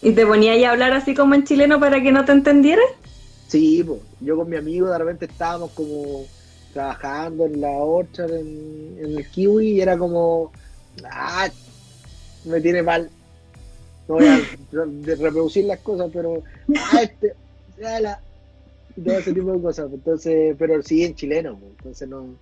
[0.00, 2.86] ¿Y te ponía ahí a hablar así como en chileno para que no te entendieras?
[3.48, 6.24] Sí, pues, yo con mi amigo de repente estábamos como
[6.72, 10.52] trabajando en la orchard en, el kiwi y era como,
[11.10, 11.48] ah,
[12.44, 13.10] me tiene mal.
[14.06, 14.40] No voy a
[15.16, 16.42] reproducir las cosas, pero
[16.76, 17.34] ah, este,
[18.96, 19.90] y todo ese tipo de cosas.
[19.92, 22.34] Entonces, pero sí en chileno, entonces no,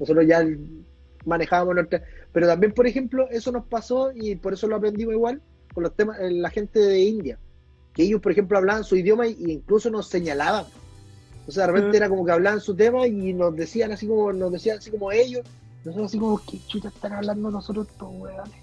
[0.00, 0.44] nosotros ya
[1.24, 2.02] manejábamos nuestra.
[2.32, 5.40] Pero también, por ejemplo, eso nos pasó y por eso lo aprendimos igual
[5.74, 7.38] con los temas, eh, la gente de India,
[7.92, 10.66] que ellos, por ejemplo, hablaban su idioma e incluso nos señalaban.
[11.46, 14.32] O sea, de repente era como que hablaban su tema y nos decían así como,
[14.32, 15.42] nos decían así como ellos,
[15.84, 18.54] nosotros así como, ¿qué chucha están hablando nosotros estos weones?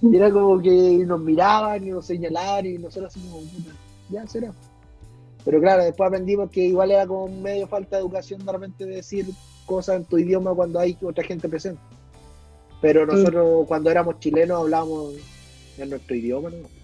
[0.00, 0.70] Y era como que
[1.04, 3.42] nos miraban y nos señalaban y nosotros así como,
[4.10, 4.52] ya será.
[5.44, 9.26] Pero claro, después aprendimos que igual era como medio falta de educación de repente decir
[9.66, 11.80] cosas en tu idioma cuando hay otra gente presente.
[12.80, 15.14] Pero nosotros cuando éramos chilenos hablábamos
[15.78, 16.78] en nuestro idioma, ¿no?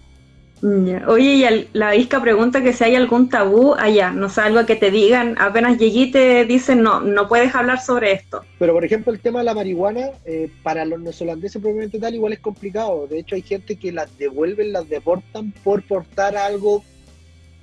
[1.07, 4.75] Oye, y la Isca pregunta que si hay algún tabú allá, no sé, algo que
[4.75, 8.43] te digan, apenas llegué te dicen, no, no puedes hablar sobre esto.
[8.57, 12.33] Pero por ejemplo, el tema de la marihuana, eh, para los neozelandeses probablemente tal, igual
[12.33, 13.05] es complicado.
[13.05, 16.83] De hecho, hay gente que las devuelven, las deportan por portar algo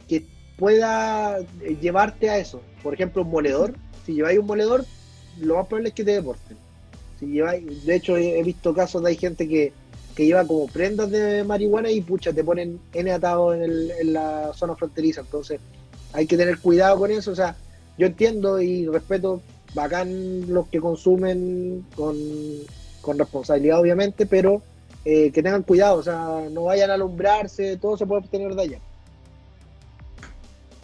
[0.07, 0.25] que
[0.57, 2.61] pueda eh, llevarte a eso.
[2.83, 3.75] Por ejemplo, un moledor.
[4.07, 4.85] Si lleváis un moledor,
[5.41, 6.57] lo más probable es que te deporten.
[7.19, 9.73] Si lleváis, de hecho, he visto casos de hay gente que
[10.15, 14.77] que lleva como prendas de marihuana y pucha, te ponen N atado en, la zona
[14.77, 15.23] fronteriza.
[15.23, 15.61] Entonces
[16.13, 17.31] hay que tener cuidado con eso.
[17.31, 17.57] O sea,
[17.99, 19.41] yo entiendo y respeto
[19.75, 22.17] bacán los que consumen con,
[23.19, 24.63] responsabilidad, obviamente, pero
[25.05, 28.63] eh, que tengan cuidado, o sea, no vayan a alumbrarse, todo se puede obtener de
[28.63, 28.79] allá.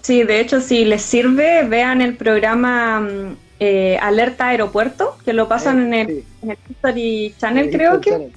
[0.02, 5.48] Sí, de hecho, si les sirve, vean el programa mm, eh, Alerta Aeropuerto, que lo
[5.48, 8.30] pasan eh, en, el, en, el, History Channel, creo que.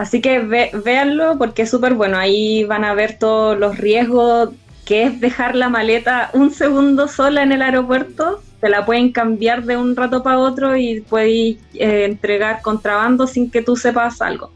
[0.00, 2.16] Así que véanlo porque es súper bueno.
[2.16, 4.48] Ahí van a ver todos los riesgos
[4.86, 8.40] que es dejar la maleta un segundo sola en el aeropuerto.
[8.62, 13.50] Te la pueden cambiar de un rato para otro y puedes eh, entregar contrabando sin
[13.50, 14.52] que tú sepas algo.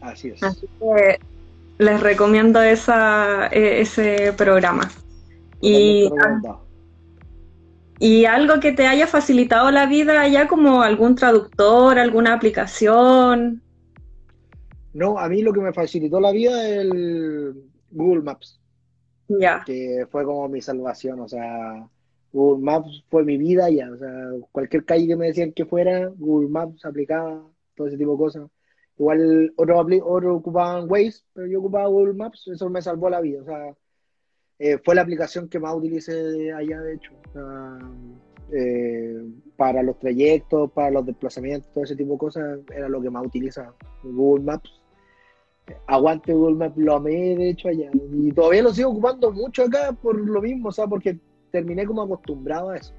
[0.00, 0.42] Así es.
[0.42, 1.20] Así que
[1.78, 4.90] les recomiendo esa, e, ese programa.
[5.60, 6.10] Y,
[8.00, 13.62] y algo que te haya facilitado la vida allá como algún traductor, alguna aplicación.
[14.92, 17.54] No, a mí lo que me facilitó la vida es el
[17.90, 18.60] Google Maps.
[19.28, 19.62] Ya.
[19.64, 21.88] Que fue como mi salvación, o sea,
[22.32, 24.12] Google Maps fue mi vida ya, o sea,
[24.50, 27.42] cualquier calle que me decían que fuera, Google Maps aplicaba,
[27.76, 28.50] todo ese tipo de cosas.
[28.98, 33.42] Igual otros otro ocupaban Waze, pero yo ocupaba Google Maps, eso me salvó la vida,
[33.42, 33.74] o sea,
[34.58, 37.12] eh, fue la aplicación que más utilicé allá, de hecho.
[38.52, 39.24] Eh,
[39.56, 43.24] para los trayectos, para los desplazamientos, todo ese tipo de cosas, era lo que más
[43.24, 43.72] utiliza
[44.02, 44.79] Google Maps
[45.86, 47.90] aguante Google Maps, lo amé de hecho allá.
[48.12, 51.18] Y todavía lo sigo ocupando mucho acá por lo mismo, o sea, porque
[51.50, 52.92] terminé como acostumbrado a eso.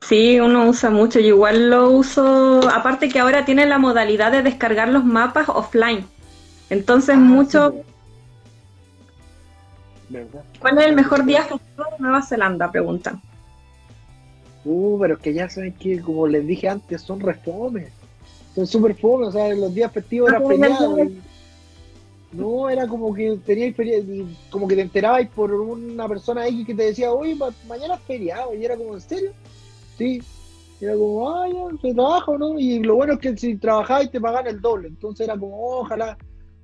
[0.00, 4.42] Sí, uno usa mucho, yo igual lo uso, aparte que ahora tiene la modalidad de
[4.42, 6.04] descargar los mapas offline.
[6.70, 7.74] Entonces ah, mucho...
[10.60, 11.58] ¿Cuál es el mejor día de
[11.98, 12.70] Nueva Zelanda?
[12.70, 13.20] Pregunta.
[14.64, 17.90] Uh, pero es que ya saben que, como les dije antes, son refomes.
[18.54, 20.96] Son súper fomes, o sea, los días festivos era feriado.
[22.32, 26.74] No, era como que teníais y como que te enterabais por una persona X que
[26.74, 27.36] te decía, oye,
[27.68, 29.32] mañana es feriado, y era como, ¿en serio?
[29.98, 30.22] Sí.
[30.80, 32.58] era como, ah, ya, se trabaja, ¿no?
[32.58, 35.80] Y lo bueno es que si trabajabais te pagan el doble, entonces era como, oh,
[35.80, 36.16] ojalá,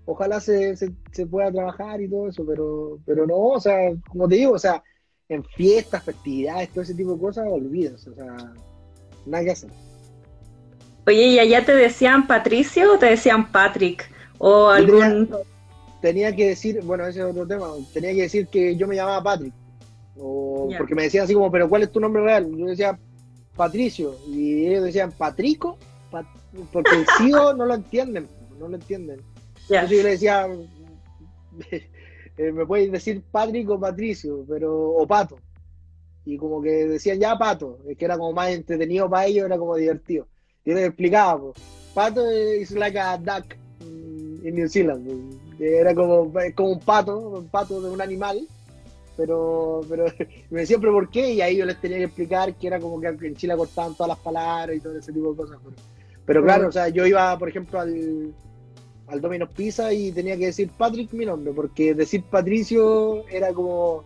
[0.07, 4.27] ojalá se, se, se, pueda trabajar y todo eso, pero, pero no, o sea, como
[4.27, 4.83] te digo, o sea,
[5.29, 8.55] en fiestas, festividades, todo ese tipo de cosas, olvidas, o sea,
[9.27, 9.88] nada que hacer.
[11.09, 14.11] Oye, ¿y allá te decían Patricio o te decían Patrick?
[14.37, 15.31] O algún
[16.03, 19.23] tenía que decir, bueno, ese es otro tema, tenía que decir que yo me llamaba
[19.23, 19.55] Patrick.
[20.19, 22.55] O, Porque me decían así como, pero ¿cuál es tu nombre real?
[22.55, 22.99] Yo decía
[23.57, 24.17] Patricio.
[24.29, 25.79] Y ellos decían Patrico,
[26.73, 28.29] porque el CIO no lo entienden,
[28.61, 29.23] no lo entienden.
[29.63, 30.47] Entonces yo le decía,
[31.71, 35.39] eh, me puedes decir Patrick o Patricio, pero, o Pato.
[36.27, 39.57] Y como que decían ya Pato, es que era como más entretenido para ellos, era
[39.57, 40.29] como divertido.
[40.69, 41.55] Y yo les explicaba, pues,
[41.95, 45.41] Pato es like a duck en New Zealand.
[45.59, 48.47] Era como, como un pato, un pato de un animal.
[49.17, 50.05] Pero, pero
[50.51, 51.33] me decían, ¿pero por qué?
[51.33, 54.09] Y ahí yo les tenía que explicar que era como que en Chile cortaban todas
[54.09, 55.57] las palabras y todo ese tipo de cosas.
[56.27, 58.35] Pero, claro, o sea, yo iba, por ejemplo, al,
[59.07, 64.05] al Domino's Pizza y tenía que decir Patrick mi nombre, porque decir Patricio era como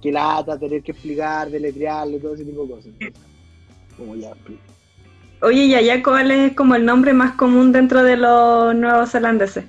[0.00, 2.92] que lata, tener que explicar, deletrearle, todo ese tipo de cosas.
[3.96, 4.34] como ya
[5.42, 9.64] Oye, y allá, ¿cuál es como el nombre más común dentro de los nuevos zelandeses?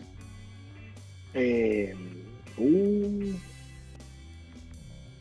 [1.34, 1.96] Eh,
[2.60, 3.34] uh,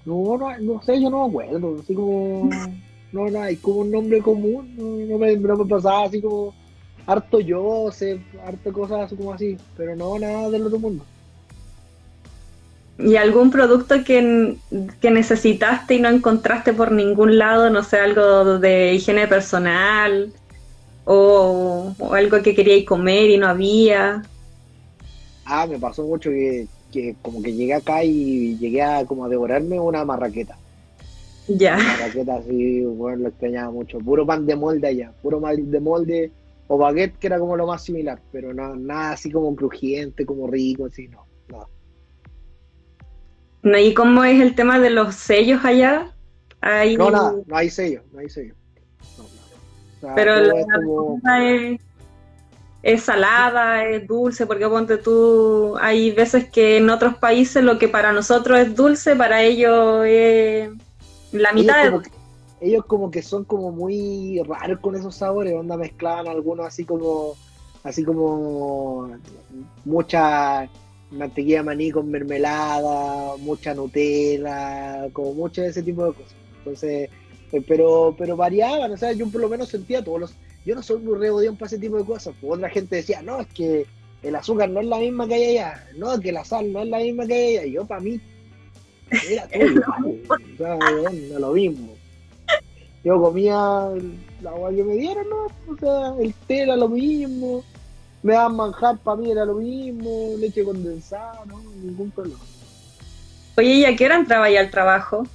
[0.04, 1.78] no, no, no sé, yo no me acuerdo.
[1.82, 2.50] Así como.
[3.12, 4.74] No, no hay como un nombre común.
[4.76, 6.54] No, me, no me pasaba así como.
[7.06, 9.56] Harto yo, sé, harto cosas así como así.
[9.74, 11.04] Pero no, nada del otro mundo.
[12.98, 14.56] ¿Y algún producto que,
[15.00, 17.70] que, necesitaste y no encontraste por ningún lado?
[17.70, 20.32] No sé, algo de higiene personal
[21.04, 24.22] o, o algo que queríais comer y no había.
[25.44, 26.66] Ah, me pasó mucho que,
[27.22, 30.56] como que llegué acá y llegué a como a devorarme una marraqueta.
[31.48, 31.74] Ya.
[31.74, 33.98] Una marraqueta así, bueno, lo extrañaba mucho.
[33.98, 36.30] Puro pan de molde allá, puro pan de molde
[36.68, 40.46] o baguette que era como lo más similar, pero no, nada así como crujiente, como
[40.46, 41.68] rico, así, no, no.
[43.78, 46.14] ¿Y cómo es el tema de los sellos allá?
[46.96, 48.56] No, nada, no hay sellos, no hay sellos.
[50.14, 50.52] Pero la
[50.84, 51.20] como
[52.82, 57.86] es salada, es dulce, porque ponte tú, hay veces que en otros países lo que
[57.88, 60.70] para nosotros es dulce, para ellos es
[61.30, 62.08] la mitad ellos de...
[62.08, 62.22] Como
[62.62, 67.34] ellos como que son como muy raros con esos sabores, onda mezclaban algunos así como,
[67.82, 69.10] así como
[69.84, 70.68] mucha
[71.10, 76.34] mantequilla de maní con mermelada, mucha Nutella, como mucho de ese tipo de cosas.
[76.58, 77.10] Entonces,
[77.60, 80.34] pero, pero variaban, o sea, yo por lo menos sentía todos los
[80.64, 82.34] yo no soy muy rebodión para ese tipo de cosas.
[82.40, 83.86] Pues otra gente decía, no, es que
[84.22, 86.88] el azúcar no es la misma que hay allá, no, que la sal no es
[86.88, 87.66] la misma que hay allá.
[87.66, 88.20] Y yo, para mí,
[89.28, 89.62] era todo
[90.08, 91.94] igual, o sea, no, lo mismo.
[93.04, 93.88] Yo comía
[94.40, 95.46] la agua que me dieron, ¿no?
[95.72, 97.64] O sea, el té era lo mismo,
[98.22, 101.60] me daban manjar, para mí era lo mismo, leche condensada, ¿no?
[101.82, 102.40] Ningún problema.
[103.56, 105.26] Oye, ¿y a qué hora entraba ya al trabajo?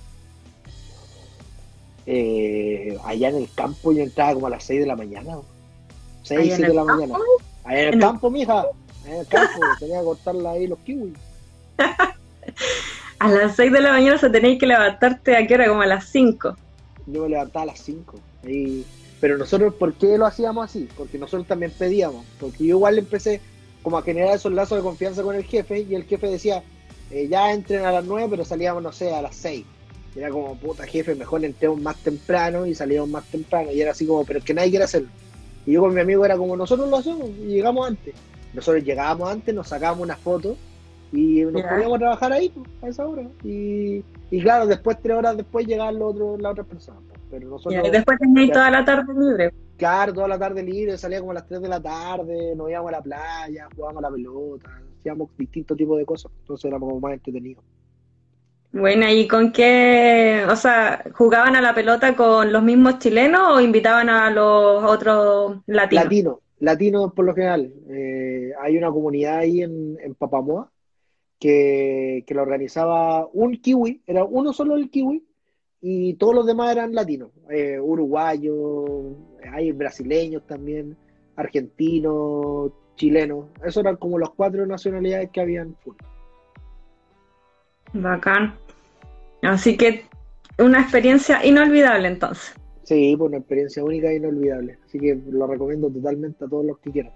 [2.09, 5.39] Eh, allá en el campo yo entraba como a las 6 de la mañana.
[6.23, 7.15] 6, 7 de la mañana.
[7.65, 8.61] Allá en el campo, mija.
[8.61, 11.13] Allá en el campo, tenía que cortarla ahí los kiwis.
[13.19, 15.85] a las 6 de la mañana se tenéis que levantarte a qué hora, como a
[15.85, 16.55] las 5.
[17.07, 18.19] Yo me levantaba a las 5.
[19.19, 20.87] Pero nosotros, ¿por qué lo hacíamos así?
[20.95, 22.25] Porque nosotros también pedíamos.
[22.39, 23.41] Porque yo igual empecé
[23.83, 26.63] como a generar esos lazos de confianza con el jefe y el jefe decía,
[27.11, 29.65] eh, ya entren a las 9, pero salíamos, no sé, a las 6
[30.17, 33.71] era como, puta jefe, mejor entremos más temprano y salíamos más temprano.
[33.71, 35.09] Y era así como, pero es que nadie quiere hacerlo.
[35.65, 38.15] Y yo con mi amigo era como, nosotros lo hacemos y llegamos antes.
[38.53, 40.57] Nosotros llegábamos antes, nos sacábamos una foto
[41.11, 43.23] y nos poníamos a trabajar ahí pues, a esa hora.
[43.43, 46.99] Y, y, claro, después, tres horas después, llegaban los otros, la otra persona.
[47.07, 47.19] Pues.
[47.29, 49.53] Pero nosotros, y después teníais toda la tarde libre.
[49.77, 52.89] Claro, toda la tarde libre, salía como a las 3 de la tarde, nos íbamos
[52.89, 56.31] a la playa, jugábamos a la pelota, hacíamos distintos tipos de cosas.
[56.39, 57.63] Entonces éramos como más entretenidos.
[58.71, 63.61] Bueno, ¿y con qué, o sea, jugaban a la pelota con los mismos chilenos o
[63.61, 66.03] invitaban a los otros latinos?
[66.03, 67.73] Latinos, latinos por lo general.
[67.89, 70.71] Eh, hay una comunidad ahí en, Papamoa
[71.39, 75.23] que, que lo organizaba un kiwi, era uno solo el kiwi,
[75.81, 79.15] y todos los demás eran latinos, eh, uruguayos,
[79.53, 80.97] hay brasileños también,
[81.35, 85.95] argentinos, chilenos, esos eran como las cuatro nacionalidades que habían full.
[87.93, 88.55] Bacán.
[89.41, 90.05] Así que
[90.57, 92.53] una experiencia inolvidable entonces.
[92.83, 94.79] Sí, pues una experiencia única e inolvidable.
[94.85, 97.11] Así que lo recomiendo totalmente a todos los que quieran.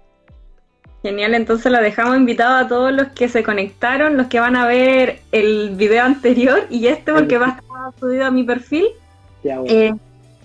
[1.02, 4.66] Genial, entonces la dejamos invitado a todos los que se conectaron, los que van a
[4.66, 8.86] ver el video anterior y este porque va a estar subido a mi perfil.
[9.42, 9.74] Ya, bueno.
[9.74, 9.94] Eh,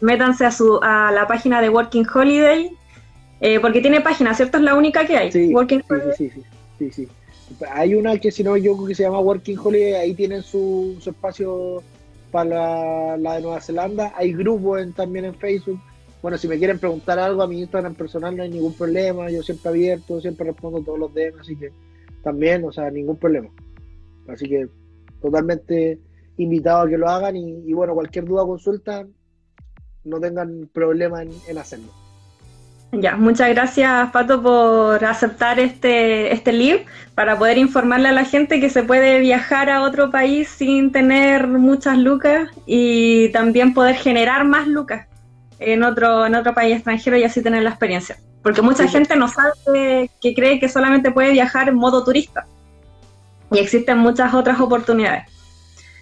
[0.02, 2.72] métanse a, su, a la página de Working Holiday,
[3.40, 4.58] eh, porque tiene página, ¿cierto?
[4.58, 5.32] Es la única que hay.
[5.32, 5.84] Sí, Working
[6.18, 6.44] sí, sí,
[6.80, 7.08] sí, sí,
[7.72, 11.12] Hay una que si no yo que se llama Working Holiday, ahí tienen su, su
[11.12, 11.84] espacio
[12.32, 14.14] para la, de Nueva Zelanda.
[14.16, 15.80] Hay grupos también en Facebook
[16.22, 19.44] bueno, si me quieren preguntar algo a mi Instagram personal no hay ningún problema, yo
[19.44, 21.72] siempre abierto, siempre respondo todos los DM, así que
[22.24, 23.50] también, o sea, ningún problema.
[24.28, 24.68] Así que
[25.22, 26.00] totalmente
[26.38, 29.08] invitado a que lo hagan y, bueno, cualquier duda o consulta,
[30.04, 31.92] no tengan problema en, hacerlo.
[32.94, 36.86] Ya, muchas gracias Pato por aceptar este, este live
[37.16, 41.48] para poder informarle a la gente que se puede viajar a otro país sin tener
[41.48, 45.06] muchas lucas y también poder generar más lucas
[45.60, 48.18] en otro, en otro país extranjero y así tener la experiencia.
[48.42, 52.46] Porque mucha gente no sabe que cree que solamente puede viajar en modo turista.
[53.52, 55.26] Y existen muchas otras oportunidades.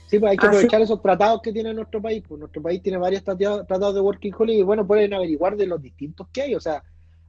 [0.07, 2.23] Sí, pues hay que aprovechar esos tratados que tiene nuestro país.
[2.27, 5.81] Pues nuestro país tiene varios tratados de Working Holiday y bueno, pueden averiguar de los
[5.81, 6.55] distintos que hay.
[6.55, 6.83] O sea,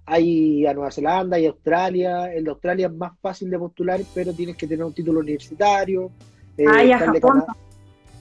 [0.05, 2.33] hay a Nueva Zelanda, hay Australia.
[2.33, 6.11] El de Australia es más fácil de postular, pero tienes que tener un título universitario.
[6.59, 7.45] Eh, hay a Japón.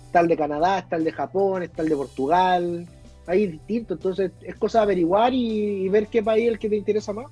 [0.05, 2.87] está el de Canadá, está el de Japón, está el de Portugal
[3.27, 3.93] ahí distinto.
[3.95, 7.27] Entonces es cosa de averiguar y, ver qué país es el que te interesa más.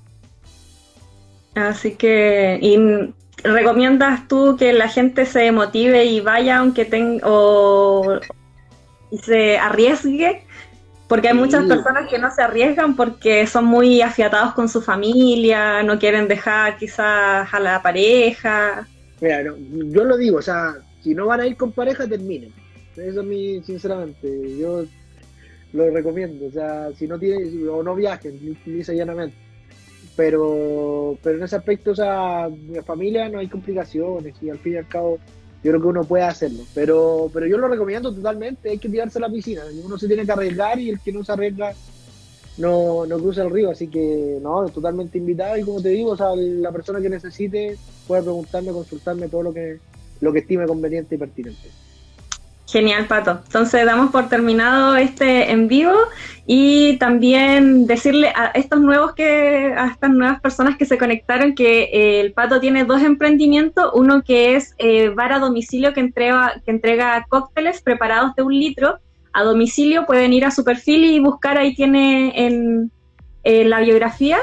[1.54, 2.76] Así que, ¿y
[3.42, 8.20] recomiendas tú que la gente se motive y vaya aunque tenga o
[9.22, 10.44] se arriesgue?
[11.08, 15.82] Porque hay muchas personas que no se arriesgan porque son muy afiatados con su familia,
[15.82, 18.88] no quieren dejar quizás a la pareja.
[19.20, 22.52] Mira, yo lo digo, o sea, si no van a ir con pareja, terminen.
[22.96, 24.56] Eso es mi, sinceramente.
[24.58, 24.84] Yo
[25.72, 26.46] lo recomiendo.
[26.46, 29.36] O sea, si no tienes, o no viajen, dice llanamente.
[30.16, 34.74] Pero, pero en ese aspecto, o sea, mi familia no hay complicaciones y al fin
[34.74, 35.18] y al cabo
[35.62, 36.62] yo creo que uno puede hacerlo.
[36.74, 39.62] Pero, pero yo lo recomiendo totalmente, hay que tirarse a la piscina.
[39.84, 41.72] Uno se tiene que arriesgar y el que no se arriesga
[42.58, 43.70] no, no cruza el río.
[43.70, 47.76] Así que no, totalmente invitado y como te digo, o sea, la persona que necesite
[48.06, 49.78] puede preguntarme, consultarme todo lo que,
[50.20, 51.70] lo que estime conveniente y pertinente.
[52.74, 53.40] Genial, Pato.
[53.46, 55.94] Entonces damos por terminado este en vivo
[56.44, 61.84] y también decirle a estos nuevos que, a estas nuevas personas que se conectaron que
[61.84, 66.72] eh, el Pato tiene dos emprendimientos, uno que es eh, a domicilio que entrega, que
[66.72, 68.98] entrega cócteles preparados de un litro.
[69.32, 72.90] A domicilio, pueden ir a su perfil y buscar, ahí tiene en,
[73.44, 74.38] en la biografía,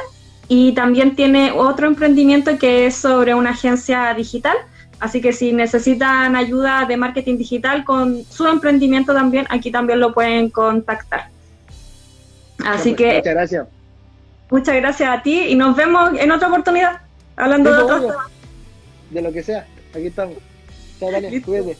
[0.48, 4.56] y también tiene otro emprendimiento que es sobre una agencia digital
[5.02, 10.14] Así que si necesitan ayuda de marketing digital con su emprendimiento también, aquí también lo
[10.14, 11.30] pueden contactar.
[12.64, 13.16] Así que...
[13.16, 13.68] Muchas gracias.
[14.52, 17.02] Muchas gracias a ti y nos vemos en otra oportunidad,
[17.36, 18.16] hablando de otros
[19.10, 20.36] De lo que sea, aquí estamos.
[21.00, 21.78] Chao, Daniel, cuídate.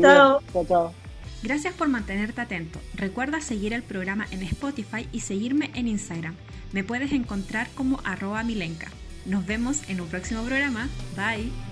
[0.00, 0.40] Chao.
[0.66, 0.94] Chao,
[1.42, 2.78] Gracias por mantenerte atento.
[2.94, 6.36] Recuerda seguir el programa en Spotify y seguirme en Instagram.
[6.72, 8.88] Me puedes encontrar como arroba milenka.
[9.26, 10.88] Nos vemos en un próximo programa.
[11.16, 11.65] Bye.